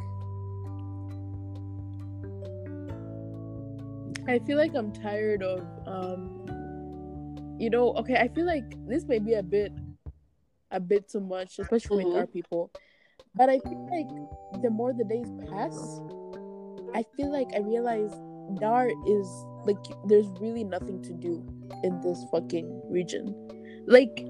I 4.29 4.39
feel 4.39 4.57
like 4.57 4.75
I'm 4.75 4.93
tired 4.93 5.43
of 5.43 5.67
um 5.87 6.38
you 7.59 7.71
know, 7.71 7.93
okay, 7.95 8.17
I 8.17 8.29
feel 8.29 8.47
like 8.47 8.65
this 8.87 9.05
may 9.05 9.19
be 9.19 9.35
a 9.35 9.43
bit 9.43 9.73
a 10.71 10.79
bit 10.81 11.09
too 11.09 11.21
much, 11.21 11.59
especially 11.59 12.05
with 12.05 12.15
Mhm. 12.15 12.19
our 12.19 12.27
people. 12.27 12.71
But 13.35 13.49
I 13.49 13.59
feel 13.61 13.89
like 13.91 14.63
the 14.63 14.71
more 14.71 14.93
the 14.93 15.05
days 15.05 15.31
pass, 15.49 16.01
I 16.95 17.03
feel 17.17 17.31
like 17.33 17.49
I 17.55 17.61
realize 17.61 18.13
Dar 18.61 18.89
is 19.07 19.29
like 19.65 19.79
there's 20.07 20.29
really 20.41 20.65
nothing 20.65 21.01
to 21.03 21.13
do 21.15 21.43
in 21.85 22.01
this 22.03 22.23
fucking 22.31 22.83
region. 22.91 23.35
Like 23.87 24.27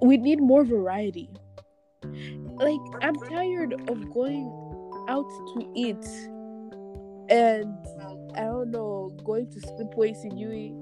we 0.00 0.16
need 0.16 0.40
more 0.40 0.64
variety. 0.64 1.28
Like 2.56 2.80
I'm 3.02 3.14
tired 3.28 3.74
of 3.88 4.10
going 4.10 4.46
out 5.08 5.26
to 5.54 5.70
eat 5.74 6.04
and 7.28 7.74
I 8.36 8.42
don't 8.44 8.70
know, 8.70 9.10
going 9.24 9.50
to 9.50 9.60
Slipway 9.60 10.12
Sinui. 10.14 10.74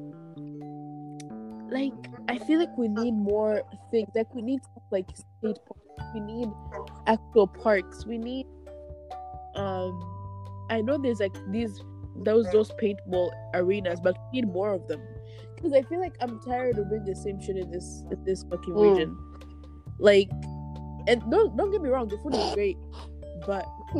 Like 1.70 1.92
I 2.28 2.38
feel 2.38 2.58
like 2.58 2.76
we 2.76 2.88
need 2.88 3.14
more 3.14 3.62
things. 3.90 4.08
Like 4.14 4.32
we 4.34 4.42
need 4.42 4.60
like 4.90 5.06
state 5.14 5.58
parks. 5.66 6.14
We 6.14 6.20
need 6.20 6.48
actual 7.06 7.46
parks. 7.46 8.06
We 8.06 8.18
need 8.18 8.46
um 9.54 10.00
I 10.70 10.80
know 10.80 10.98
there's 10.98 11.20
like 11.20 11.36
these 11.50 11.80
those 12.24 12.50
those 12.52 12.70
paintball 12.72 13.30
arenas, 13.54 14.00
but 14.00 14.16
we 14.32 14.40
need 14.40 14.48
more 14.52 14.72
of 14.74 14.86
them. 14.88 15.00
Because 15.54 15.72
I 15.72 15.82
feel 15.82 16.00
like 16.00 16.14
I'm 16.20 16.40
tired 16.40 16.78
of 16.78 16.88
doing 16.88 17.04
the 17.04 17.14
same 17.16 17.40
shit 17.40 17.56
in 17.56 17.70
this 17.70 18.04
in 18.10 18.22
this 18.24 18.42
fucking 18.44 18.74
Mm. 18.74 18.82
region. 18.82 19.18
Like 19.98 20.30
and 21.08 21.22
don't 21.30 21.56
don't 21.56 21.70
get 21.72 21.82
me 21.82 21.88
wrong, 21.88 22.08
the 22.08 22.18
food 22.18 22.34
is 22.34 22.54
great, 22.54 22.76
but 23.46 23.66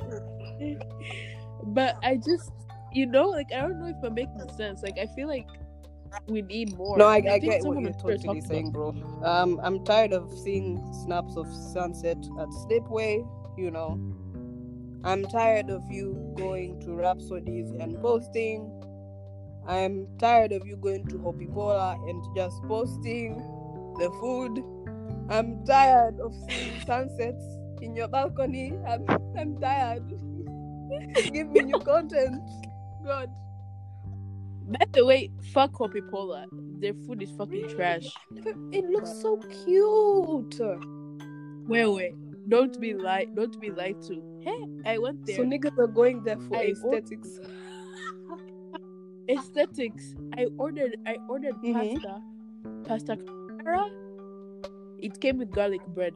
but 1.64 1.96
I 2.02 2.16
just 2.16 2.50
you 2.92 3.06
know 3.06 3.28
like 3.28 3.52
I 3.52 3.60
don't 3.60 3.80
know 3.80 3.86
if 3.86 3.96
I'm 4.02 4.14
making 4.14 4.48
sense. 4.56 4.82
Like 4.82 4.98
I 4.98 5.06
feel 5.14 5.28
like 5.28 5.48
we 6.26 6.42
need 6.42 6.76
more. 6.76 6.98
No, 6.98 7.06
I, 7.06 7.16
I 7.16 7.22
think 7.38 7.44
get 7.44 7.64
what 7.64 7.80
you're 7.80 7.92
totally 7.92 8.40
saying, 8.40 8.72
bro. 8.72 8.94
Um, 9.24 9.60
I'm 9.62 9.84
tired 9.84 10.12
of 10.12 10.32
seeing 10.38 10.82
snaps 11.04 11.36
of 11.36 11.46
sunset 11.72 12.18
at 12.38 12.48
Slipway. 12.48 13.24
You 13.56 13.70
know, 13.70 14.00
I'm 15.04 15.24
tired 15.26 15.70
of 15.70 15.82
you 15.90 16.32
going 16.36 16.80
to 16.80 16.94
Rhapsodies 16.94 17.70
and 17.80 18.00
posting. 18.00 18.70
I'm 19.66 20.06
tired 20.18 20.52
of 20.52 20.66
you 20.66 20.76
going 20.76 21.06
to 21.08 21.18
Hopipola 21.18 21.94
and 22.08 22.24
just 22.36 22.62
posting 22.64 23.36
the 23.98 24.10
food. 24.20 24.64
I'm 25.28 25.64
tired 25.64 26.18
of 26.18 26.34
seeing 26.48 26.80
sunsets 26.86 27.44
in 27.80 27.94
your 27.94 28.08
balcony. 28.08 28.72
I'm, 28.88 29.06
I'm 29.38 29.60
tired. 29.60 30.08
Give 31.32 31.48
me 31.50 31.60
new 31.62 31.78
content. 31.78 32.42
God. 33.04 33.30
By 34.68 34.84
the 34.92 35.04
way, 35.04 35.30
fuck 35.52 35.72
Coca-Cola. 35.72 36.46
Their 36.78 36.94
food 36.94 37.22
is 37.22 37.30
fucking 37.32 37.68
trash. 37.70 38.06
It 38.72 38.84
looks 38.90 39.12
so 39.20 39.36
cute. 39.64 40.60
Wait, 41.68 41.86
wait. 41.86 42.14
Don't 42.48 42.80
be 42.80 42.94
lied. 42.94 43.34
Don't 43.34 43.60
be 43.60 43.70
lied 43.70 44.00
to. 44.02 44.22
Hey, 44.42 44.64
I 44.86 44.98
went 44.98 45.26
there. 45.26 45.36
So 45.36 45.44
niggas 45.44 45.76
are 45.78 45.86
going 45.86 46.22
there 46.24 46.38
for 46.38 46.56
I 46.56 46.70
aesthetics. 46.70 47.38
Aesthetics. 49.28 50.14
I 50.36 50.46
ordered. 50.58 50.96
I 51.06 51.16
ordered 51.28 51.54
Mhm. 51.62 51.74
pasta. 51.74 52.22
Pasta 52.84 53.16
carbonara. 53.16 53.90
It 54.98 55.20
came 55.20 55.38
with 55.38 55.50
garlic 55.50 55.86
bread. 55.94 56.14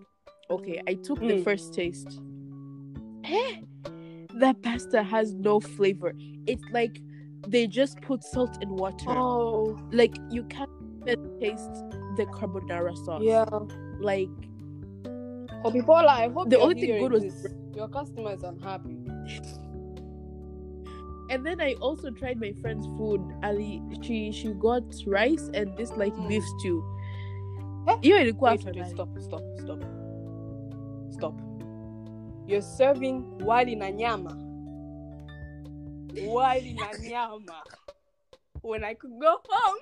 Okay, 0.51 0.83
I 0.87 0.95
took 0.95 1.21
the 1.21 1.37
Mm. 1.39 1.45
first 1.45 1.75
taste. 1.75 2.21
Eh, 3.25 3.61
that 4.41 4.63
pasta 4.63 5.03
has 5.03 5.35
no 5.35 5.61
flavor. 5.61 6.13
It's 6.47 6.65
like 6.73 7.01
they 7.49 7.67
just 7.67 8.01
put 8.01 8.23
salt 8.25 8.63
in 8.63 8.69
water. 8.77 9.05
Oh, 9.09 9.79
Like 9.93 10.17
you 10.31 10.45
can't 10.45 10.71
even 11.07 11.39
taste 11.41 11.75
the 12.17 12.27
carbonara 12.27 12.97
sauce. 13.05 13.23
yeah. 13.23 13.45
Like 14.01 14.29
Hopipola, 15.65 16.09
I 16.09 16.29
hope 16.29 16.51
The 16.51 16.59
only 16.59 16.81
thing 16.81 16.99
good 16.99 17.13
was 17.13 17.23
this. 17.23 17.47
Your 17.77 17.89
customers 17.89 18.43
unhappy. 18.43 18.97
And 21.31 21.45
then 21.45 21.61
I 21.61 21.75
also 21.81 22.11
tried 22.11 22.39
my 22.39 22.53
friend's 22.61 22.87
food. 22.99 23.21
Ali, 23.43 23.83
she 24.03 24.31
she 24.33 24.53
got 24.53 24.83
rice 25.07 25.51
and 25.55 25.75
this 25.77 25.91
like 25.97 26.15
beef 26.29 26.45
stew. 26.59 26.83
Hiyo 28.01 28.19
ilikuwa 28.21 28.51
afadhali. 28.51 28.91
stop, 28.91 29.19
stop. 29.19 29.43
Stop. 29.63 29.85
You're 32.47 32.63
serving 32.63 33.39
wali 33.39 33.75
na 33.75 33.91
nyama. 33.91 34.37
Wali 36.27 36.75
na 36.75 36.93
nyama. 37.03 37.63
When 38.63 38.85
I 38.85 38.95
could 38.95 39.19
go 39.21 39.39
home, 39.49 39.79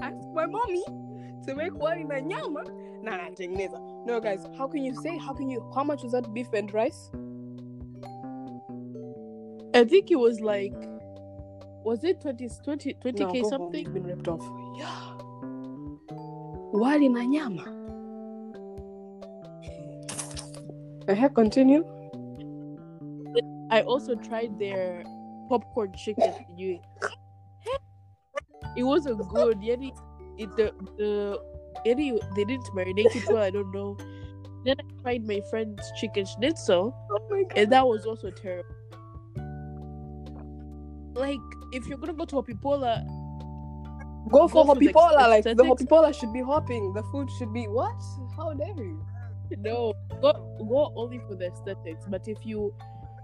ask 0.00 0.16
my 0.34 0.46
mommy 0.46 0.84
to 1.46 1.54
make 1.54 1.74
wali 1.74 2.04
na 2.04 2.20
nyama. 2.20 2.64
Nah, 3.02 3.16
nah, 3.16 3.30
tengeneza. 3.30 3.78
No, 4.06 4.20
guys, 4.20 4.46
how 4.56 4.66
can 4.66 4.82
you 4.82 4.94
say? 5.02 5.18
How 5.18 5.34
can 5.34 5.50
you? 5.50 5.60
How 5.74 5.84
much 5.84 6.02
was 6.02 6.12
that 6.12 6.32
beef 6.32 6.48
and 6.54 6.72
rice? 6.72 7.10
I 9.74 9.84
think 9.84 10.10
it 10.10 10.16
was 10.16 10.40
like 10.40 10.74
was 11.84 12.02
it 12.04 12.20
20 12.22 12.48
20 12.64 12.94
20k 12.94 13.18
No, 13.18 13.26
go 13.26 13.40
home. 13.40 13.50
something? 13.50 13.84
You've 13.84 13.94
been 13.94 14.04
ripped 14.04 14.28
off. 14.28 14.40
Yeah. 14.78 15.18
Wali 16.72 17.08
na 17.08 17.24
nyama. 17.24 17.64
Uh, 21.08 21.28
continue. 21.28 21.84
I 23.70 23.82
also 23.82 24.14
tried 24.14 24.58
their 24.58 25.04
popcorn 25.48 25.92
chicken. 25.96 26.32
You 26.56 26.80
it 28.76 28.82
wasn't 28.82 29.26
good. 29.28 29.58
Yeti 29.58 29.92
it 30.38 30.50
the 30.56 30.72
the 30.96 31.38
Yeti 31.86 32.18
they 32.36 32.44
didn't 32.44 32.66
marinate 32.74 33.14
it 33.14 33.28
well, 33.28 33.42
I 33.42 33.50
don't 33.50 33.70
know. 33.72 33.96
then 34.64 34.76
I 34.80 35.02
tried 35.02 35.26
my 35.26 35.40
friend's 35.50 35.82
chicken 36.00 36.24
schnitzel, 36.24 36.94
Oh 37.10 37.28
my 37.30 37.42
god. 37.42 37.58
and 37.58 37.72
that 37.72 37.86
was 37.86 38.06
also 38.06 38.30
terrible. 38.30 38.74
Like, 41.14 41.44
if 41.72 41.86
you're 41.86 41.98
gonna 41.98 42.14
go 42.14 42.24
to 42.24 42.38
a 42.38 42.42
Pipola, 42.42 43.04
Go 44.30 44.48
for 44.48 44.64
Go 44.64 44.74
for 44.74 44.80
Hopipola. 44.80 45.28
Like 45.28 45.44
the. 45.44 45.54
Hopipola 45.54 46.18
should 46.18 46.32
be 46.32 46.40
hopping. 46.40 46.92
The 46.94 47.02
food 47.12 47.30
should 47.38 47.52
be 47.52 47.68
what? 47.68 48.00
How 48.36 48.52
dare 48.54 48.68
you? 48.76 49.04
No, 49.58 49.94
go 50.20 50.32
go 50.58 50.92
only 50.96 51.20
for 51.28 51.34
the 51.34 51.46
aesthetics. 51.46 52.04
But 52.08 52.28
if 52.28 52.44
you, 52.44 52.74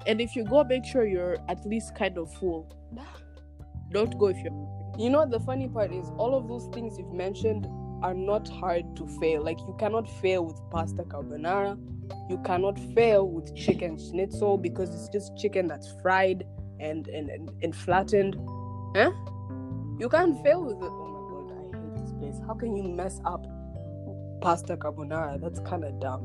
and 0.06 0.20
if 0.20 0.36
you 0.36 0.44
go, 0.44 0.64
make 0.64 0.84
sure 0.84 1.06
you're 1.06 1.38
at 1.48 1.66
least 1.66 1.94
kind 1.94 2.18
of 2.18 2.32
full. 2.34 2.72
Don't 3.90 4.16
go 4.18 4.28
if 4.28 4.38
you're. 4.38 4.52
You 4.98 5.10
know 5.10 5.26
the 5.26 5.40
funny 5.40 5.68
part 5.68 5.92
is? 5.92 6.10
All 6.18 6.34
of 6.34 6.48
those 6.48 6.66
things 6.74 6.98
you've 6.98 7.12
mentioned 7.12 7.66
are 8.02 8.14
not 8.14 8.48
hard 8.48 8.96
to 8.96 9.06
fail. 9.20 9.42
Like 9.42 9.58
you 9.60 9.74
cannot 9.78 10.08
fail 10.20 10.44
with 10.44 10.60
pasta 10.70 11.02
carbonara. 11.02 11.78
You 12.28 12.38
cannot 12.44 12.78
fail 12.94 13.28
with 13.28 13.54
chicken 13.56 13.98
schnitzel 13.98 14.58
because 14.58 14.94
it's 14.94 15.08
just 15.08 15.36
chicken 15.36 15.68
that's 15.68 15.92
fried 16.02 16.44
and 16.80 17.06
and, 17.08 17.30
and, 17.30 17.50
and 17.62 17.74
flattened. 17.74 18.36
Huh? 18.94 19.12
You 19.98 20.08
can't 20.10 20.42
fail 20.42 20.64
with 20.64 20.76
it. 20.76 20.90
Oh 20.90 21.06
my 21.10 21.68
god, 21.68 21.74
I 21.74 21.96
hate 21.96 22.02
this 22.02 22.12
place. 22.18 22.40
How 22.46 22.54
can 22.54 22.76
you 22.76 22.82
mess 22.82 23.20
up 23.24 23.44
pasta 24.40 24.76
carbonara? 24.76 25.40
That's 25.40 25.60
kind 25.60 25.84
of 25.84 26.00
dumb. 26.00 26.22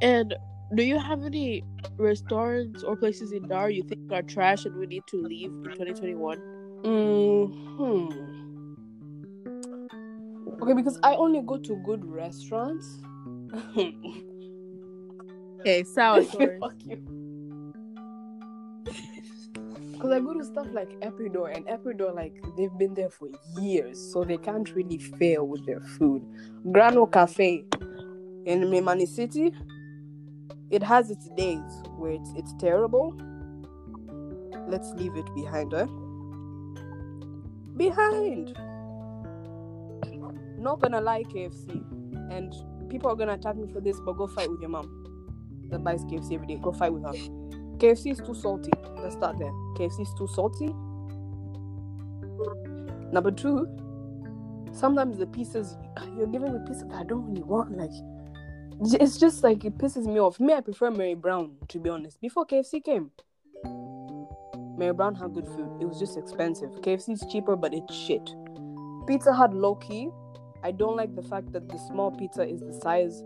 And 0.00 0.34
do 0.74 0.82
you 0.82 0.98
have 0.98 1.24
any 1.24 1.62
restaurants 1.96 2.82
or 2.82 2.96
places 2.96 3.32
in 3.32 3.46
Dar 3.48 3.70
you 3.70 3.82
think 3.82 4.10
are 4.12 4.22
trash 4.22 4.64
and 4.64 4.76
we 4.76 4.86
need 4.86 5.06
to 5.08 5.22
leave 5.22 5.50
in 5.50 5.64
2021? 5.64 6.38
hmm 6.84 7.50
Okay, 10.62 10.72
because 10.72 10.98
I 11.02 11.14
only 11.14 11.42
go 11.42 11.58
to 11.58 11.76
good 11.84 12.04
restaurants. 12.04 13.00
Okay, 15.64 15.82
sour. 15.82 16.22
Fuck 16.60 16.74
you. 16.84 17.23
Because 20.04 20.18
I 20.18 20.20
go 20.20 20.34
to 20.34 20.44
stuff 20.44 20.66
like 20.74 21.00
Épi 21.00 21.32
d'Or, 21.32 21.48
and 21.48 21.64
Épi 21.64 21.96
d'Or, 21.96 22.12
like, 22.12 22.34
they've 22.58 22.76
been 22.76 22.92
there 22.92 23.08
for 23.08 23.28
years, 23.58 23.98
so 24.12 24.22
they 24.22 24.36
can't 24.36 24.70
really 24.74 24.98
fail 24.98 25.48
with 25.48 25.64
their 25.64 25.80
food. 25.80 26.22
Grano 26.70 27.06
Cafe 27.06 27.64
in 28.44 28.60
Mlimani 28.64 29.08
City, 29.08 29.50
it 30.68 30.82
has 30.82 31.10
its 31.10 31.30
days 31.30 31.82
where 31.96 32.10
it's, 32.10 32.30
it's 32.36 32.52
terrible. 32.58 33.16
Let's 34.68 34.92
leave 34.92 35.16
it 35.16 35.34
behind, 35.34 35.72
eh? 35.72 35.86
Behind! 37.78 38.54
Not 40.58 40.82
gonna 40.82 41.00
lie, 41.00 41.22
KFC. 41.22 41.82
And 42.30 42.52
people 42.90 43.10
are 43.10 43.16
gonna 43.16 43.32
attack 43.32 43.56
me 43.56 43.72
for 43.72 43.80
this, 43.80 43.98
but 44.00 44.18
go 44.18 44.26
fight 44.26 44.50
with 44.50 44.60
your 44.60 44.68
mom 44.68 45.66
that 45.70 45.82
buys 45.82 46.04
KFC 46.04 46.34
every 46.34 46.46
day. 46.46 46.58
Go 46.62 46.72
fight 46.72 46.92
with 46.92 47.04
her. 47.04 47.63
KFC 47.78 48.12
is 48.12 48.18
too 48.18 48.34
salty. 48.34 48.70
Let's 48.96 49.14
start 49.14 49.38
there. 49.38 49.52
KFC 49.76 50.00
is 50.00 50.14
too 50.16 50.28
salty. 50.28 50.74
Number 53.12 53.30
two, 53.30 53.68
sometimes 54.72 55.18
the 55.18 55.26
pieces 55.26 55.76
you're 56.16 56.26
giving 56.26 56.52
me 56.52 56.58
pieces 56.66 56.84
that 56.88 56.94
I 56.94 57.04
don't 57.04 57.26
really 57.26 57.42
want. 57.42 57.76
Like, 57.76 57.90
it's 59.00 59.18
just 59.18 59.42
like 59.42 59.64
it 59.64 59.78
pisses 59.78 60.06
me 60.06 60.18
off. 60.18 60.40
Me, 60.40 60.52
I 60.52 60.60
prefer 60.60 60.90
Mary 60.90 61.14
Brown 61.14 61.52
to 61.68 61.78
be 61.78 61.90
honest. 61.90 62.20
Before 62.20 62.46
KFC 62.46 62.82
came, 62.82 63.10
Mary 64.76 64.92
Brown 64.92 65.14
had 65.14 65.34
good 65.34 65.46
food. 65.46 65.78
It 65.80 65.86
was 65.86 65.98
just 65.98 66.16
expensive. 66.16 66.70
KFC 66.80 67.12
is 67.14 67.24
cheaper, 67.30 67.56
but 67.56 67.72
it's 67.72 67.94
shit. 67.94 68.34
Pizza 69.06 69.32
Hut 69.32 69.54
low 69.54 69.76
key. 69.76 70.08
I 70.62 70.72
don't 70.72 70.96
like 70.96 71.14
the 71.14 71.22
fact 71.22 71.52
that 71.52 71.68
the 71.68 71.78
small 71.78 72.10
pizza 72.10 72.42
is 72.42 72.60
the 72.60 72.72
size 72.72 73.22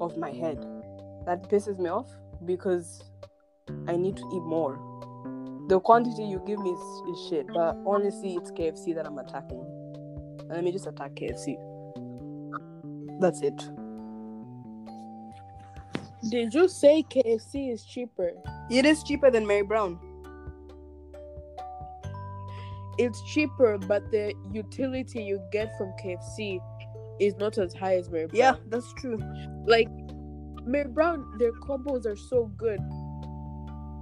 of 0.00 0.16
my 0.16 0.30
head 0.30 0.58
that 1.26 1.48
pisses 1.50 1.78
me 1.78 1.90
off 1.90 2.10
because 2.46 3.04
I 3.88 3.96
need 3.96 4.16
to 4.16 4.30
eat 4.34 4.42
more. 4.42 4.78
The 5.68 5.78
quantity 5.80 6.24
you 6.24 6.42
give 6.46 6.58
me 6.58 6.70
is, 6.70 7.02
is 7.10 7.28
shit, 7.28 7.46
but 7.48 7.76
honestly, 7.86 8.34
it's 8.34 8.50
KFC 8.50 8.94
that 8.94 9.06
I'm 9.06 9.18
attacking. 9.18 9.64
And 10.40 10.50
let 10.50 10.64
me 10.64 10.72
just 10.72 10.86
attack 10.86 11.14
KFC. 11.14 11.56
That's 13.20 13.40
it. 13.42 13.56
Did 16.28 16.52
you 16.52 16.68
say 16.68 17.04
KFC 17.08 17.72
is 17.72 17.84
cheaper? 17.84 18.32
It 18.70 18.84
is 18.84 19.02
cheaper 19.02 19.30
than 19.30 19.46
Mary 19.46 19.62
Brown. 19.62 19.98
It's 22.98 23.22
cheaper, 23.32 23.78
but 23.78 24.10
the 24.10 24.34
utility 24.52 25.22
you 25.22 25.40
get 25.52 25.70
from 25.78 25.92
KFC 26.02 26.60
is 27.18 27.36
not 27.36 27.56
as 27.58 27.72
high 27.72 27.96
as 27.96 28.10
Mary 28.10 28.26
Brown. 28.26 28.38
Yeah, 28.38 28.54
that's 28.68 28.92
true. 28.94 29.18
Like 29.66 29.88
Mary 30.64 30.88
Brown, 30.88 31.38
their 31.38 31.52
combos 31.52 32.06
are 32.06 32.16
so 32.16 32.50
good. 32.56 32.80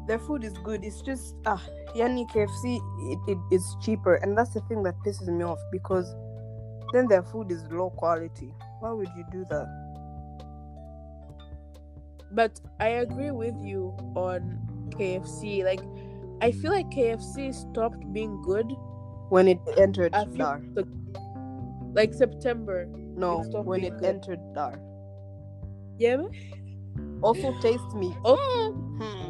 Their 0.08 0.18
food 0.18 0.42
is 0.42 0.54
good. 0.64 0.82
It's 0.84 1.02
just 1.02 1.34
ah, 1.46 1.62
Yani 1.94 2.26
KFC 2.30 2.80
it, 3.12 3.18
it 3.28 3.38
is 3.54 3.76
cheaper, 3.82 4.14
and 4.16 4.36
that's 4.36 4.54
the 4.54 4.60
thing 4.62 4.82
that 4.84 4.94
pisses 5.06 5.28
me 5.28 5.44
off 5.44 5.58
because 5.70 6.12
then 6.94 7.06
their 7.06 7.22
food 7.22 7.52
is 7.52 7.62
low 7.70 7.90
quality. 7.90 8.54
Why 8.80 8.90
would 8.92 9.08
you 9.16 9.24
do 9.30 9.44
that? 9.50 9.68
But 12.32 12.60
I 12.80 12.88
agree 13.04 13.30
with 13.30 13.54
you 13.62 13.94
on 14.16 14.58
KFC. 14.90 15.62
Like 15.64 15.80
I 16.40 16.52
feel 16.52 16.72
like 16.72 16.88
KFC 16.90 17.54
stopped 17.54 18.10
being 18.12 18.40
good 18.42 18.66
When 19.28 19.48
it 19.48 19.60
entered 19.76 20.12
Dar. 20.12 20.62
like 21.92 22.14
September. 22.14 22.86
No, 23.16 23.42
it 23.42 23.64
when 23.64 23.84
it 23.84 23.98
good. 23.98 24.04
entered 24.04 24.40
Dar. 24.54 24.80
Yeah. 25.98 26.22
Also, 27.20 27.52
taste 27.60 27.92
me. 27.94 28.14
Oh, 28.24 28.38
Hmm. 29.00 29.27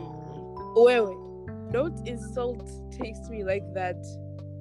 Wait, 0.76 1.00
wait. 1.00 1.72
Don't 1.72 2.06
insult 2.06 2.68
taste 2.90 3.30
me 3.30 3.44
like 3.44 3.64
that. 3.74 3.96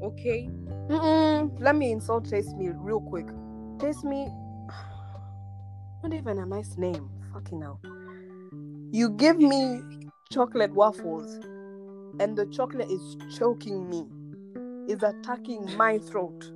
Okay. 0.02 0.50
Mm-mm. 0.90 1.60
Let 1.60 1.76
me 1.76 1.92
insult 1.92 2.30
Taste 2.30 2.56
Me 2.56 2.70
real 2.70 3.02
quick. 3.02 3.28
Taste 3.80 4.06
Me, 4.06 4.26
not 6.04 6.14
even 6.14 6.40
a 6.40 6.46
nice 6.46 6.78
name. 6.78 7.10
Fucking 7.34 7.62
hell. 7.62 7.80
You 8.92 9.10
give 9.10 9.38
me 9.38 9.82
chocolate 10.32 10.74
waffles, 10.74 11.40
and 12.20 12.38
the 12.38 12.46
chocolate 12.46 12.90
is 12.90 13.18
choking 13.38 13.90
me, 13.90 14.06
is 14.88 15.04
attacking 15.04 15.76
my 15.76 15.98
throat 15.98 16.52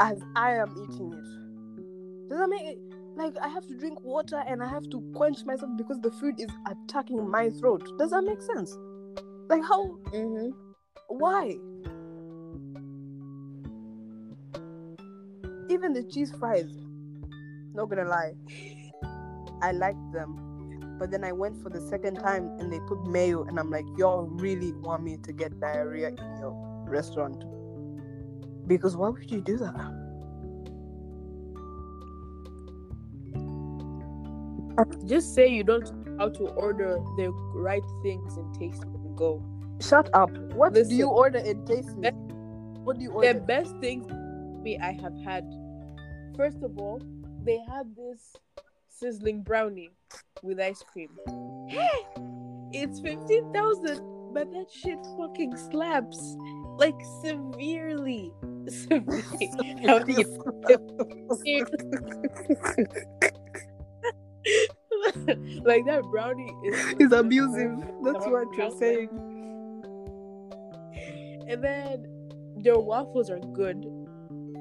as 0.00 0.20
I 0.36 0.56
am 0.56 0.70
eating 0.72 1.12
it. 1.12 2.28
Does 2.28 2.38
that 2.40 2.48
make 2.48 2.62
it? 2.62 2.78
Like 3.20 3.36
I 3.42 3.48
have 3.48 3.66
to 3.66 3.74
drink 3.74 4.00
water 4.00 4.42
and 4.46 4.62
I 4.62 4.66
have 4.66 4.88
to 4.88 5.12
quench 5.14 5.44
myself 5.44 5.70
because 5.76 6.00
the 6.00 6.10
food 6.10 6.40
is 6.40 6.48
attacking 6.66 7.28
my 7.28 7.50
throat. 7.50 7.86
Does 7.98 8.12
that 8.12 8.22
make 8.22 8.40
sense? 8.40 8.74
Like 9.50 9.62
how? 9.62 9.98
Mm-hmm. 10.06 10.52
Why? 11.08 11.58
Even 15.68 15.92
the 15.92 16.02
cheese 16.10 16.32
fries, 16.38 16.72
not 17.74 17.90
gonna 17.90 18.06
lie, 18.08 18.32
I 19.60 19.72
liked 19.72 20.12
them. 20.14 20.96
But 20.98 21.10
then 21.10 21.22
I 21.22 21.32
went 21.32 21.62
for 21.62 21.68
the 21.68 21.80
second 21.90 22.14
time 22.14 22.46
and 22.58 22.72
they 22.72 22.80
put 22.88 23.04
mayo, 23.06 23.44
and 23.44 23.60
I'm 23.60 23.70
like, 23.70 23.84
y'all 23.98 24.28
really 24.28 24.72
want 24.72 25.02
me 25.02 25.18
to 25.18 25.32
get 25.34 25.60
diarrhea 25.60 26.08
in 26.08 26.36
your 26.40 26.54
restaurant? 26.88 27.44
Because 28.66 28.96
why 28.96 29.10
would 29.10 29.30
you 29.30 29.42
do 29.42 29.58
that? 29.58 30.09
Just 35.06 35.34
say 35.34 35.48
you 35.48 35.64
don't 35.64 35.84
know 36.06 36.16
how 36.18 36.28
to 36.28 36.48
order 36.48 36.98
the 37.16 37.30
right 37.54 37.82
things 38.02 38.36
and 38.36 38.54
taste 38.58 38.82
and 38.84 39.16
go. 39.16 39.42
Shut 39.80 40.10
up. 40.14 40.30
What 40.54 40.74
do 40.74 40.84
you 40.94 41.08
order 41.08 41.38
in 41.38 41.64
Taste? 41.64 41.96
What 42.84 42.98
do 42.98 43.02
you 43.04 43.10
order? 43.12 43.32
The 43.32 43.40
best 43.40 43.74
things 43.80 44.06
me 44.62 44.78
I 44.78 44.92
have 44.92 45.16
had. 45.24 45.44
First 46.36 46.62
of 46.62 46.78
all, 46.78 47.00
they 47.44 47.58
had 47.58 47.96
this 47.96 48.36
sizzling 48.88 49.42
brownie 49.42 49.90
with 50.42 50.60
ice 50.60 50.82
cream. 50.92 51.08
it's 52.72 53.00
fifteen 53.00 53.52
thousand, 53.52 54.00
but 54.34 54.52
that 54.52 54.66
shit 54.70 54.98
fucking 55.16 55.56
slaps. 55.56 56.36
Like 56.78 57.00
severely. 57.22 58.32
Severely. 58.68 60.24
You 64.44 64.68
like 65.64 65.84
that 65.86 66.02
brownie 66.10 66.52
is 66.64 66.94
It's 66.98 67.12
abusive. 67.12 67.78
That's 68.02 68.26
what 68.26 68.48
you're 68.56 68.70
saying. 68.70 69.08
And 71.48 71.62
then 71.64 72.06
their 72.56 72.78
waffles 72.78 73.30
are 73.30 73.38
good. 73.40 73.86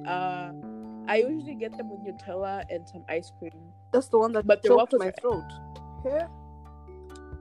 Uh 0.08 0.52
I 1.08 1.18
usually 1.18 1.56
get 1.56 1.76
them 1.78 1.90
with 1.90 2.02
Nutella 2.06 2.64
and 2.70 2.88
some 2.88 3.04
ice 3.10 3.32
cream. 3.40 3.52
That's 3.94 4.08
the 4.10 4.20
one 4.20 4.32
that 4.34 4.46
But 4.46 4.62
the 4.62 4.70
choked 4.70 4.78
waffles 4.94 5.00
my 5.00 5.08
are- 5.08 5.14
throat. 5.22 5.50
Yeah. 6.06 6.28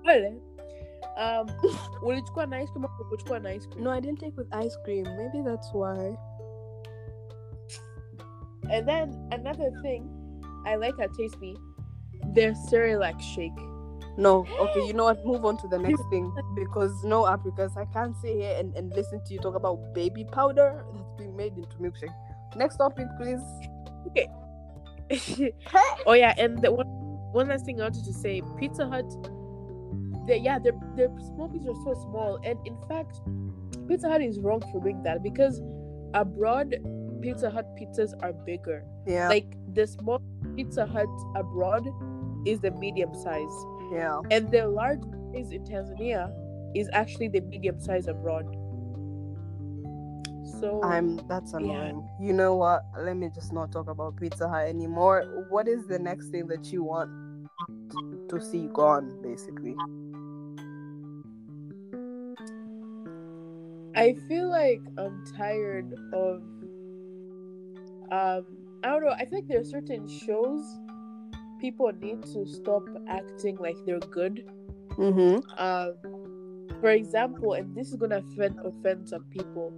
Well, 0.05 0.40
Um 1.16 1.46
ulichukua 2.03 2.46
na 2.48 2.57
ice 2.62 2.70
cream 2.70 2.85
au 2.85 3.05
kuchukua 3.11 3.42
na 3.42 3.51
ice 3.51 3.66
cream? 3.66 3.85
No, 3.85 3.90
I 3.90 4.01
didn't 4.01 4.20
take 4.20 4.37
with 4.37 4.48
ice 4.55 4.77
cream. 4.85 5.05
Maybe 5.16 5.42
that's 5.44 5.70
why. 5.72 6.16
And 8.70 8.87
then 8.88 9.16
another 9.33 9.70
thing 9.83 10.09
I 10.66 10.77
like 10.77 10.94
at 11.01 11.11
Taste 11.14 11.37
Their 12.35 12.53
Cerelac 12.53 13.21
shake. 13.21 13.53
No, 14.19 14.45
okay, 14.59 14.85
you 14.85 14.93
know 14.93 15.05
what? 15.05 15.25
Move 15.25 15.45
on 15.45 15.57
to 15.59 15.69
the 15.69 15.79
next 15.79 16.03
thing 16.11 16.35
because 16.57 17.05
no, 17.05 17.25
uh, 17.25 17.35
Africans, 17.35 17.77
I 17.77 17.85
can't 17.87 18.17
sit 18.17 18.35
here 18.37 18.57
and, 18.59 18.75
and 18.77 18.93
listen 18.93 19.23
to 19.25 19.33
you 19.33 19.39
talk 19.39 19.55
about 19.55 19.95
baby 19.95 20.25
powder 20.25 20.85
that's 20.93 21.13
being 21.17 21.37
made 21.37 21.57
into 21.57 21.77
milkshake. 21.77 22.15
Next 22.57 22.79
topic, 22.79 23.07
please. 23.17 23.41
Okay. 24.09 24.29
oh 26.07 26.15
yeah, 26.15 26.35
and 26.37 26.61
the 26.61 26.73
one 26.73 26.87
one 27.33 27.49
last 27.49 27.65
thing 27.65 27.81
I 27.81 27.85
wanted 27.85 28.05
to 28.05 28.13
say, 28.13 28.43
Pizza 28.59 28.89
Hut. 28.89 29.07
They, 30.27 30.39
yeah, 30.39 30.59
their 30.59 30.73
their 30.97 31.09
small 31.21 31.49
pizzas 31.49 31.71
are 31.71 31.95
so 31.95 32.01
small, 32.03 32.41
and 32.45 32.59
in 32.67 32.77
fact, 32.89 33.21
Pizza 33.87 34.09
Hut 34.09 34.21
is 34.21 34.41
wrong 34.41 34.61
for 34.73 34.81
doing 34.81 35.03
that 35.05 35.23
because 35.23 35.63
abroad, 36.15 36.75
Pizza 37.23 37.51
Hut 37.51 37.67
pizzas 37.77 38.13
are 38.23 38.33
bigger. 38.33 38.85
Yeah. 39.07 39.29
Like 39.29 39.57
the 39.75 39.87
small 39.87 40.21
Pizza 40.57 40.87
Hut 40.87 41.09
abroad 41.37 41.87
is 42.46 42.61
the 42.61 42.70
medium 42.72 43.14
size, 43.14 43.64
yeah. 43.92 44.20
and 44.31 44.51
the 44.51 44.66
large 44.66 45.03
size 45.35 45.53
in 45.53 45.64
Tanzania 45.64 46.33
is 46.74 46.88
actually 46.92 47.29
the 47.29 47.40
medium 47.40 47.81
size 47.81 48.07
abroad. 48.07 48.46
So 50.61 50.83
I'm 50.83 51.16
that's 51.29 51.53
annoying. 51.53 52.09
You 52.20 52.33
know 52.33 52.57
what? 52.57 52.83
Let 52.98 53.16
me 53.16 53.31
just 53.33 53.53
not 53.53 53.70
talk 53.70 53.88
about 53.88 54.16
Pizza 54.16 54.48
Hut 54.48 54.66
anymore. 54.66 55.46
What 55.51 55.68
is 55.68 55.87
the 55.87 55.98
next 55.98 56.31
thing 56.31 56.46
that 56.48 56.72
you 56.72 56.83
want 56.83 57.11
to 58.29 58.40
see 58.40 58.68
gone, 58.72 59.20
basically? 59.22 59.77
I 63.94 64.14
feel 64.29 64.48
like 64.48 64.81
I'm 64.96 65.24
tired 65.37 65.94
of 66.12 66.42
um 68.11 68.46
I 68.83 68.88
don't 68.88 69.05
know, 69.05 69.11
I 69.11 69.24
think 69.24 69.48
there 69.48 69.61
are 69.61 69.64
certain 69.64 70.07
shows 70.07 70.62
people 71.59 71.90
need 72.01 72.23
to 72.23 72.47
stop 72.47 72.85
acting 73.09 73.57
like 73.57 73.77
they're 73.87 73.99
good. 73.99 74.49
Mm-hmm. 74.90 75.38
Um 75.59 75.94
for 76.81 76.90
example, 76.90 77.55
and 77.55 77.75
this 77.75 77.88
is 77.88 77.97
gonna 77.97 78.18
offend 78.18 78.59
offend 78.64 79.09
some 79.09 79.25
people, 79.25 79.73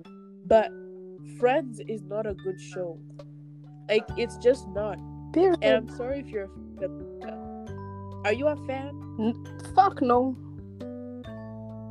but 0.46 0.70
Friends 1.38 1.80
is 1.88 2.02
not 2.02 2.26
a 2.26 2.34
good 2.34 2.60
show. 2.60 2.98
Like 3.88 4.06
it's 4.16 4.36
just 4.38 4.68
not. 4.68 4.98
Period. 5.32 5.58
And 5.62 5.76
I'm 5.76 5.96
sorry 5.96 6.20
if 6.20 6.28
you're 6.28 6.44
a 6.44 6.88
fan. 7.22 7.50
Are 8.24 8.32
you 8.32 8.48
a 8.48 8.56
fan? 8.66 9.34
Fuck 9.74 10.02
no. 10.02 10.36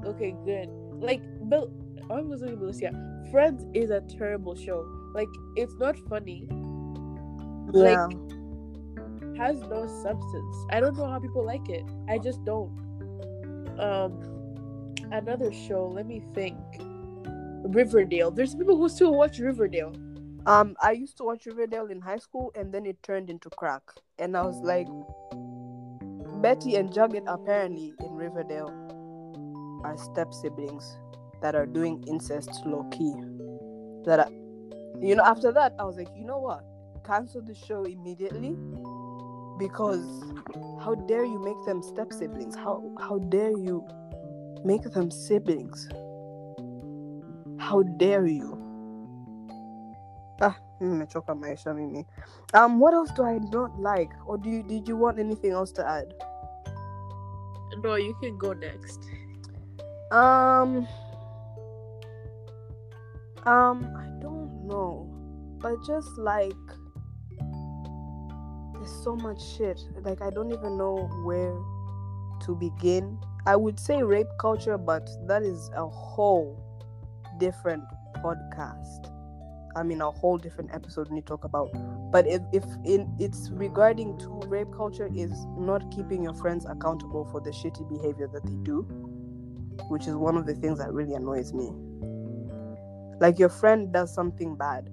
Okay, 0.05 0.35
good. 0.45 0.69
Like, 0.93 1.21
but 1.43 1.69
I 2.09 2.21
was 2.21 2.41
looking 2.41 2.79
yeah. 2.79 2.91
Friends 3.31 3.65
is 3.73 3.89
a 3.89 4.01
terrible 4.01 4.55
show. 4.55 4.85
Like, 5.13 5.29
it's 5.55 5.73
not 5.79 5.97
funny. 6.07 6.47
Yeah. 7.73 8.07
Like, 8.07 8.17
has 9.39 9.61
no 9.61 9.87
substance. 9.87 10.65
I 10.69 10.79
don't 10.81 10.97
know 10.97 11.07
how 11.07 11.17
people 11.19 11.45
like 11.45 11.69
it. 11.69 11.85
I 12.09 12.17
just 12.19 12.43
don't. 12.43 12.69
Um, 13.79 14.95
another 15.11 15.51
show. 15.53 15.87
Let 15.87 16.05
me 16.05 16.21
think. 16.35 16.57
Riverdale. 17.63 18.31
There's 18.31 18.53
people 18.53 18.77
who 18.77 18.89
still 18.89 19.13
watch 19.13 19.39
Riverdale. 19.39 19.93
Um, 20.45 20.75
I 20.81 20.91
used 20.91 21.17
to 21.17 21.23
watch 21.23 21.45
Riverdale 21.45 21.87
in 21.87 22.01
high 22.01 22.17
school, 22.17 22.51
and 22.55 22.73
then 22.73 22.85
it 22.85 23.01
turned 23.03 23.29
into 23.29 23.49
crack, 23.49 23.83
and 24.17 24.35
I 24.35 24.43
was 24.43 24.59
like, 24.61 24.87
Betty 26.41 26.75
and 26.75 26.89
Jughead 26.89 27.23
apparently 27.27 27.93
in 27.99 28.13
Riverdale 28.15 28.71
are 29.83 29.97
step 29.97 30.33
siblings 30.33 30.97
that 31.41 31.55
are 31.55 31.65
doing 31.65 32.03
incest 32.07 32.49
low 32.65 32.83
key. 32.91 33.13
That 34.05 34.21
I, 34.21 34.29
you 35.01 35.15
know, 35.15 35.23
after 35.23 35.51
that, 35.51 35.75
I 35.77 35.83
was 35.83 35.97
like, 35.97 36.07
you 36.15 36.25
know 36.25 36.39
what? 36.39 36.63
Cancel 37.05 37.41
the 37.41 37.53
show 37.53 37.83
immediately 37.83 38.55
because 39.59 40.23
how 40.83 40.95
dare 40.95 41.25
you 41.25 41.39
make 41.43 41.65
them 41.65 41.83
step 41.83 42.11
siblings? 42.13 42.55
How 42.55 42.81
how 42.99 43.19
dare 43.19 43.51
you 43.51 43.85
make 44.63 44.83
them 44.83 45.11
siblings? 45.11 45.87
How 47.59 47.83
dare 47.83 48.25
you? 48.25 48.57
Ah, 50.41 50.55
nimechoka 50.79 51.35
maisha 51.35 51.75
mimi. 51.75 52.05
Um, 52.53 52.79
what 52.79 52.93
else 52.93 53.11
do 53.11 53.23
I 53.23 53.39
not 53.51 53.77
like? 53.79 54.11
Or 54.25 54.37
do 54.37 54.49
you 54.49 54.63
did 54.63 54.87
you 54.87 54.95
want 54.95 55.19
anything 55.19 55.51
else 55.51 55.71
to 55.73 55.85
add? 55.85 56.13
No, 57.83 57.95
you 57.95 58.15
can 58.21 58.37
go 58.37 58.53
next. 58.53 58.99
Um, 60.11 60.87
um, 63.45 63.93
I 63.95 64.07
don't 64.21 64.65
know, 64.65 65.07
but 65.61 65.75
just 65.85 66.17
like 66.17 66.55
there's 68.79 69.03
so 69.03 69.15
much 69.15 69.41
shit. 69.57 69.81
Like 70.03 70.21
I 70.21 70.29
don't 70.29 70.51
even 70.51 70.77
know 70.77 71.09
where 71.23 71.55
to 72.45 72.55
begin. 72.55 73.17
I 73.45 73.55
would 73.55 73.79
say 73.79 74.03
rape 74.03 74.27
culture, 74.39 74.77
but 74.77 75.09
that 75.27 75.43
is 75.43 75.69
a 75.75 75.87
whole 75.87 76.57
different 77.39 77.83
podcast. 78.17 79.13
I 79.75 79.83
mean, 79.83 80.01
a 80.01 80.09
whole 80.09 80.37
different 80.37 80.71
episode 80.73 81.09
we 81.11 81.21
talk 81.21 81.43
about. 81.43 81.69
But 82.11 82.27
if, 82.27 82.41
if 82.51 82.63
in 82.85 83.15
it's 83.19 83.49
regarding 83.51 84.17
to 84.19 84.41
rape 84.47 84.73
culture 84.75 85.09
is 85.15 85.31
not 85.57 85.91
keeping 85.91 86.23
your 86.23 86.33
friends 86.33 86.65
accountable 86.65 87.25
for 87.31 87.39
the 87.39 87.51
shitty 87.51 87.87
behavior 87.87 88.27
that 88.33 88.45
they 88.45 88.55
do, 88.63 88.81
which 89.89 90.07
is 90.07 90.15
one 90.15 90.37
of 90.37 90.45
the 90.45 90.55
things 90.55 90.79
that 90.79 90.91
really 90.91 91.13
annoys 91.13 91.53
me. 91.53 91.71
Like 93.19 93.37
your 93.37 93.49
friend 93.49 93.93
does 93.93 94.13
something 94.13 94.55
bad, 94.55 94.89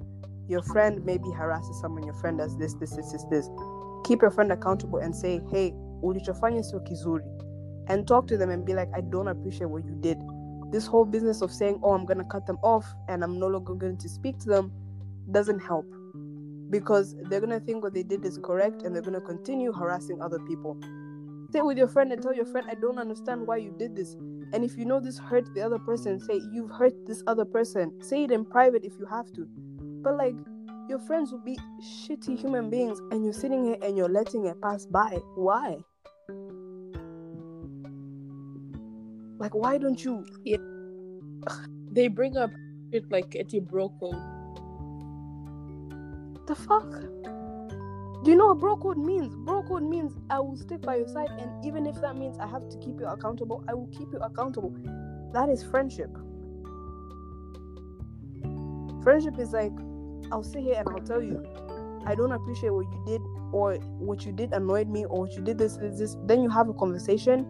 your 0.48 0.62
friend 0.62 1.04
maybe 1.04 1.30
harasses 1.30 1.80
someone, 1.80 2.04
your 2.04 2.14
friend 2.14 2.38
does 2.38 2.56
this, 2.58 2.74
this, 2.74 2.90
this, 2.90 3.12
this, 3.12 3.24
this. 3.30 3.48
Keep 4.06 4.22
your 4.22 4.30
friend 4.30 4.50
accountable 4.52 5.00
and 5.00 5.14
say, 5.14 5.40
hey, 5.50 5.74
ulichofanya 6.02 6.62
sio 6.62 6.80
kizuri, 6.88 7.26
and 7.88 8.06
talk 8.06 8.26
to 8.28 8.38
them 8.38 8.50
and 8.50 8.64
be 8.64 8.72
like, 8.72 8.88
I 8.94 9.02
don't 9.02 9.28
appreciate 9.28 9.68
what 9.68 9.84
you 9.84 9.96
did 10.00 10.18
this 10.70 10.86
whole 10.86 11.04
business 11.04 11.42
of 11.42 11.52
saying, 11.52 11.80
oh, 11.82 11.92
I'm 11.92 12.04
going 12.04 12.18
to 12.18 12.24
cut 12.24 12.46
them 12.46 12.58
off 12.62 12.84
and 13.08 13.22
I'm 13.22 13.38
no 13.38 13.46
longer 13.46 13.74
going 13.74 13.96
to 13.98 14.08
speak 14.08 14.38
to 14.40 14.48
them 14.48 14.72
doesn't 15.30 15.60
help 15.60 15.86
because 16.70 17.14
they're 17.28 17.40
going 17.40 17.58
to 17.58 17.60
think 17.60 17.82
what 17.82 17.94
they 17.94 18.02
did 18.02 18.24
is 18.24 18.38
correct 18.42 18.82
and 18.82 18.94
they're 18.94 19.02
going 19.02 19.14
to 19.14 19.20
continue 19.20 19.72
harassing 19.72 20.20
other 20.20 20.38
people. 20.40 20.78
stay 21.50 21.62
with 21.62 21.78
your 21.78 21.88
friend 21.88 22.12
and 22.12 22.22
tell 22.22 22.34
your 22.34 22.44
friend, 22.44 22.66
I 22.68 22.74
don't 22.74 22.98
understand 22.98 23.46
why 23.46 23.58
you 23.58 23.74
did 23.78 23.94
this. 23.94 24.14
And 24.52 24.64
if 24.64 24.76
you 24.76 24.84
know 24.84 25.00
this 25.00 25.18
hurt 25.18 25.52
the 25.54 25.62
other 25.62 25.78
person, 25.78 26.18
say, 26.20 26.40
You've 26.52 26.70
hurt 26.70 27.06
this 27.06 27.22
other 27.26 27.44
person. 27.44 27.92
Say 28.00 28.24
it 28.24 28.30
in 28.30 28.44
private 28.44 28.84
if 28.84 28.92
you 28.98 29.06
have 29.06 29.32
to. 29.32 29.46
But 30.02 30.16
like, 30.16 30.34
your 30.88 30.98
friends 31.00 31.32
will 31.32 31.40
be 31.40 31.58
shitty 31.82 32.38
human 32.38 32.70
beings 32.70 33.00
and 33.10 33.24
you're 33.24 33.32
sitting 33.32 33.64
here 33.64 33.76
and 33.82 33.96
you're 33.96 34.08
letting 34.08 34.46
it 34.46 34.60
pass 34.60 34.86
by. 34.86 35.18
Why? 35.34 35.78
Like, 39.38 39.54
why 39.54 39.78
don't 39.78 40.02
you? 40.02 40.24
Yeah. 40.44 40.56
They 41.90 42.08
bring 42.08 42.36
up 42.36 42.50
shit 42.92 43.10
like 43.10 43.34
Eti 43.34 43.60
bro 43.60 43.90
code. 44.00 44.16
The 46.46 46.54
fuck? 46.54 46.90
Do 48.24 48.30
you 48.30 48.36
know 48.36 48.46
what 48.48 48.58
bro 48.58 48.76
code 48.76 48.98
means? 48.98 49.34
Bro 49.44 49.64
code 49.64 49.82
means 49.82 50.12
I 50.30 50.40
will 50.40 50.56
stick 50.56 50.80
by 50.82 50.96
your 50.96 51.08
side, 51.08 51.30
and 51.38 51.64
even 51.64 51.86
if 51.86 52.00
that 52.00 52.16
means 52.16 52.38
I 52.38 52.46
have 52.46 52.68
to 52.68 52.78
keep 52.78 52.98
you 52.98 53.06
accountable, 53.06 53.64
I 53.68 53.74
will 53.74 53.88
keep 53.88 54.12
you 54.12 54.18
accountable. 54.18 54.74
That 55.32 55.48
is 55.48 55.62
friendship. 55.62 56.10
Friendship 59.02 59.38
is 59.38 59.52
like, 59.52 59.72
I'll 60.32 60.42
sit 60.42 60.62
here 60.62 60.76
and 60.78 60.88
I'll 60.88 61.00
tell 61.06 61.22
you, 61.22 61.44
I 62.06 62.14
don't 62.14 62.32
appreciate 62.32 62.70
what 62.70 62.86
you 62.86 63.02
did, 63.06 63.20
or 63.52 63.74
what 63.98 64.24
you 64.24 64.32
did 64.32 64.52
annoyed 64.52 64.88
me, 64.88 65.04
or 65.04 65.20
what 65.22 65.32
you 65.32 65.42
did 65.42 65.58
this, 65.58 65.76
this, 65.76 65.98
this. 65.98 66.16
Then 66.24 66.42
you 66.42 66.48
have 66.50 66.68
a 66.68 66.74
conversation 66.74 67.46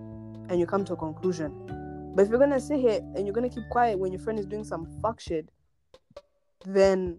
and 0.48 0.58
you 0.60 0.66
come 0.66 0.84
to 0.86 0.92
a 0.94 0.96
conclusion. 0.96 1.52
But 2.14 2.22
if 2.24 2.30
you're 2.30 2.38
gonna 2.38 2.60
sit 2.60 2.78
here 2.80 3.00
and 3.14 3.26
you're 3.26 3.34
gonna 3.34 3.48
keep 3.50 3.64
quiet 3.70 3.98
when 3.98 4.12
your 4.12 4.20
friend 4.20 4.38
is 4.38 4.46
doing 4.46 4.64
some 4.64 4.86
fuck 5.02 5.20
shit, 5.20 5.50
then 6.64 7.18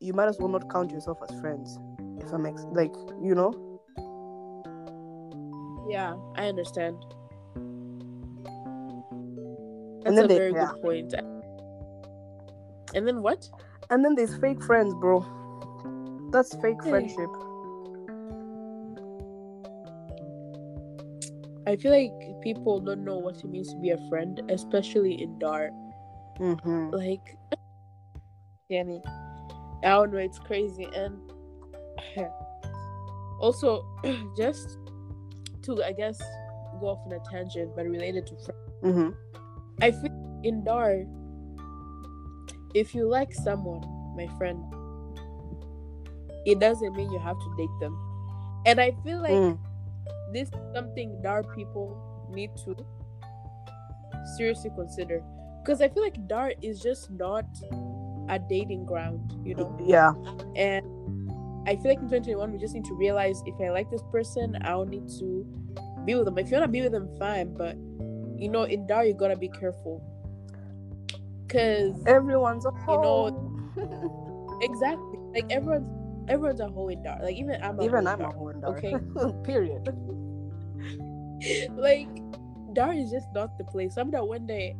you 0.00 0.12
might 0.12 0.28
as 0.28 0.38
well 0.38 0.48
not 0.48 0.68
count 0.70 0.90
yourself 0.90 1.18
as 1.28 1.40
friends. 1.40 1.78
If 2.18 2.30
that 2.30 2.38
makes 2.38 2.64
like 2.72 2.94
you 3.22 3.34
know. 3.34 3.52
Yeah, 5.88 6.14
I 6.36 6.46
understand. 6.48 6.96
That's 10.02 10.06
And 10.06 10.16
then 10.18 10.24
a 10.24 10.28
they- 10.28 10.38
very 10.38 10.52
yeah. 10.52 10.70
good 10.72 10.82
point. 10.82 11.14
And 12.94 13.06
then 13.06 13.22
what? 13.22 13.48
And 13.90 14.04
then 14.04 14.14
there's 14.14 14.34
fake 14.36 14.62
friends, 14.62 14.94
bro. 14.94 15.24
That's 16.30 16.54
fake 16.56 16.82
Hey. 16.84 16.90
friendship. 16.90 17.30
I 21.66 21.76
feel 21.76 21.92
like 21.92 22.40
people 22.40 22.80
don't 22.80 23.04
know 23.04 23.18
what 23.18 23.36
it 23.36 23.44
means 23.44 23.68
to 23.72 23.76
be 23.76 23.90
a 23.90 23.98
friend, 24.08 24.40
especially 24.48 25.20
in 25.22 25.38
DAR. 25.38 25.70
Mm-hmm. 26.38 26.90
Like, 26.90 27.36
Danny, 28.70 29.02
I 29.84 29.88
don't 29.90 30.12
know, 30.12 30.18
it's 30.18 30.38
crazy. 30.38 30.88
And 30.94 31.18
also, 33.40 33.84
just 34.36 34.78
to, 35.62 35.82
I 35.84 35.92
guess, 35.92 36.18
go 36.80 36.88
off 36.88 36.98
on 37.06 37.12
a 37.12 37.20
tangent, 37.30 37.76
but 37.76 37.86
related 37.86 38.26
to 38.28 38.34
friends, 38.36 38.56
Mm-hmm. 38.82 39.10
I 39.82 39.90
feel 39.90 40.40
in 40.42 40.64
DAR, 40.64 41.04
if 42.74 42.94
you 42.94 43.06
like 43.08 43.32
someone, 43.32 43.82
my 44.16 44.26
friend, 44.38 44.62
it 46.46 46.58
doesn't 46.58 46.94
mean 46.94 47.10
you 47.12 47.18
have 47.18 47.38
to 47.38 47.54
date 47.56 47.76
them. 47.80 47.96
And 48.66 48.80
I 48.80 48.92
feel 49.04 49.20
like 49.20 49.32
Mm. 49.32 49.58
this 50.32 50.48
is 50.48 50.74
something 50.74 51.20
Dar 51.22 51.42
people 51.42 51.96
need 52.30 52.50
to 52.64 52.76
seriously 54.36 54.70
consider. 54.76 55.22
Because 55.62 55.80
I 55.80 55.88
feel 55.88 56.02
like 56.02 56.26
Dar 56.28 56.52
is 56.62 56.80
just 56.80 57.10
not 57.10 57.44
a 58.28 58.38
dating 58.38 58.86
ground, 58.86 59.32
you 59.44 59.54
know? 59.54 59.76
Yeah. 59.84 60.14
And 60.56 60.86
I 61.66 61.76
feel 61.76 61.90
like 61.92 61.98
in 62.00 62.08
2021, 62.08 62.52
we 62.52 62.58
just 62.58 62.74
need 62.74 62.84
to 62.86 62.94
realize 62.94 63.42
if 63.44 63.60
I 63.60 63.70
like 63.70 63.90
this 63.90 64.02
person, 64.10 64.56
I 64.62 64.70
don't 64.70 64.88
need 64.88 65.08
to 65.18 65.44
be 66.04 66.14
with 66.14 66.24
them. 66.24 66.38
If 66.38 66.50
you 66.50 66.56
want 66.56 66.64
to 66.64 66.72
be 66.72 66.80
with 66.80 66.92
them, 66.92 67.08
fine. 67.18 67.54
But, 67.54 67.76
you 68.40 68.48
know, 68.48 68.62
in 68.62 68.86
Dar, 68.86 69.04
you 69.04 69.12
gotta 69.14 69.36
be 69.36 69.48
careful. 69.48 70.02
Because, 71.50 72.00
Everyone's 72.06 72.64
a 72.64 72.70
You 72.86 73.00
know, 73.02 74.58
exactly, 74.62 75.18
like 75.34 75.50
everyone's 75.50 76.30
everyone's 76.30 76.60
a 76.60 76.68
hoe 76.68 76.88
in 76.88 77.02
Dar. 77.02 77.18
Like, 77.24 77.34
even 77.36 77.60
I'm 77.62 77.80
a 77.80 77.84
Even 77.84 78.06
I'm 78.06 78.20
in 78.20 78.26
a 78.26 78.32
Dar. 78.32 78.52
in 78.52 78.60
Dar. 78.60 78.70
okay? 78.76 78.94
Period. 79.44 79.88
like 81.76 82.08
Dar 82.72 82.92
is 82.92 83.10
just 83.10 83.26
not 83.34 83.58
the 83.58 83.64
place. 83.64 83.96
I'm 83.96 84.10
that 84.12 84.26
one 84.26 84.46
day, 84.46 84.76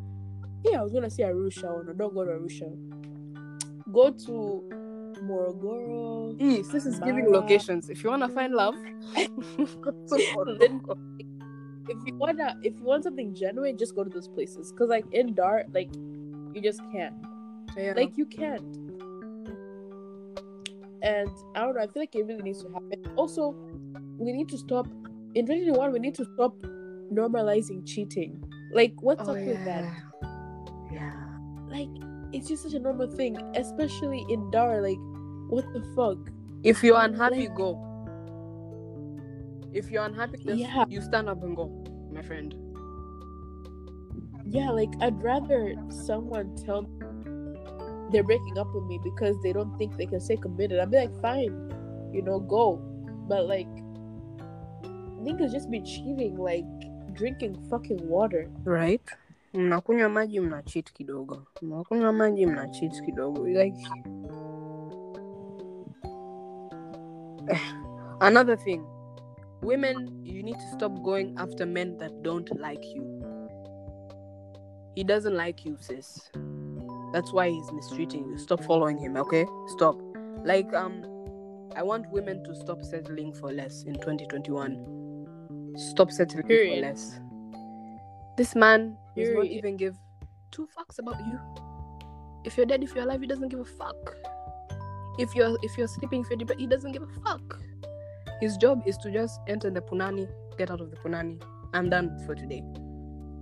yeah, 0.64 0.78
I 0.78 0.82
was 0.82 0.92
gonna 0.92 1.10
say 1.10 1.24
Arusha, 1.24 1.64
or 1.64 1.82
no, 1.84 1.92
don't 1.92 2.14
go 2.14 2.24
to 2.24 2.30
Arusha. 2.30 2.70
Go 3.92 4.10
to 4.10 4.62
Morogoro. 5.24 6.40
Ease. 6.40 6.68
This 6.68 6.86
is 6.86 7.00
giving 7.00 7.30
locations. 7.32 7.90
If 7.90 8.04
you 8.04 8.10
wanna 8.10 8.28
find 8.28 8.54
love, 8.54 8.76
go 9.82 9.90
to 9.90 10.56
Then- 10.58 10.80
If 11.88 11.98
you 12.06 12.14
wanna, 12.14 12.56
if 12.62 12.78
you 12.78 12.84
want 12.84 13.02
something 13.02 13.34
genuine, 13.34 13.76
just 13.76 13.96
go 13.96 14.04
to 14.04 14.10
those 14.10 14.28
places. 14.28 14.72
Cause 14.78 14.88
like 14.88 15.06
in 15.12 15.34
Dar, 15.34 15.64
like 15.74 15.90
you 16.54 16.60
just 16.62 16.80
can't. 16.92 17.14
Yeah. 17.76 17.92
Like 17.96 18.16
you 18.16 18.26
can't. 18.26 18.76
And 21.02 21.30
I 21.54 21.60
don't 21.60 21.74
know. 21.74 21.80
I 21.82 21.86
feel 21.86 22.02
like 22.02 22.14
it 22.14 22.26
really 22.26 22.42
needs 22.42 22.62
to 22.62 22.68
happen. 22.72 23.02
Also, 23.16 23.54
we 24.18 24.32
need 24.32 24.48
to 24.50 24.58
stop. 24.58 24.86
In 25.34 25.46
2021, 25.46 25.92
we 25.92 25.98
need 25.98 26.14
to 26.16 26.24
stop 26.34 26.56
normalizing 27.12 27.86
cheating. 27.86 28.42
Like, 28.72 28.94
what's 29.00 29.26
Oh, 29.28 29.32
up 29.32 29.36
with 29.38 29.64
that? 29.64 29.84
Yeah. 30.92 31.12
like 31.68 31.88
it's 32.32 32.48
just 32.48 32.62
such 32.64 32.74
a 32.74 32.78
normal 32.80 33.06
thing, 33.08 33.36
especially 33.56 34.24
in 34.28 34.50
Dar. 34.50 34.82
Like, 34.82 34.98
what 35.48 35.64
the 35.72 35.82
fuck? 35.96 36.18
If 36.62 36.82
you're 36.82 36.98
unhappy, 37.00 37.48
Like- 37.48 37.56
go. 37.56 37.86
If 39.72 39.90
you're 39.90 40.04
unhappy, 40.04 40.38
Yeah. 40.44 40.84
you 40.88 41.00
stand 41.00 41.28
up 41.28 41.42
and 41.44 41.54
go, 41.56 41.68
my 42.12 42.22
friend. 42.22 42.54
Yeah, 44.50 44.70
like 44.70 44.90
I'd 45.00 45.22
rather 45.22 45.76
someone 45.90 46.56
tell 46.56 46.82
me 46.82 46.88
they're 48.10 48.24
breaking 48.24 48.58
up 48.58 48.66
with 48.74 48.84
me 48.84 48.98
because 49.02 49.40
they 49.42 49.52
don't 49.52 49.76
think 49.78 49.96
they 49.96 50.06
can 50.06 50.18
stay 50.20 50.36
committed. 50.36 50.80
I'd 50.80 50.90
be 50.90 50.96
like, 50.96 51.22
fine, 51.22 51.72
you 52.12 52.22
know, 52.22 52.40
go. 52.40 52.82
But 53.28 53.46
like, 53.46 53.68
niggas 55.22 55.52
just 55.52 55.70
be 55.70 55.80
cheating, 55.80 56.36
like 56.36 56.64
drinking 57.14 57.64
fucking 57.70 58.08
water. 58.08 58.50
Right? 58.64 59.02
Mnakunywa 59.54 60.08
maji 60.08 60.40
mna 60.40 60.62
cheat 60.62 60.92
kidogo. 60.92 61.42
Mnakunywa 61.62 62.12
maji 62.12 62.46
mna 62.46 62.68
cheat 62.68 63.02
kidogo. 63.02 63.48
Like 63.48 63.74
another 68.20 68.56
thing. 68.56 68.84
Women, 69.62 70.24
you 70.24 70.42
need 70.42 70.56
to 70.56 70.70
stop 70.74 71.02
going 71.02 71.34
after 71.36 71.66
men 71.66 71.98
that 71.98 72.22
don't 72.22 72.50
like 72.60 72.84
you. 72.94 73.19
He 74.94 75.04
doesn't 75.04 75.36
like 75.36 75.64
you, 75.64 75.76
sis. 75.80 76.30
That's 77.12 77.32
why 77.32 77.48
he's 77.50 77.72
mistreating 77.72 78.28
you. 78.28 78.38
Stop 78.38 78.62
following 78.64 78.98
him, 78.98 79.16
okay? 79.16 79.46
Stop. 79.68 80.00
Like 80.44 80.72
um 80.74 81.04
I 81.76 81.82
want 81.82 82.10
women 82.10 82.42
to 82.44 82.54
stop 82.54 82.82
settling 82.82 83.32
for 83.32 83.52
less 83.52 83.84
in 83.84 83.94
2021. 83.94 85.74
Stop 85.76 86.10
settling 86.10 86.46
Period. 86.46 86.74
for 86.74 86.80
less. 86.88 87.20
This 88.36 88.56
man 88.56 88.96
does 89.16 89.30
not 89.30 89.46
even 89.46 89.76
give 89.76 89.96
two 90.50 90.68
fucks 90.76 90.98
about 90.98 91.18
you. 91.26 91.38
If 92.44 92.56
you're 92.56 92.66
dead, 92.66 92.82
if 92.82 92.94
you're 92.94 93.04
alive, 93.04 93.20
he 93.20 93.26
doesn't 93.26 93.48
give 93.48 93.60
a 93.60 93.64
fuck. 93.64 94.16
If 95.18 95.34
you're 95.34 95.56
if 95.62 95.76
you're 95.76 95.88
sleeping, 95.88 96.22
if 96.22 96.30
you're 96.30 96.38
depressed, 96.38 96.60
he 96.60 96.66
doesn't 96.66 96.92
give 96.92 97.02
a 97.02 97.20
fuck. 97.20 97.60
His 98.40 98.56
job 98.56 98.82
is 98.86 98.96
to 98.98 99.10
just 99.10 99.38
enter 99.46 99.70
the 99.70 99.82
punani, 99.82 100.28
get 100.56 100.70
out 100.70 100.80
of 100.80 100.90
the 100.90 100.96
punani. 100.96 101.42
I'm 101.74 101.90
done 101.90 102.18
for 102.26 102.34
today. 102.34 102.64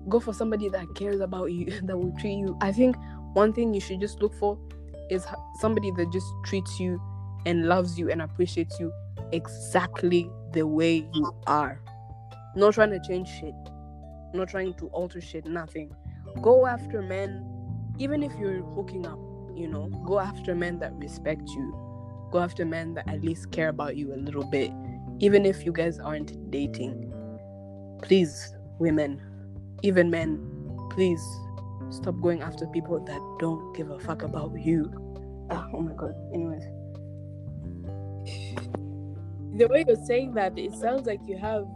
Go 0.08 0.20
for 0.20 0.32
somebody 0.32 0.68
that 0.70 0.86
cares 0.94 1.20
about 1.20 1.52
you, 1.52 1.66
that 1.82 1.98
will 1.98 2.14
treat 2.18 2.38
you. 2.38 2.56
I 2.60 2.72
think 2.72 2.96
one 3.34 3.52
thing 3.52 3.74
you 3.74 3.80
should 3.80 4.00
just 4.00 4.22
look 4.22 4.34
for 4.34 4.58
is 5.10 5.26
somebody 5.60 5.90
that 5.92 6.12
just 6.12 6.26
treats 6.44 6.78
you 6.80 7.00
and 7.46 7.66
loves 7.66 7.98
you 7.98 8.10
and 8.10 8.22
appreciates 8.22 8.78
you 8.78 8.92
exactly 9.32 10.30
the 10.52 10.66
way 10.66 11.08
you 11.12 11.32
are. 11.46 11.80
Not 12.56 12.74
trying 12.74 12.90
to 12.90 13.00
change 13.06 13.28
shit, 13.28 13.54
not 14.34 14.48
trying 14.48 14.74
to 14.74 14.86
alter 14.88 15.20
shit, 15.20 15.46
nothing. 15.46 15.94
Go 16.42 16.66
after 16.66 17.02
men, 17.02 17.44
even 17.98 18.22
if 18.22 18.32
you're 18.38 18.62
hooking 18.74 19.06
up, 19.06 19.18
you 19.54 19.68
know, 19.68 19.88
go 20.06 20.18
after 20.18 20.54
men 20.54 20.78
that 20.80 20.94
respect 20.94 21.48
you. 21.50 22.28
Go 22.30 22.38
after 22.38 22.64
men 22.64 22.94
that 22.94 23.08
at 23.08 23.22
least 23.22 23.50
care 23.50 23.68
about 23.68 23.96
you 23.96 24.14
a 24.14 24.16
little 24.16 24.44
bit, 24.44 24.70
even 25.18 25.46
if 25.46 25.64
you 25.64 25.72
guys 25.72 25.98
aren't 25.98 26.50
dating. 26.50 27.12
Please, 28.02 28.54
women, 28.78 29.20
even 29.82 30.10
men, 30.10 30.38
please 30.90 31.22
stop 31.90 32.20
going 32.20 32.42
after 32.42 32.66
people 32.66 33.00
that 33.00 33.36
don't 33.38 33.74
give 33.74 33.90
a 33.90 33.98
fuck 33.98 34.22
about 34.22 34.52
you. 34.60 34.90
Ah, 35.50 35.68
oh 35.72 35.80
my 35.80 35.92
god. 35.94 36.14
Anyways. 36.34 36.64
The 39.56 39.66
way 39.66 39.84
you're 39.86 40.04
saying 40.04 40.34
that, 40.34 40.58
it 40.58 40.72
sounds 40.74 41.06
like 41.06 41.20
you 41.26 41.36
have. 41.38 41.66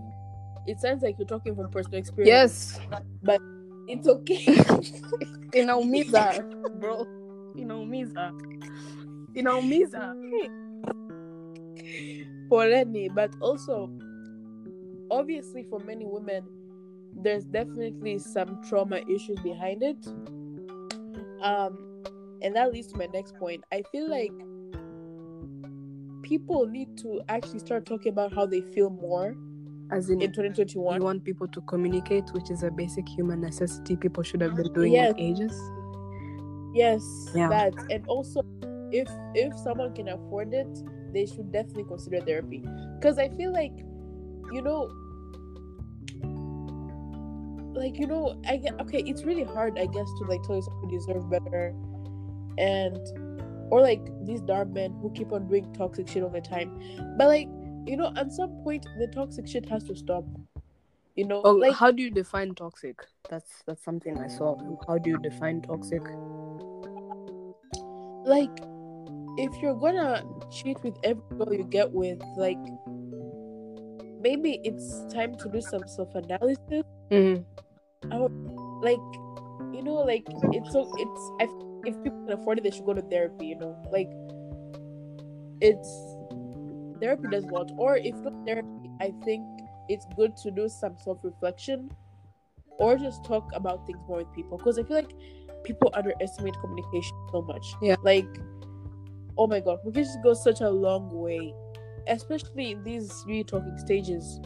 It 0.66 0.78
sounds 0.78 1.02
like 1.02 1.16
you're 1.18 1.26
talking 1.26 1.56
from 1.56 1.70
personal 1.70 1.98
experience. 1.98 2.28
Yes. 2.28 2.80
But 3.22 3.40
it's 3.88 4.06
okay. 4.06 4.44
Inaumiza, 5.52 6.44
bro. 6.80 7.06
Inaumiza. 7.56 8.32
Inaumiza. 9.34 10.14
for 12.48 12.64
any, 12.64 13.08
but 13.08 13.34
also, 13.40 13.90
obviously, 15.10 15.64
for 15.64 15.80
many 15.80 16.04
women, 16.06 16.44
there's 17.14 17.44
definitely 17.44 18.18
some 18.18 18.60
trauma 18.68 19.00
issues 19.08 19.38
behind 19.40 19.82
it. 19.82 20.06
Um, 21.42 21.78
and 22.42 22.54
that 22.56 22.72
leads 22.72 22.88
to 22.88 22.96
my 22.96 23.06
next 23.12 23.34
point. 23.36 23.64
I 23.72 23.82
feel 23.92 24.08
like 24.08 24.32
people 26.22 26.66
need 26.66 26.96
to 26.98 27.20
actually 27.28 27.58
start 27.58 27.84
talking 27.84 28.12
about 28.12 28.32
how 28.32 28.46
they 28.46 28.60
feel 28.60 28.90
more 28.90 29.36
As 29.90 30.08
in, 30.08 30.22
in 30.22 30.32
2021 30.32 30.96
you 30.96 31.02
want 31.04 31.24
people 31.24 31.48
to 31.48 31.60
communicate, 31.62 32.24
which 32.32 32.50
is 32.50 32.62
a 32.62 32.70
basic 32.70 33.08
human 33.08 33.40
necessity 33.40 33.96
people 33.96 34.22
should 34.22 34.40
have 34.40 34.56
been 34.56 34.72
doing 34.72 34.92
Yes. 34.92 35.14
ages. 35.18 35.52
Yes, 36.74 37.02
Yeah. 37.34 37.48
that 37.48 37.74
and 37.90 38.06
also 38.06 38.42
if 38.92 39.08
if 39.34 39.54
someone 39.58 39.92
can 39.94 40.08
afford 40.08 40.54
it, 40.54 40.68
they 41.12 41.26
should 41.26 41.52
definitely 41.52 41.84
consider 41.84 42.20
therapy. 42.20 42.62
Because 42.98 43.18
I 43.18 43.28
feel 43.28 43.52
like, 43.52 43.76
you 44.52 44.62
know, 44.62 44.90
like 47.74 47.98
you 47.98 48.06
know, 48.06 48.40
I 48.48 48.56
get 48.56 48.80
okay. 48.80 49.02
It's 49.06 49.24
really 49.24 49.44
hard, 49.44 49.78
I 49.78 49.86
guess, 49.86 50.08
to 50.18 50.24
like 50.28 50.42
tell 50.44 50.56
yourself 50.56 50.76
you 50.82 50.90
deserve 50.90 51.30
better, 51.30 51.74
and 52.58 52.98
or 53.70 53.80
like 53.80 54.06
these 54.24 54.40
dark 54.42 54.68
men 54.68 54.92
who 55.00 55.10
keep 55.12 55.32
on 55.32 55.48
doing 55.48 55.72
toxic 55.74 56.08
shit 56.08 56.22
all 56.22 56.28
the 56.30 56.40
time. 56.40 56.78
But 57.18 57.28
like 57.28 57.48
you 57.86 57.96
know, 57.96 58.12
at 58.16 58.32
some 58.32 58.50
point, 58.62 58.86
the 58.98 59.08
toxic 59.08 59.48
shit 59.48 59.68
has 59.68 59.84
to 59.84 59.96
stop. 59.96 60.24
You 61.16 61.26
know, 61.26 61.42
Oh, 61.44 61.52
like 61.52 61.74
how 61.74 61.90
do 61.90 62.02
you 62.02 62.10
define 62.10 62.54
toxic? 62.54 63.04
That's 63.28 63.62
that's 63.66 63.82
something 63.84 64.18
I 64.18 64.28
saw. 64.28 64.56
How 64.86 64.98
do 64.98 65.10
you 65.10 65.18
define 65.18 65.62
toxic? 65.62 66.02
like 68.24 68.56
if 69.36 69.52
you're 69.60 69.74
gonna 69.74 70.22
cheat 70.50 70.80
with 70.84 70.96
every 71.02 71.22
girl 71.36 71.52
you 71.52 71.64
get 71.64 71.90
with 71.90 72.20
like 72.36 72.56
maybe 74.20 74.60
it's 74.62 75.04
time 75.12 75.34
to 75.34 75.48
do 75.48 75.60
some 75.60 75.82
self-analysis 75.88 76.84
Mm-hmm. 77.10 77.42
Like 78.82 78.98
you 79.72 79.82
know 79.82 79.94
like 79.94 80.24
it's 80.52 80.72
so 80.72 80.90
it's 80.96 81.30
I, 81.40 81.48
if 81.86 82.02
people 82.02 82.24
can 82.26 82.40
afford 82.40 82.58
it 82.58 82.64
they 82.64 82.70
should 82.70 82.84
go 82.84 82.94
to 82.94 83.02
therapy 83.02 83.46
you 83.46 83.58
know? 83.58 83.76
Like 83.90 84.10
it's 85.60 85.88
therapy 87.00 87.28
does 87.30 87.44
a 87.44 87.48
lot 87.48 87.70
or 87.76 87.96
if 87.96 88.14
not 88.16 88.34
therapy 88.46 88.90
i 89.00 89.12
think 89.24 89.44
it's 89.88 90.06
good 90.16 90.36
to 90.36 90.50
do 90.50 90.68
some 90.68 90.96
self-reflection 90.96 91.90
or 92.78 92.96
just 92.96 93.24
talk 93.24 93.50
about 93.54 93.86
things 93.86 93.98
more 94.08 94.18
with 94.18 94.32
people. 94.32 94.56
Because 94.58 94.78
i 94.78 94.82
feel 94.82 94.96
like 94.96 95.12
people 95.64 95.90
underestimate 95.94 96.54
communication 96.60 97.16
so 97.30 97.42
much. 97.42 97.64
Yeah. 97.82 97.96
like 98.02 98.26
oh 99.38 99.46
my 99.46 99.60
god 99.60 99.78
we 99.84 99.92
can 99.92 100.04
just 100.04 100.22
go 100.22 100.34
such 100.34 100.60
a 100.60 100.68
long 100.68 101.08
way 101.10 101.54
especially 102.08 102.72
in 102.72 102.82
these 102.82 103.24
really 103.26 103.44
talking 103.44 103.76
stages. 103.78 104.40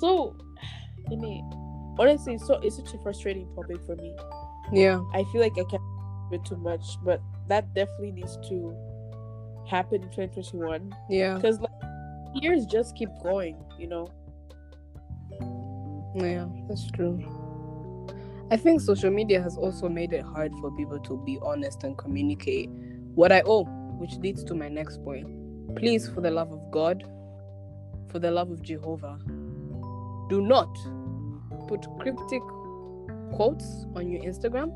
So 0.00 0.36
let 1.10 1.18
me 1.18 1.42
honestly 1.98 2.34
it's 2.34 2.46
so 2.46 2.54
it's 2.62 2.76
such 2.76 2.92
a 2.94 2.98
frustrating 2.98 3.48
topic 3.54 3.78
for 3.86 3.96
me 3.96 4.14
Yeah. 4.72 5.00
I 5.14 5.24
feel 5.32 5.40
like 5.40 5.52
I 5.52 5.64
can't 5.70 5.82
do 6.30 6.36
it 6.36 6.44
too 6.44 6.56
much, 6.56 6.84
but 7.04 7.20
that 7.48 7.72
definitely 7.74 8.12
needs 8.12 8.36
to 8.48 8.76
happen 9.68 10.02
in 10.02 10.08
2021 10.10 10.92
Yeah. 11.08 11.34
because 11.34 11.60
like 11.60 11.70
years 12.42 12.66
just 12.66 12.96
keep 12.96 13.08
going 13.22 13.56
you 13.78 13.86
know 13.88 14.08
Yeah, 16.14 16.46
that's 16.68 16.90
true. 16.92 17.20
I 18.50 18.56
think 18.56 18.80
social 18.80 19.10
media 19.10 19.42
has 19.42 19.56
also 19.56 19.88
made 19.88 20.12
it 20.12 20.22
hard 20.22 20.52
for 20.60 20.70
people 20.76 20.98
to 21.00 21.16
be 21.26 21.38
honest 21.42 21.84
and 21.84 21.96
communicate 21.98 22.70
what 23.14 23.32
I 23.32 23.42
owe, 23.44 23.64
which 23.98 24.14
leads 24.18 24.44
to 24.44 24.54
my 24.54 24.68
next 24.68 25.02
point. 25.04 25.26
Please, 25.76 26.08
for 26.08 26.20
the 26.20 26.30
love 26.30 26.52
of 26.52 26.70
God, 26.70 27.02
for 28.08 28.18
the 28.18 28.30
love 28.30 28.50
of 28.50 28.62
Jehovah, 28.62 29.18
do 30.30 30.40
not 30.40 30.68
put 31.68 31.86
cryptic 31.98 32.42
quotes 33.32 33.86
on 33.94 34.10
your 34.10 34.22
Instagram 34.22 34.72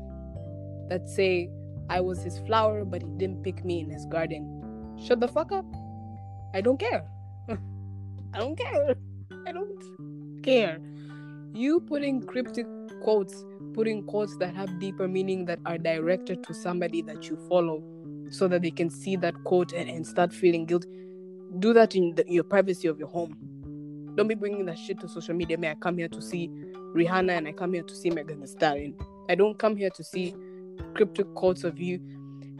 that 0.89 1.09
say, 1.09 1.49
I 1.89 1.99
was 1.99 2.23
his 2.23 2.39
flower, 2.39 2.85
but 2.85 3.01
he 3.01 3.09
didn't 3.17 3.43
pick 3.43 3.65
me 3.65 3.79
in 3.81 3.89
his 3.89 4.05
garden. 4.05 4.95
Shut 5.03 5.19
the 5.19 5.27
fuck 5.27 5.51
up. 5.51 5.65
I 6.53 6.61
don't 6.61 6.79
care. 6.79 7.05
I 8.33 8.39
don't 8.39 8.57
care. 8.57 8.95
I 9.47 9.51
don't 9.51 10.41
care. 10.43 10.79
You 11.53 11.79
putting 11.81 12.21
cryptic 12.21 12.65
quotes, 13.01 13.43
putting 13.73 14.03
quotes 14.03 14.37
that 14.37 14.55
have 14.55 14.79
deeper 14.79 15.07
meaning 15.07 15.45
that 15.45 15.59
are 15.65 15.77
directed 15.77 16.43
to 16.43 16.53
somebody 16.53 17.01
that 17.03 17.29
you 17.29 17.37
follow 17.49 17.83
so 18.29 18.47
that 18.47 18.61
they 18.61 18.71
can 18.71 18.89
see 18.89 19.15
that 19.17 19.33
quote 19.43 19.73
and, 19.73 19.89
and 19.89 20.05
start 20.05 20.33
feeling 20.33 20.65
guilt. 20.65 20.85
Do 21.59 21.73
that 21.73 21.95
in 21.95 22.15
the, 22.15 22.23
your 22.27 22.45
privacy 22.45 22.87
of 22.87 22.99
your 22.99 23.09
home. 23.09 23.37
Don't 24.15 24.27
be 24.27 24.35
bringing 24.35 24.65
that 24.65 24.77
shit 24.77 24.99
to 24.99 25.07
social 25.07 25.33
media. 25.33 25.57
May 25.57 25.71
I 25.71 25.75
come 25.75 25.97
here 25.97 26.09
to 26.09 26.21
see 26.21 26.49
Rihanna 26.95 27.37
and 27.37 27.47
I 27.47 27.53
come 27.53 27.73
here 27.73 27.83
to 27.83 27.95
see 27.95 28.09
Megan 28.09 28.41
Thee 28.41 28.47
Stallion. 28.47 28.95
I 29.29 29.35
don't 29.35 29.57
come 29.57 29.77
here 29.77 29.89
to 29.91 30.03
see 30.03 30.35
cryptic 30.93 31.33
quotes 31.35 31.63
of 31.63 31.79
you. 31.79 31.99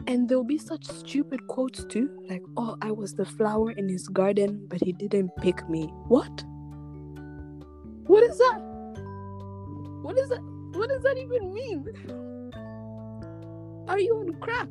And 0.06 0.28
there'll 0.28 0.42
be 0.44 0.58
such 0.58 0.84
stupid 0.86 1.46
quotes 1.46 1.84
too, 1.84 2.10
like, 2.28 2.42
"Oh, 2.56 2.76
I 2.82 2.90
was 2.90 3.14
the 3.14 3.24
flower 3.24 3.70
in 3.70 3.88
his 3.88 4.08
garden, 4.08 4.66
but 4.68 4.82
he 4.82 4.92
didn't 4.92 5.30
pick 5.36 5.68
me." 5.68 5.86
What? 6.08 6.44
What 8.06 8.24
is 8.24 8.36
that? 8.38 8.60
What 10.02 10.18
is 10.18 10.28
that? 10.30 10.42
What 10.74 10.88
does 10.88 11.02
that 11.02 11.18
even 11.18 11.52
mean? 11.52 11.86
Are 13.88 14.00
you 14.00 14.16
on 14.16 14.34
crack? 14.40 14.68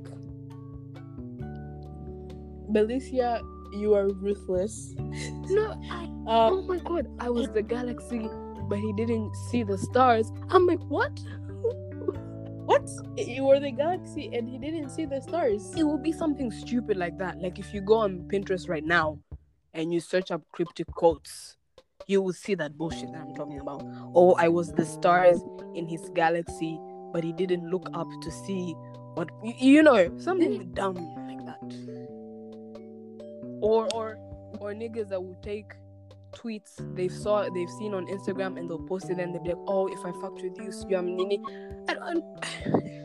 Belicia, 2.72 3.42
you 3.72 3.94
are 3.94 4.10
ruthless 4.10 4.94
No, 4.98 5.80
I, 5.90 6.04
uh, 6.28 6.50
oh 6.52 6.62
my 6.62 6.78
god, 6.80 7.08
I 7.20 7.30
was 7.30 7.50
the 7.50 7.62
galaxy, 7.62 8.30
but 8.70 8.80
he 8.80 8.94
didn't 8.94 9.36
see 9.50 9.64
the 9.64 9.78
stars. 9.78 10.32
I'm 10.50 10.66
like, 10.66 10.80
what? 10.88 11.20
what 12.66 12.88
you 13.18 13.44
were 13.44 13.60
the 13.60 13.72
galaxy 13.72 14.30
and 14.34 14.48
he 14.48 14.58
didn't 14.58 14.90
see 14.90 15.06
the 15.06 15.20
stars 15.20 15.74
It 15.76 15.84
will 15.84 15.98
be 15.98 16.12
something 16.12 16.52
stupid 16.52 16.96
like 16.96 17.18
that. 17.18 17.42
Like 17.42 17.60
if 17.60 17.74
you 17.74 17.82
go 17.82 17.96
on 17.96 18.20
Pinterest 18.32 18.70
right 18.70 18.86
now 18.86 19.20
and 19.74 19.94
you 19.94 20.00
search 20.00 20.32
up 20.32 20.42
cryptic 20.52 20.88
quotes, 20.88 21.58
you 22.08 22.22
will 22.22 22.34
see 22.34 22.56
that 22.56 22.78
bullshit 22.78 23.12
that 23.14 23.22
I'm 23.22 23.36
talking 23.36 23.60
about. 23.60 23.84
Oh, 24.16 24.36
I 24.38 24.48
was 24.48 24.72
the 24.72 24.86
stars 24.86 25.42
in 25.76 25.88
his 25.88 26.10
galaxy, 26.14 26.80
but 27.12 27.24
he 27.24 27.34
didn't 27.34 27.70
look 27.70 27.90
up 27.94 28.08
to 28.22 28.32
see 28.32 28.74
what 29.16 29.30
you, 29.44 29.54
you 29.58 29.84
know 29.84 30.18
something 30.18 30.72
dumb 30.74 30.96
like 30.96 31.16
that. 31.16 31.21
Or 33.62 33.88
or 33.94 34.18
or 34.60 34.74
niggas 34.74 35.10
that 35.10 35.22
will 35.22 35.40
take 35.42 35.74
tweets 36.34 36.80
they've 36.96 37.12
saw 37.12 37.50
they've 37.50 37.70
seen 37.70 37.94
on 37.94 38.08
Instagram 38.08 38.58
and 38.58 38.70
they'll 38.70 38.80
post 38.88 39.10
it 39.10 39.20
and 39.20 39.34
they'll 39.34 39.44
be 39.44 39.50
like, 39.50 39.58
oh, 39.68 39.88
if 39.88 40.00
I 40.00 40.12
fucked 40.22 40.42
with 40.42 40.58
you, 40.58 40.72
you 40.90 40.98
am 40.98 41.16
nini. 41.16 41.42
I 41.90 41.94
don't, 41.94 42.24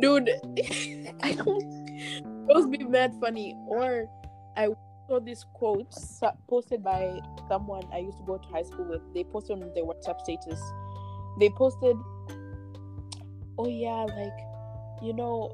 dude 0.00 0.28
i 1.22 1.32
don't 1.32 2.46
those 2.46 2.66
be 2.66 2.78
mad 2.78 3.12
funny 3.20 3.54
or 3.66 4.06
i 4.56 4.68
saw 5.08 5.18
this 5.18 5.44
quote 5.54 5.92
posted 6.48 6.82
by 6.82 7.18
someone 7.48 7.82
i 7.92 7.98
used 7.98 8.18
to 8.18 8.24
go 8.24 8.36
to 8.36 8.48
high 8.48 8.62
school 8.62 8.84
with 8.84 9.02
they 9.14 9.24
posted 9.24 9.62
on 9.62 9.70
their 9.74 9.84
whatsapp 9.84 10.20
status 10.20 10.60
they 11.40 11.48
posted 11.50 11.96
oh 13.58 13.68
yeah 13.68 14.06
like 14.16 14.38
you 15.02 15.12
know 15.12 15.50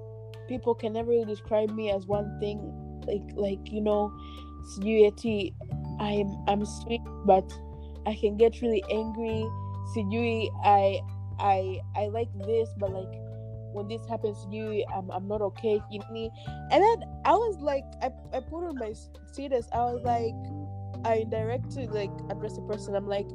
people 0.49 0.75
can 0.75 0.93
never 0.93 1.11
really 1.11 1.25
describe 1.25 1.71
me 1.71 1.91
as 1.91 2.07
one 2.07 2.39
thing 2.41 2.59
like 3.07 3.23
like 3.35 3.73
you 3.73 3.81
know 3.81 4.13
sijui 4.75 5.55
i'm 6.01 6.29
i'm 6.49 6.65
sweet 6.65 7.01
but 7.25 7.45
i 8.07 8.15
can 8.15 8.37
get 8.37 8.61
really 8.63 8.83
angry 8.91 9.45
sijui 9.95 10.51
i 10.65 11.01
i 11.39 11.81
i 11.97 12.07
like 12.09 12.31
this 12.47 12.69
but 12.79 12.91
like 12.93 13.25
when 13.75 13.89
this 13.89 14.07
happens 14.09 14.45
to 14.45 14.57
you, 14.57 14.85
I'm, 14.95 15.11
I'm 15.11 15.27
not 15.27 15.43
okay, 15.43 15.81
you 15.91 15.99
know 15.99 16.11
me. 16.13 16.31
And 16.71 16.83
then 16.83 17.03
I 17.25 17.33
was 17.33 17.59
like, 17.61 17.85
I, 18.01 18.11
I 18.33 18.41
put 18.41 18.65
on 18.65 18.79
my 18.79 18.95
status, 19.33 19.69
I 19.73 19.79
was 19.79 20.01
like, 20.05 20.33
I 21.05 21.25
directly 21.29 21.87
like 21.89 22.11
address 22.31 22.57
the 22.57 22.63
person. 22.63 22.95
I'm 22.95 23.09
like, 23.09 23.27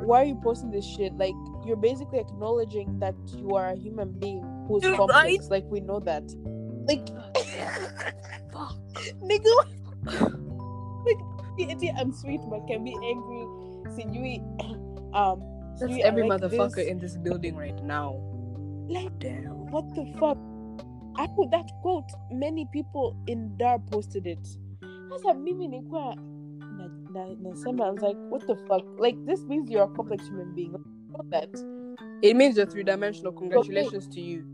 why 0.00 0.22
are 0.22 0.24
you 0.24 0.34
posting 0.42 0.70
this 0.70 0.84
shit? 0.84 1.16
Like, 1.16 1.34
you're 1.64 1.76
basically 1.76 2.18
acknowledging 2.18 2.98
that 2.98 3.14
you 3.36 3.50
are 3.54 3.70
a 3.70 3.76
human 3.76 4.12
being 4.18 4.42
who's 4.68 4.82
You're 4.82 4.96
complex. 4.96 5.22
right. 5.22 5.40
Like, 5.50 5.64
we 5.70 5.80
know 5.80 6.00
that. 6.00 6.24
Like, 6.86 7.08
Fuck. 8.52 8.78
nigga, 9.22 9.52
like, 11.04 11.96
I'm 11.98 12.12
sweet, 12.12 12.40
but 12.48 12.66
can 12.66 12.84
be 12.84 12.94
angry. 12.94 13.46
Sijui, 13.94 14.40
um, 15.14 15.42
That's 15.78 16.04
every 16.04 16.28
like 16.28 16.40
motherfucker 16.40 16.76
this. 16.76 16.88
in 16.88 16.98
this 16.98 17.16
building 17.16 17.56
right 17.56 17.82
now. 17.82 18.20
Like, 18.88 19.18
Damn. 19.18 19.70
what 19.70 19.88
the 19.94 20.06
fuck? 20.18 20.38
I 21.18 21.26
put 21.34 21.50
that 21.50 21.68
quote. 21.82 22.10
Many 22.30 22.66
people 22.72 23.16
in 23.26 23.56
Dar 23.56 23.78
posted 23.78 24.26
it. 24.26 24.46
Sasa 25.10 25.34
mimi 25.34 25.68
nilikuwa 25.68 26.14
na, 26.78 26.88
na, 27.12 27.34
nasema, 27.40 27.86
I 27.86 27.90
was 27.90 28.02
like, 28.02 28.16
what 28.30 28.46
the 28.46 28.56
fuck? 28.68 28.84
Like 28.98 29.16
this 29.26 29.40
means 29.44 29.70
you're 29.70 29.84
a 29.84 29.88
complex 29.88 30.26
human 30.28 30.54
being. 30.54 30.72
Like, 30.72 31.30
that. 31.30 31.48
It 32.22 32.36
means 32.36 32.56
you're 32.56 32.66
three 32.66 32.84
dimensional. 32.84 33.32
Congratulations 33.32 34.06
to 34.08 34.20
you. 34.20 34.44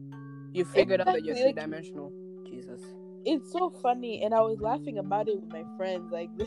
You 0.53 0.64
figured 0.64 1.01
out 1.01 1.07
that 1.07 1.24
you're 1.24 1.35
Exactly, 1.35 1.53
three 1.53 1.62
dimensional. 1.62 2.12
Jesus. 2.62 2.80
It's 3.24 3.52
so 3.52 3.70
funny, 3.82 4.22
and 4.22 4.34
I 4.34 4.40
was 4.40 4.60
laughing 4.60 4.98
about 4.98 5.28
it 5.28 5.40
with 5.40 5.48
my 5.50 5.64
friends. 5.76 6.10
Like, 6.10 6.30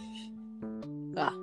Ah. 1.17 1.33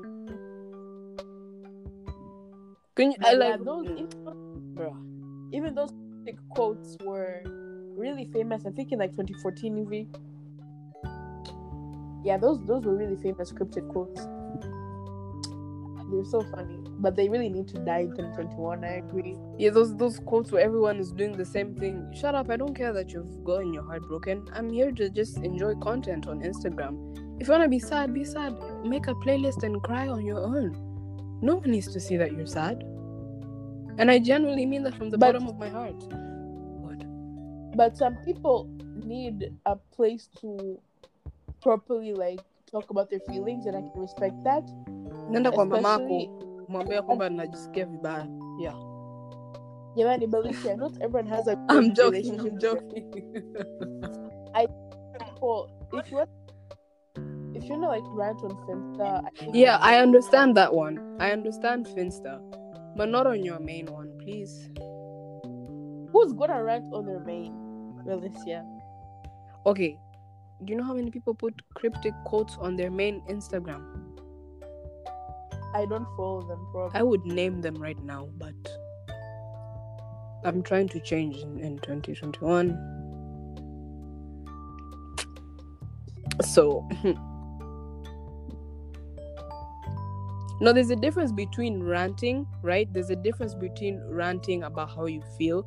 Can 2.95 3.13
you, 3.13 3.17
I 3.25 3.33
like 3.33 3.49
yeah, 3.49 3.57
those, 3.65 3.87
mm, 3.87 3.99
even, 3.99 4.75
bruh. 4.75 5.55
even 5.55 5.75
those 5.75 5.93
big 6.25 6.39
quotes 6.51 6.99
were 7.03 7.43
really 7.97 8.29
famous. 8.33 8.67
I 8.67 8.71
think 8.71 8.93
in 8.93 8.99
like 8.99 9.13
2014, 9.13 9.75
maybe. 9.75 10.09
Yeah, 12.23 12.37
those 12.37 12.63
those 12.67 12.85
were 12.85 12.95
really 12.95 13.17
famous 13.17 13.51
cryptic 13.51 13.89
quotes. 13.89 14.29
They're 16.13 16.25
so 16.25 16.43
funny, 16.43 16.79
but 16.99 17.17
they 17.17 17.29
really 17.31 17.49
need 17.49 17.69
to 17.69 17.79
die 17.79 18.01
in 18.01 18.11
2021. 18.11 18.85
I 18.85 18.97
agree. 18.97 19.35
Yeah, 19.59 19.71
those 19.71 19.97
those 19.97 20.19
quotes 20.19 20.53
where 20.53 20.63
everyone 20.63 20.99
is 20.99 21.11
doing 21.11 21.37
the 21.39 21.45
same 21.45 21.75
thing. 21.75 22.13
Shut 22.15 22.35
up! 22.35 22.51
I 22.51 22.57
don't 22.59 22.75
care 22.75 22.93
that 22.93 23.13
you've 23.13 23.43
gotten 23.45 23.73
your 23.73 23.83
heart 23.83 24.07
broken. 24.09 24.47
I'm 24.53 24.69
here 24.71 24.93
to 24.93 25.09
just 25.09 25.39
enjoy 25.39 25.75
content 25.77 26.27
on 26.27 26.43
Instagram. 26.43 26.99
If 27.41 27.49
you 27.49 27.53
wanna 27.53 27.69
be 27.69 27.79
sad, 27.79 28.13
be 28.13 28.25
sad. 28.25 28.55
Make 28.85 29.07
a 29.09 29.15
playlist 29.15 29.63
and 29.63 29.83
cry 29.83 30.07
on 30.09 30.27
your 30.27 30.39
own. 30.41 30.77
No 31.41 31.57
one 31.57 31.71
needs 31.71 31.91
to 31.93 31.99
see 31.99 32.19
that 32.19 32.33
you're 32.33 32.47
sad. 32.47 32.85
And 33.99 34.11
I 34.11 34.19
genuinely 34.19 34.67
mean 34.67 34.83
that 34.85 34.95
from 34.95 35.11
the 35.11 35.19
But- 35.19 35.33
bottom 35.33 35.49
of 35.49 35.59
my 35.59 35.69
heart. 35.69 36.05
What? 36.85 37.77
But 37.77 37.97
some 37.97 38.17
people 38.25 38.69
need 39.05 39.53
a 39.67 39.77
place 39.77 40.29
to 40.43 40.79
properly 41.63 42.13
like 42.13 42.41
talk 42.71 42.91
about 42.91 43.11
their 43.11 43.21
feelings, 43.21 43.67
and 43.67 43.77
I 43.77 43.81
can 43.81 44.01
respect 44.01 44.43
that. 44.45 44.65
Nenda 45.33 45.53
kwa 45.53 45.67
mamako 45.67 46.23
mwambie 46.69 47.03
kwamba 47.03 47.31
najisikia 47.31 47.85
vibaya. 47.87 48.27
Yeah. 48.61 48.75
Jamani, 49.97 50.27
Belicia, 50.27 50.77
not 50.77 50.93
everyone 51.03 51.29
has 51.29 51.49
a 51.49 51.57
I'm 51.71 51.93
joking. 51.93 52.41
I'm 52.41 52.59
joking. 52.59 53.13
people. 55.43 55.71
If 55.93 56.11
you 56.11 56.17
want, 56.17 56.31
if 57.55 57.65
you 57.69 57.77
know 57.77 57.89
like 57.89 58.05
rant 58.15 58.43
on 58.43 58.51
Finsta, 58.67 59.25
I 59.25 59.51
yeah, 59.53 59.79
I 59.81 59.99
understand 59.99 60.57
that 60.57 60.73
one. 60.73 61.17
I 61.21 61.33
understand 61.33 61.87
Finsta, 61.87 62.41
but 62.97 63.09
not 63.09 63.27
on 63.27 63.45
your 63.45 63.61
main 63.61 63.87
one, 63.87 64.19
please. 64.19 64.71
who's 66.13 66.33
gonna 66.33 66.63
rant 66.63 66.93
on 66.93 67.07
their 67.07 67.21
main, 67.21 67.53
Belicia? 68.07 68.65
Okay, 69.67 69.99
do 70.65 70.73
you 70.73 70.79
know 70.79 70.85
how 70.85 70.95
many 70.95 71.11
people 71.11 71.35
put 71.35 71.55
cryptic 71.75 72.15
quotes 72.25 72.57
on 72.59 72.77
their 72.77 72.91
main 72.91 73.21
Instagram? 73.29 74.12
I 75.75 75.87
don't 75.87 76.07
follow 76.17 76.43
them, 76.43 76.67
probably. 76.71 76.99
I 76.99 77.03
would 77.03 77.25
name 77.25 77.61
them 77.61 77.77
right 77.77 77.99
now, 78.03 78.29
but 78.39 78.55
I'm 80.45 80.63
trying 80.63 80.89
to 80.89 81.01
change 81.01 81.37
in, 81.39 81.59
in 81.61 81.79
2021. 81.79 82.77
So, 86.43 86.89
now 90.61 90.73
there's 90.73 90.91
a 90.91 90.97
difference 90.97 91.33
between 91.33 91.83
ranting, 91.83 92.47
right? 92.63 92.93
There's 92.93 93.11
a 93.11 93.17
difference 93.17 93.55
between 93.55 94.03
ranting 94.09 94.65
about 94.65 94.91
how 94.95 95.07
you 95.07 95.23
feel 95.39 95.67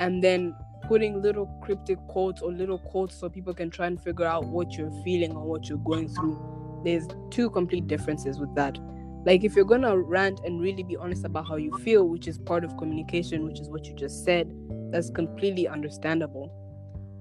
and 0.00 0.22
then 0.22 0.54
putting 0.88 1.20
little 1.22 1.46
cryptic 1.62 1.98
quotes 2.08 2.42
or 2.42 2.52
little 2.52 2.78
quotes 2.78 3.14
so 3.18 3.28
people 3.28 3.54
can 3.54 3.70
try 3.70 3.86
and 3.86 4.00
figure 4.00 4.26
out 4.26 4.46
what 4.46 4.72
you're 4.72 4.92
feeling 5.02 5.32
or 5.32 5.44
what 5.44 5.68
you're 5.68 5.78
going 5.78 6.08
through. 6.08 6.82
There's 6.84 7.06
two 7.30 7.50
complete 7.50 7.86
differences 7.86 8.38
with 8.38 8.54
that. 8.54 8.78
Like 9.24 9.42
if 9.42 9.56
you're 9.56 9.64
gonna 9.64 9.96
rant 9.96 10.40
and 10.44 10.60
really 10.60 10.82
be 10.82 10.96
honest 10.96 11.24
about 11.24 11.48
how 11.48 11.56
you 11.56 11.76
feel, 11.78 12.06
which 12.08 12.28
is 12.28 12.36
part 12.36 12.62
of 12.62 12.76
communication, 12.76 13.46
which 13.46 13.58
is 13.58 13.70
what 13.70 13.86
you 13.86 13.94
just 13.94 14.22
said, 14.22 14.54
that's 14.92 15.08
completely 15.08 15.66
understandable. 15.66 16.52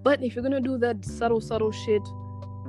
But 0.03 0.21
if 0.21 0.35
you're 0.35 0.43
gonna 0.43 0.59
do 0.59 0.77
that 0.79 1.05
subtle, 1.05 1.39
subtle 1.39 1.71
shit 1.71 2.01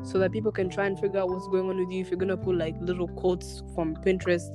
so 0.05 0.19
that 0.19 0.31
people 0.31 0.53
can 0.53 0.71
try 0.71 0.87
and 0.87 0.99
figure 0.99 1.19
out 1.19 1.31
what's 1.31 1.49
going 1.49 1.69
on 1.69 1.79
with 1.79 1.91
you, 1.91 2.01
if 2.01 2.11
you're 2.11 2.19
gonna 2.19 2.37
put 2.37 2.57
like 2.57 2.77
little 2.81 3.09
quotes 3.09 3.65
from 3.75 3.97
Pinterest, 3.97 4.49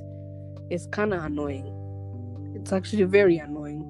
it's 0.70 0.86
kinda 0.86 1.22
annoying. 1.24 1.76
It's 2.54 2.72
actually 2.72 3.04
very 3.04 3.36
annoying. 3.36 3.84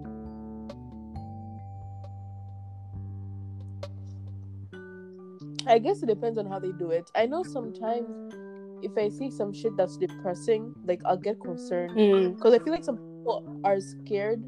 I 5.66 5.78
guess 5.78 6.02
it 6.02 6.06
depends 6.06 6.36
on 6.36 6.46
how 6.46 6.58
they 6.58 6.72
do 6.72 6.90
it. 6.90 7.12
I 7.14 7.26
know 7.26 7.44
sometimes 7.44 8.34
if 8.82 8.96
I 8.96 9.08
see 9.08 9.30
some 9.30 9.52
shit 9.52 9.76
that's 9.76 9.96
depressing, 9.96 10.74
like 10.84 11.00
I'll 11.04 11.16
get 11.16 11.40
concerned 11.40 11.92
Mm. 11.96 12.34
because 12.36 12.54
I 12.54 12.58
feel 12.58 12.72
like 12.72 12.84
some 12.84 12.96
people 12.96 13.60
are 13.64 13.80
scared 13.80 14.42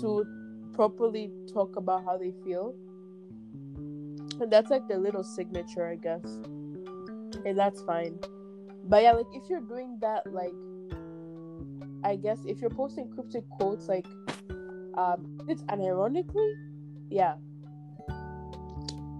to 0.00 0.24
properly 0.72 1.30
talk 1.52 1.76
about 1.76 2.04
how 2.04 2.16
they 2.16 2.32
feel, 2.44 2.74
and 4.40 4.50
that's 4.50 4.70
like 4.70 4.86
their 4.88 4.98
little 4.98 5.24
signature, 5.24 5.86
I 5.86 5.96
guess, 5.96 6.24
and 7.44 7.58
that's 7.58 7.82
fine. 7.82 8.18
But 8.84 9.02
yeah, 9.02 9.12
like 9.12 9.26
if 9.34 9.48
you're 9.50 9.60
doing 9.60 9.98
that, 10.00 10.32
like 10.32 10.54
I 12.02 12.16
guess 12.16 12.38
if 12.46 12.60
you're 12.60 12.70
posting 12.70 13.10
cryptic 13.10 13.44
quotes, 13.50 13.88
like 13.88 14.06
um, 14.94 15.38
it's 15.48 15.62
unironically, 15.64 16.52
yeah. 17.10 17.34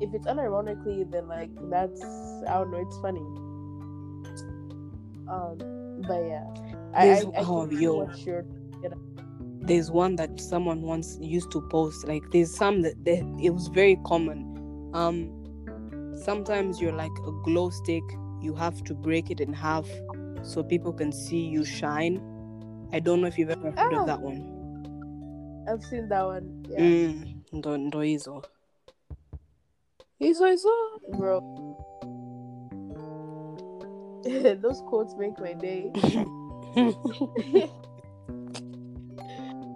If 0.00 0.14
it's 0.14 0.26
unironically, 0.26 1.10
then 1.10 1.28
like 1.28 1.50
that's 1.68 2.00
I 2.48 2.54
don't 2.54 2.70
know, 2.70 2.78
it's 2.78 2.98
funny. 3.00 3.20
Um, 5.30 5.58
but 6.08 6.20
yeah, 6.26 6.44
I, 6.94 7.02
I, 7.02 7.04
There's- 7.04 7.24
I 7.36 7.42
oh, 7.42 7.70
yo. 7.70 8.08
you're 8.26 8.44
there's 9.62 9.90
one 9.90 10.16
that 10.16 10.40
someone 10.40 10.82
once 10.82 11.18
used 11.20 11.50
to 11.52 11.60
post 11.68 12.08
like 12.08 12.22
there's 12.32 12.52
some 12.56 12.80
that, 12.82 12.94
that 13.04 13.22
it 13.40 13.50
was 13.50 13.68
very 13.68 13.96
common 14.06 14.38
um 14.94 15.30
sometimes 16.24 16.80
you're 16.80 16.94
like 16.96 17.12
a 17.26 17.30
glow 17.44 17.68
stick 17.70 18.02
you 18.40 18.54
have 18.54 18.82
to 18.84 18.94
break 18.94 19.30
it 19.30 19.38
in 19.40 19.52
half 19.52 19.86
so 20.42 20.62
people 20.64 20.92
can 20.92 21.12
see 21.12 21.44
you 21.46 21.62
shine 21.64 22.20
i 22.92 22.98
don't 22.98 23.20
know 23.20 23.26
if 23.28 23.38
you've 23.38 23.50
ever 23.50 23.70
heard 23.70 23.92
Ah. 23.94 24.00
of 24.00 24.06
that 24.06 24.20
one 24.20 24.40
I've 25.68 25.84
seen 25.84 26.08
that 26.08 26.24
one. 26.26 26.64
Yeah, 26.68 26.80
mm, 26.80 27.42
ndo, 27.52 27.76
ndo 27.76 28.00
hizo 28.02 28.42
hizo 30.18 30.46
hizo 30.46 30.68
bro. 31.18 31.69
Those 34.60 34.82
quotes 34.82 35.14
make 35.16 35.38
my 35.40 35.54
day. 35.54 35.90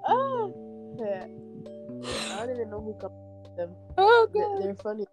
oh, 0.06 0.96
yeah. 1.00 1.26
I 2.34 2.46
don't 2.46 2.56
even 2.56 2.68
know 2.70 2.80
who 2.80 2.92
comes 3.00 3.14
with 3.42 3.56
them. 3.56 3.70
oh 3.96 4.28
god 4.34 4.62
They're 4.62 4.74
funny. 4.74 5.06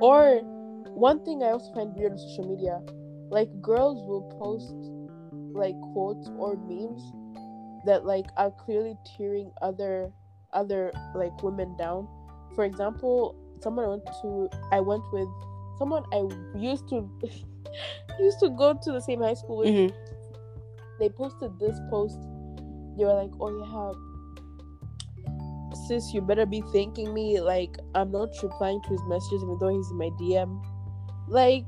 Or 0.00 0.40
one 0.94 1.24
thing 1.24 1.42
I 1.42 1.50
also 1.50 1.72
find 1.74 1.94
weird 1.94 2.12
on 2.12 2.18
social 2.18 2.48
media, 2.48 2.80
like 3.30 3.48
girls 3.60 4.06
will 4.08 4.22
post 4.40 4.74
like 5.54 5.74
quotes 5.92 6.30
or 6.38 6.56
memes 6.56 7.02
that 7.84 8.06
like 8.06 8.26
are 8.38 8.50
clearly 8.50 8.96
tearing 9.16 9.50
other 9.60 10.10
other 10.54 10.92
like 11.14 11.42
women 11.42 11.76
down. 11.76 12.08
For 12.54 12.64
example, 12.64 13.36
someone 13.62 13.84
I 13.84 13.88
went 13.88 14.06
to 14.22 14.48
I 14.72 14.80
went 14.80 15.02
with 15.12 15.28
someone 15.78 16.04
I 16.12 16.26
used 16.58 16.88
to 16.90 17.08
used 18.20 18.40
to 18.40 18.50
go 18.50 18.74
to 18.74 18.92
the 18.92 19.00
same 19.00 19.20
high 19.22 19.34
school 19.34 19.58
with 19.58 19.68
Mhm. 19.68 19.92
they 20.98 21.08
posted 21.10 21.58
this 21.58 21.78
post. 21.90 22.18
They 22.96 23.04
were 23.04 23.12
like, 23.14 23.32
"Oh 23.40 23.50
yeah, 23.60 23.92
sis, 25.86 26.14
you 26.14 26.22
better 26.22 26.46
be 26.46 26.62
thanking 26.72 27.12
me. 27.12 27.40
Like 27.40 27.76
I'm 27.94 28.10
not 28.10 28.30
replying 28.42 28.80
to 28.82 28.88
his 28.88 29.02
messages 29.06 29.42
even 29.42 29.58
though 29.60 29.68
he's 29.68 29.90
in 29.90 29.98
my 29.98 30.10
DM. 30.20 30.62
Like 31.28 31.66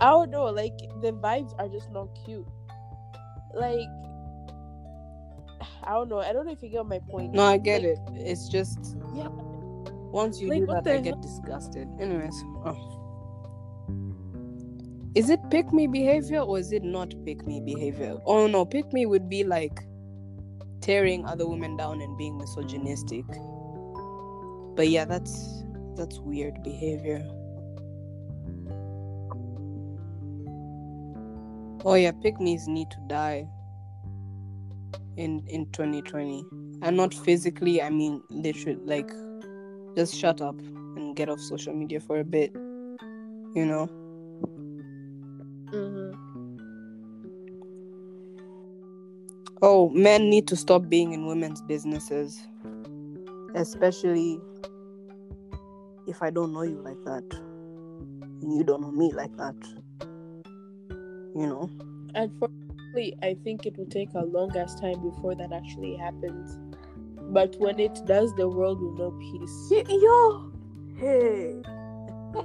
I 0.00 0.10
don't 0.10 0.30
know. 0.30 0.44
Like 0.44 0.76
the 1.02 1.12
vibes 1.12 1.52
are 1.58 1.68
just 1.68 1.90
not 1.90 2.08
cute. 2.24 2.46
Like 3.54 3.88
I 5.82 5.90
don't 5.94 6.08
know. 6.08 6.20
I 6.20 6.32
don't 6.32 6.46
know 6.46 6.52
if 6.52 6.62
you 6.62 6.68
get 6.70 6.86
my 6.86 7.00
point. 7.10 7.32
no 7.32 7.42
i 7.42 7.56
get 7.56 7.82
Like, 7.82 7.90
it 7.90 7.98
it's 8.14 8.48
just 8.48 8.96
Yeah. 9.14 9.28
Once 10.14 10.40
you 10.40 10.48
Like, 10.48 10.60
do 10.60 10.66
that 10.66 10.86
i 10.86 11.00
get 11.00 11.20
disgusted. 11.20 11.88
Anyways 11.98 12.44
oh. 12.64 12.76
is 15.16 15.28
it 15.28 15.40
pick 15.50 15.72
me 15.72 15.88
behavior 15.88 16.38
or 16.40 16.58
is 16.58 16.70
it 16.72 16.84
not 16.84 17.12
pick 17.24 17.44
me 17.46 17.60
behavior? 17.60 18.16
Oh 18.24 18.46
no 18.46 18.64
pick 18.64 18.92
me 18.92 19.06
would 19.06 19.28
be 19.28 19.42
like 19.42 19.80
tearing 20.80 21.24
other 21.26 21.48
women 21.48 21.76
down 21.76 22.00
and 22.00 22.16
being 22.16 22.38
misogynistic. 22.38 23.24
But 24.76 24.88
yeah 24.88 25.04
that's 25.04 25.64
that's 25.96 26.20
weird 26.20 26.62
behavior. 26.62 27.20
Oh 31.84 31.94
yeah 31.94 32.12
pick 32.12 32.40
me's 32.40 32.68
need 32.68 32.90
to 32.92 33.00
die 33.08 33.48
in 35.16 35.42
in 35.48 35.66
2020 35.72 36.44
and 36.82 36.96
not 36.96 37.14
physically 37.14 37.80
i 37.80 37.88
mean 37.88 38.20
literally 38.30 38.80
like 38.84 39.08
just 39.96 40.14
shut 40.14 40.40
up 40.40 40.58
and 40.96 41.16
get 41.16 41.28
off 41.28 41.40
social 41.40 41.74
media 41.74 42.00
for 42.00 42.18
a 42.18 42.24
bit 42.24 42.52
you 43.54 43.64
know 43.64 43.88
mhm. 45.72 46.14
oh 49.62 49.88
men 49.90 50.28
need 50.28 50.46
to 50.46 50.56
stop 50.56 50.88
being 50.88 51.12
in 51.12 51.26
women's 51.26 51.62
businesses 51.62 52.46
especially 53.54 54.38
if 56.06 56.22
i 56.22 56.30
don't 56.30 56.52
know 56.52 56.62
you 56.62 56.80
like 56.82 57.02
that 57.04 57.24
and 58.42 58.56
you 58.56 58.64
don't 58.64 58.80
know 58.80 58.90
me 58.90 59.12
like 59.12 59.34
that 59.36 59.56
you 61.36 61.46
know 61.46 61.70
Unfortunately, 62.14 63.16
I 63.22 63.34
think 63.42 63.66
it 63.66 63.76
will 63.76 63.86
take 63.86 64.14
a 64.14 64.24
long 64.24 64.56
ass 64.56 64.78
time 64.78 65.02
before 65.02 65.34
that 65.34 65.52
actually 65.52 65.96
happens. 65.96 66.58
But 67.34 67.56
when 67.58 67.80
it 67.80 68.00
does, 68.06 68.32
the 68.36 68.48
world 68.48 68.80
will 68.80 68.94
know 68.94 69.10
peace. 69.18 69.72
yo! 69.88 70.52
Hey. 70.96 71.60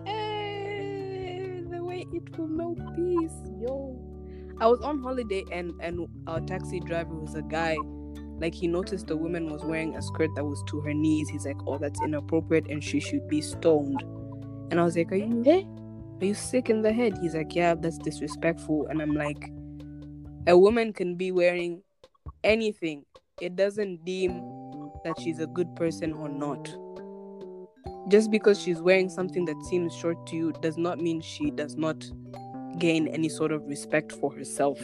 Hey, 0.03 1.63
the 1.69 1.83
way 1.83 2.07
it 2.11 2.35
will 2.35 2.47
know 2.47 2.75
peace 2.95 3.37
yo. 3.61 3.95
I 4.59 4.65
was 4.65 4.81
on 4.81 5.03
holiday 5.03 5.43
and 5.51 5.73
and 5.79 6.07
our 6.25 6.41
taxi 6.41 6.79
driver 6.79 7.13
was 7.13 7.35
a 7.35 7.43
guy. 7.43 7.77
Like 8.39 8.55
he 8.55 8.67
noticed 8.67 9.05
the 9.05 9.15
woman 9.15 9.51
was 9.51 9.63
wearing 9.63 9.95
a 9.95 10.01
skirt 10.01 10.31
that 10.35 10.43
was 10.43 10.63
to 10.69 10.81
her 10.81 10.93
knees. 10.93 11.29
He's 11.29 11.45
like 11.45 11.61
oh 11.67 11.77
that's 11.77 12.01
inappropriate 12.01 12.65
and 12.67 12.83
she 12.83 12.99
should 12.99 13.27
be 13.27 13.41
stoned. 13.41 14.01
And 14.71 14.79
i 14.79 14.83
was 14.83 14.97
like 14.97 15.11
are 15.11 15.17
you 15.17 15.43
Hey, 15.43 15.67
are 16.19 16.25
you 16.25 16.33
sick 16.33 16.71
in 16.71 16.81
the 16.81 16.91
head? 16.91 17.15
He's 17.21 17.35
like 17.35 17.53
yeah 17.53 17.75
that's 17.75 17.99
disrespectful. 17.99 18.87
And 18.87 19.03
i'm 19.03 19.13
like 19.13 19.51
a 20.47 20.57
woman 20.57 20.93
can 20.93 21.13
be 21.15 21.31
wearing 21.31 21.83
anything. 22.43 23.05
It 23.39 23.55
doesn't 23.55 24.03
deem 24.03 24.58
that 25.03 25.19
she's 25.19 25.39
a 25.39 25.47
good 25.47 25.75
person 25.75 26.13
or 26.13 26.29
not. 26.29 26.73
Just 28.09 28.31
because 28.31 28.59
she's 28.59 28.81
wearing 28.81 29.09
something 29.09 29.45
that 29.45 29.61
seems 29.63 29.95
short 29.95 30.25
to 30.27 30.35
you 30.35 30.51
does 30.61 30.77
not 30.77 30.99
mean 30.99 31.21
she 31.21 31.51
does 31.51 31.75
not 31.75 32.09
gain 32.79 33.07
any 33.07 33.29
sort 33.29 33.51
of 33.51 33.63
respect 33.67 34.11
for 34.13 34.33
herself. 34.33 34.79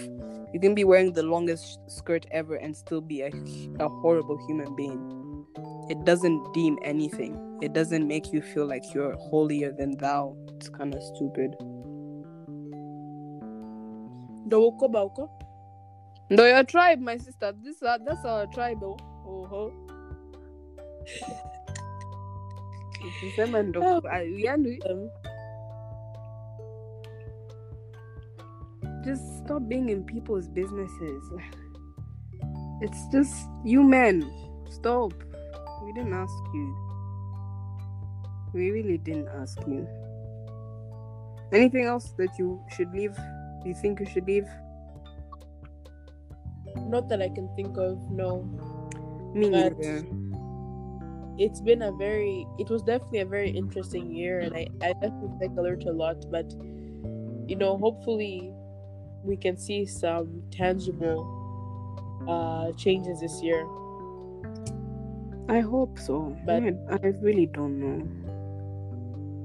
You 0.54 0.60
can 0.60 0.76
be 0.76 0.84
wearing 0.84 1.14
the 1.14 1.24
longest 1.24 1.80
skirt 1.88 2.26
ever 2.32 2.56
and 2.56 2.76
still 2.76 3.02
be 3.02 3.22
a, 3.22 3.32
a 3.80 3.90
horrible 3.90 4.38
human 4.48 4.76
being. 4.76 5.46
It 5.90 6.04
doesn't 6.06 6.54
deem 6.54 6.78
anything. 6.84 7.60
It 7.62 7.74
doesn't 7.74 8.08
make 8.08 8.32
you 8.32 8.42
feel 8.42 8.66
like 8.66 8.84
you're 8.94 9.16
holier 9.16 9.72
than 9.72 9.98
thou. 9.98 10.36
It's 10.56 10.70
kind 10.70 10.94
of 10.94 11.02
stupid. 11.04 11.56
No 16.30 16.46
your 16.46 16.64
tribe 16.64 17.00
my 17.00 17.18
sister. 17.18 17.54
This 17.64 17.82
uh, 17.82 17.98
that's 18.06 18.26
our 18.26 18.48
tribe 18.48 18.84
oh. 18.84 18.98
Oh 19.28 19.72
Oh. 23.76 24.02
Um, 24.90 25.10
just 29.04 29.46
stop 29.46 29.68
being 29.68 29.90
in 29.90 30.04
people's 30.04 30.48
businesses. 30.48 31.24
It's 32.82 33.08
just 33.12 33.48
you 33.64 33.84
men. 33.84 34.30
Stop. 34.70 35.14
We 35.84 35.94
didn't 35.94 36.14
ask 36.14 36.34
you. 36.54 36.78
We 38.54 38.72
really 38.72 38.98
didn't 38.98 39.28
ask 39.28 39.60
you. 39.68 39.88
Anything 41.52 41.86
else 41.86 42.14
that 42.18 42.40
you 42.40 42.62
should 42.76 42.92
leave? 42.92 43.16
You 43.64 43.76
think 43.76 44.00
you 44.00 44.06
should 44.06 44.26
leave? 44.26 44.48
not 46.88 47.10
that 47.10 47.22
I 47.22 47.30
can 47.30 47.50
think 47.56 47.78
of, 47.78 48.00
no. 48.12 48.44
Me 49.34 49.50
neither. 49.50 50.06
It's 51.38 51.62
been 51.62 51.82
a 51.82 51.92
very 51.92 52.46
it 52.58 52.70
was 52.70 52.82
definitely 52.84 53.20
a 53.20 53.26
very 53.26 53.50
interesting 53.50 54.10
year 54.12 54.40
and 54.40 54.56
I, 54.56 54.68
I 54.82 54.94
definitely 54.94 55.48
I 55.48 55.62
learned 55.62 55.84
a 55.84 55.92
lot 55.92 56.26
but 56.32 56.50
you 57.48 57.56
know 57.56 57.78
hopefully 57.78 58.52
we 59.24 59.36
can 59.38 59.58
see 59.58 59.86
some 59.86 60.44
tangible 60.52 61.26
uh 62.28 62.72
changes 62.74 63.20
this 63.22 63.42
year 63.42 63.66
I 65.48 65.60
hope 65.60 66.00
so. 66.00 66.36
But- 66.46 66.64
I, 66.64 66.74
I 66.90 67.08
really 67.22 67.46
don't 67.46 67.80
know. 67.80 68.02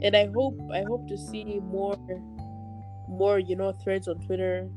and 0.03 0.17
I 0.17 0.27
hope 0.33 0.59
I 0.73 0.83
hope 0.83 1.07
to 1.09 1.19
see 1.19 1.61
more 1.61 1.97
more 3.09 3.39
you 3.39 3.55
know 3.57 3.73
threads 3.73 4.09
on 4.09 4.19
Twitter 4.21 4.69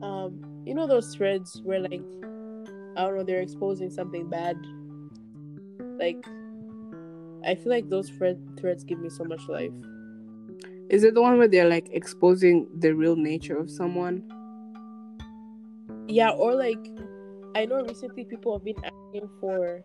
um 0.00 0.62
you 0.64 0.74
know 0.74 0.86
those 0.86 1.14
threads 1.14 1.60
where 1.64 1.80
like 1.80 2.00
I 2.96 3.02
don't 3.04 3.16
know 3.16 3.24
they're 3.24 3.40
exposing 3.42 3.90
something 3.90 4.28
bad 4.30 4.56
like 6.02 6.26
I 7.46 7.54
feel 7.54 7.70
like 7.72 7.88
those 7.88 8.10
thread 8.10 8.38
threads 8.60 8.84
give 8.84 9.00
me 9.00 9.10
so 9.10 9.24
much 9.24 9.48
life 9.48 9.72
Is 10.90 11.04
it 11.04 11.14
the 11.14 11.22
one 11.22 11.38
where 11.38 11.48
they're 11.48 11.68
like 11.68 11.88
exposing 11.92 12.68
the 12.78 12.94
real 12.94 13.16
nature 13.16 13.56
of 13.56 13.70
someone? 13.70 14.22
Yeah, 16.08 16.30
or 16.30 16.54
like 16.54 16.84
I 17.54 17.66
know 17.66 17.82
recently 17.82 18.24
people 18.24 18.52
have 18.58 18.64
been 18.64 18.82
asking 18.84 19.28
for 19.40 19.84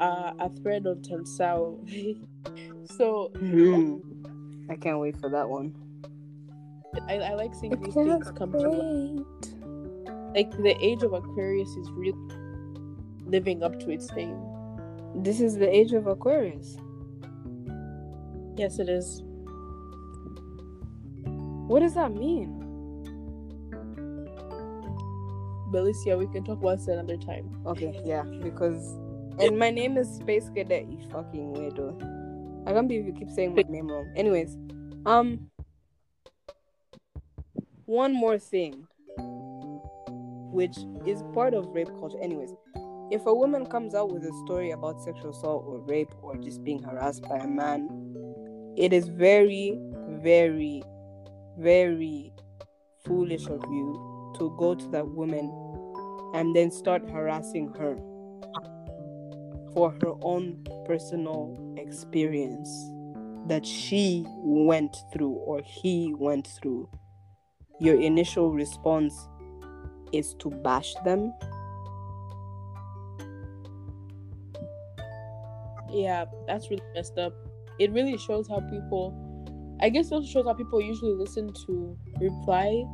uh, 0.00 0.32
a 0.38 0.50
thread 0.62 0.86
on 0.86 1.02
Tansao. 1.02 1.78
so 2.84 3.32
Mm-hmm. 3.36 3.98
I 4.70 4.76
can't 4.76 5.00
wait 5.00 5.16
for 5.18 5.30
that 5.30 5.48
one. 5.48 5.74
I, 7.08 7.16
I 7.18 7.34
like 7.34 7.54
seeing 7.54 7.80
these 7.80 7.98
things 8.04 8.30
come 8.36 8.56
to 8.60 8.70
light. 8.70 9.54
Like 10.34 10.50
the 10.62 10.76
age 10.80 11.02
of 11.02 11.12
Aquarius 11.14 11.70
is 11.70 11.90
really 11.92 12.18
living 13.26 13.62
up 13.62 13.78
to 13.80 13.90
its 13.90 14.12
name. 14.12 14.38
This 15.14 15.40
is 15.40 15.56
the 15.56 15.68
age 15.68 15.92
of 15.92 16.06
Aquarius. 16.06 16.76
Yes, 18.56 18.78
it 18.78 18.88
is. 18.88 19.22
What 21.24 21.80
does 21.80 21.94
that 21.94 22.12
mean? 22.12 22.58
Belicia, 25.72 26.18
we 26.18 26.26
can 26.26 26.44
talk 26.44 26.60
about 26.60 26.78
this 26.78 26.88
another 26.88 27.16
time. 27.16 27.62
Okay, 27.66 27.98
yeah, 28.04 28.22
because 28.42 28.98
and 29.38 29.58
my 29.58 29.70
name 29.70 29.96
is 29.96 30.08
Space 30.16 30.50
Cadet. 30.54 30.86
You 30.90 30.98
fucking 31.10 31.54
weirdo. 31.54 32.66
I 32.66 32.72
can't 32.72 32.86
believe 32.86 33.06
you 33.06 33.12
keep 33.12 33.30
saying 33.30 33.54
my 33.54 33.64
name 33.68 33.88
wrong. 33.88 34.12
Anyways, 34.14 34.56
um, 35.06 35.50
one 37.86 38.12
more 38.12 38.38
thing, 38.38 38.86
which 40.52 40.76
is 41.06 41.22
part 41.32 41.54
of 41.54 41.66
rape 41.74 41.88
culture. 41.98 42.18
Anyways, 42.20 42.54
if 43.12 43.26
a 43.26 43.34
woman 43.34 43.66
comes 43.66 43.94
out 43.94 44.10
with 44.10 44.24
a 44.24 44.32
story 44.46 44.70
about 44.70 44.98
sexual 45.02 45.32
assault 45.32 45.64
or 45.66 45.80
rape 45.80 46.14
or 46.22 46.34
just 46.38 46.64
being 46.64 46.82
harassed 46.82 47.22
by 47.28 47.36
a 47.36 47.46
man, 47.46 47.86
it 48.74 48.90
is 48.94 49.08
very, 49.08 49.78
very, 50.22 50.82
very 51.58 52.32
foolish 53.04 53.46
of 53.48 53.62
you 53.70 54.32
to 54.38 54.56
go 54.58 54.74
to 54.74 54.88
that 54.88 55.06
woman 55.06 55.52
and 56.32 56.56
then 56.56 56.70
start 56.70 57.06
harassing 57.10 57.70
her 57.74 57.94
for 59.74 59.90
her 60.00 60.14
own 60.22 60.64
personal 60.86 61.74
experience 61.76 62.70
that 63.46 63.66
she 63.66 64.24
went 64.38 64.96
through 65.12 65.32
or 65.32 65.60
he 65.60 66.14
went 66.16 66.46
through. 66.46 66.88
Your 67.78 68.00
initial 68.00 68.52
response 68.52 69.14
is 70.12 70.34
to 70.38 70.48
bash 70.48 70.94
them. 71.04 71.34
Yeah, 75.92 76.24
that's 76.46 76.70
really 76.70 76.82
messed 76.94 77.18
up. 77.18 77.34
It 77.78 77.92
really 77.92 78.16
shows 78.18 78.48
how 78.48 78.60
people 78.70 79.14
I 79.82 79.88
guess 79.88 80.06
it 80.06 80.14
also 80.14 80.28
shows 80.28 80.46
how 80.46 80.54
people 80.54 80.80
usually 80.80 81.12
listen 81.12 81.52
to 81.66 81.98
reply 82.20 82.84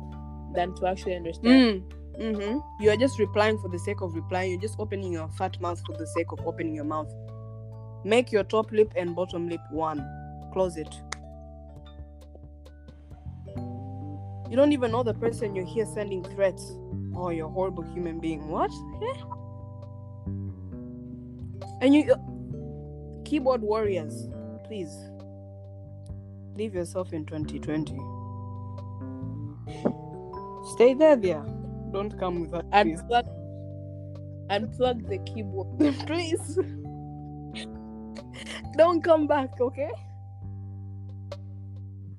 than 0.55 0.73
to 0.75 0.87
actually 0.87 1.15
understand. 1.15 1.83
Mm. 1.83 1.99
Mm-hmm. 2.19 2.83
You 2.83 2.89
are 2.89 2.97
just 2.97 3.19
replying 3.19 3.59
for 3.59 3.69
the 3.69 3.77
sake 3.77 4.01
of 4.01 4.15
replying. 4.15 4.51
You're 4.51 4.59
just 4.59 4.75
opening 4.79 5.13
your 5.13 5.29
fat 5.29 5.61
mouth 5.61 5.79
for 5.85 5.95
the 5.95 6.07
sake 6.07 6.31
of 6.31 6.39
opening 6.45 6.73
your 6.75 6.85
mouth. 6.85 7.13
Make 8.03 8.31
your 8.31 8.43
top 8.43 8.71
lip 8.71 8.91
and 8.95 9.15
bottom 9.15 9.47
lip 9.47 9.61
one. 9.69 10.03
Close 10.51 10.77
it. 10.77 10.93
You 14.49 14.55
don't 14.55 14.73
even 14.73 14.91
know 14.91 15.03
the 15.03 15.13
person 15.13 15.55
you're 15.55 15.65
here 15.65 15.85
sending 15.85 16.23
threats. 16.23 16.73
Oh, 17.15 17.29
you're 17.29 17.45
a 17.45 17.51
horrible 17.51 17.83
human 17.83 18.19
being. 18.19 18.47
What? 18.47 18.71
Eh? 19.03 19.21
And 21.81 21.93
you, 21.93 22.15
keyboard 23.29 23.61
warriors, 23.61 24.27
please 24.63 24.91
leave 26.55 26.73
yourself 26.73 27.13
in 27.13 27.25
2020. 27.25 27.95
Stay 30.73 30.93
there, 30.95 31.15
there. 31.15 31.45
Don't 31.91 32.17
come 32.19 32.41
with 32.41 32.51
that. 32.51 32.69
Unplug, 32.71 33.27
unplug 34.49 35.07
the 35.07 35.19
keyboard. 35.31 35.67
please 36.07 36.59
don't 38.77 39.03
come 39.03 39.27
back 39.27 39.59
okay 39.59 39.91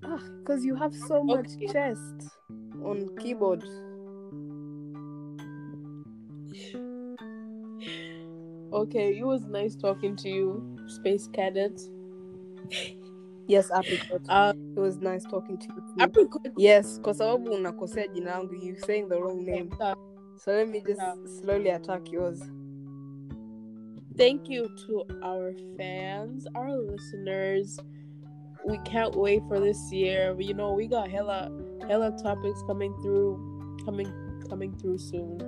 ah, 0.05 0.21
because 0.39 0.65
you 0.65 0.75
have 0.77 0.95
so 0.95 1.23
much 1.25 1.47
Okay. 1.57 1.73
chest 1.73 2.29
on 2.85 3.09
keyboard 3.19 3.65
Okay, 8.73 9.18
it 9.18 9.25
was 9.27 9.45
nice 9.47 9.75
talking 9.77 10.16
to 10.16 10.29
you, 10.29 10.77
Space 10.87 11.29
Cadet. 11.33 11.81
yes 13.49 13.68
apricot 13.73 14.21
Uh, 14.29 14.53
it 14.77 14.81
was 14.81 14.99
nice 14.99 15.25
talking 15.25 15.59
to 15.59 15.66
you 15.66 16.05
apricot. 16.05 16.47
yes 16.57 17.01
kwa 17.03 17.14
sababu 17.14 17.51
unakosea 17.53 18.07
jina 18.09 18.31
langu 18.31 18.55
you 18.55 18.77
saying 18.77 19.09
the 19.09 19.16
wrong 19.16 19.43
name 19.45 19.68
so 20.37 20.53
let 20.53 20.68
me 20.68 20.81
just 20.81 21.01
slowly 21.41 21.71
attack 21.71 22.12
yours 22.12 22.43
Thank 24.16 24.51
you 24.51 24.68
to 24.87 25.05
our 25.23 25.55
fans, 25.79 26.47
our 26.55 26.77
listeners. 26.79 27.79
We 28.66 28.77
can't 28.85 29.16
wait 29.16 29.43
for 29.49 29.59
this 29.61 29.91
year. 29.93 30.37
You 30.39 30.53
know, 30.53 30.75
we 30.75 30.89
got 30.89 31.09
hella 31.11 31.51
hella 31.89 32.11
topics 32.23 32.62
coming 32.66 32.93
through, 33.03 33.39
coming 33.87 34.12
coming 34.49 34.77
through 34.79 34.99
soon. 34.99 35.39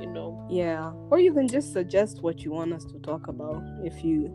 You 0.00 0.06
know. 0.06 0.46
yeah 0.50 0.92
or 1.10 1.18
you 1.18 1.32
can 1.32 1.46
just 1.46 1.72
suggest 1.72 2.22
what 2.22 2.40
you 2.40 2.52
want 2.52 2.72
us 2.72 2.84
to 2.86 2.98
talk 3.00 3.28
about 3.28 3.62
if 3.84 4.02
you 4.02 4.32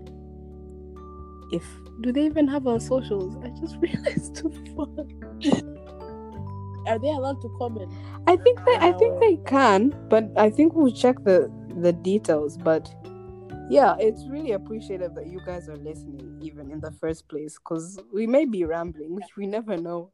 if 1.51 1.63
do 2.01 2.11
they 2.11 2.25
even 2.25 2.47
have 2.47 2.67
our 2.67 2.79
socials 2.79 3.35
i 3.43 3.49
just 3.59 3.77
realized 3.81 4.35
to 4.35 4.49
fuck 4.75 5.65
Are 6.87 6.99
they 6.99 7.09
allowed 7.09 7.41
to 7.41 7.49
comment? 7.57 7.91
I 8.27 8.35
think 8.35 8.63
they 8.65 8.75
I 8.75 8.91
think 8.93 9.19
they 9.19 9.37
can, 9.37 9.93
but 10.07 10.29
I 10.37 10.49
think 10.49 10.75
we'll 10.75 10.93
check 10.93 11.23
the 11.23 11.51
the 11.81 11.93
details. 11.93 12.57
But 12.57 12.93
yeah, 13.69 13.95
it's 13.99 14.27
really 14.27 14.51
appreciative 14.51 15.15
that 15.15 15.27
you 15.27 15.41
guys 15.45 15.67
are 15.67 15.77
listening, 15.77 16.39
even 16.41 16.69
in 16.69 16.79
the 16.79 16.91
first 16.91 17.27
place, 17.27 17.57
because 17.57 17.97
we 18.13 18.27
may 18.27 18.45
be 18.45 18.65
rambling, 18.65 19.15
which 19.15 19.31
we 19.37 19.47
never 19.47 19.77
know. 19.77 20.11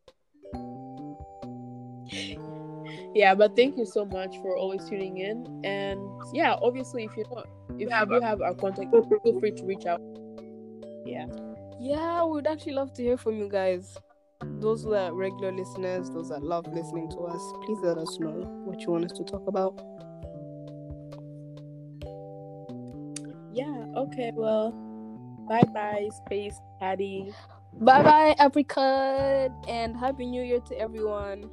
Yeah, 3.14 3.36
but 3.36 3.56
thank 3.56 3.78
you 3.78 3.86
so 3.86 4.06
much 4.06 4.38
for 4.38 4.56
always 4.56 4.88
tuning 4.88 5.18
in. 5.18 5.62
And 5.64 6.00
yeah, 6.34 6.56
obviously, 6.62 7.06
if 7.06 7.16
you 7.18 7.26
know, 7.32 7.44
if 7.78 7.90
you 7.90 8.06
do 8.06 8.22
have 8.22 8.42
our 8.42 8.54
contact, 8.54 8.92
feel 8.92 9.40
free 9.40 9.52
to 9.52 9.66
reach 9.66 9.86
out. 9.86 10.02
Yeah. 11.06 11.28
Yeah, 11.80 12.24
we 12.26 12.32
would 12.34 12.48
actually 12.48 12.74
love 12.74 12.94
to 12.94 13.04
hear 13.04 13.18
from 13.18 13.38
you 13.38 13.50
guys. 13.50 13.98
Those 14.60 14.84
that 14.84 15.12
are 15.12 15.14
regular 15.14 15.52
listeners, 15.52 16.10
those 16.10 16.30
that 16.30 16.44
love 16.44 16.68
listening 16.74 17.10
to 17.12 17.18
us, 17.22 17.42
please 17.66 17.80
let 17.84 17.98
us 17.98 18.20
know 18.20 18.46
what 18.66 18.82
you 18.82 18.92
want 18.92 19.06
us 19.06 19.12
to 19.14 19.24
talk 19.24 19.48
about. 19.48 19.80
Yeah. 23.54 23.86
Okay. 23.96 24.32
Well, 24.34 24.72
bye 25.48 25.64
bye, 25.74 26.10
Space 26.26 26.56
patty 26.80 27.34
Bye 27.80 28.04
bye, 28.04 28.36
apricot, 28.40 29.52
and 29.68 29.96
happy 29.96 30.26
new 30.26 30.44
year 30.44 30.60
to 30.60 30.78
everyone. 30.78 31.50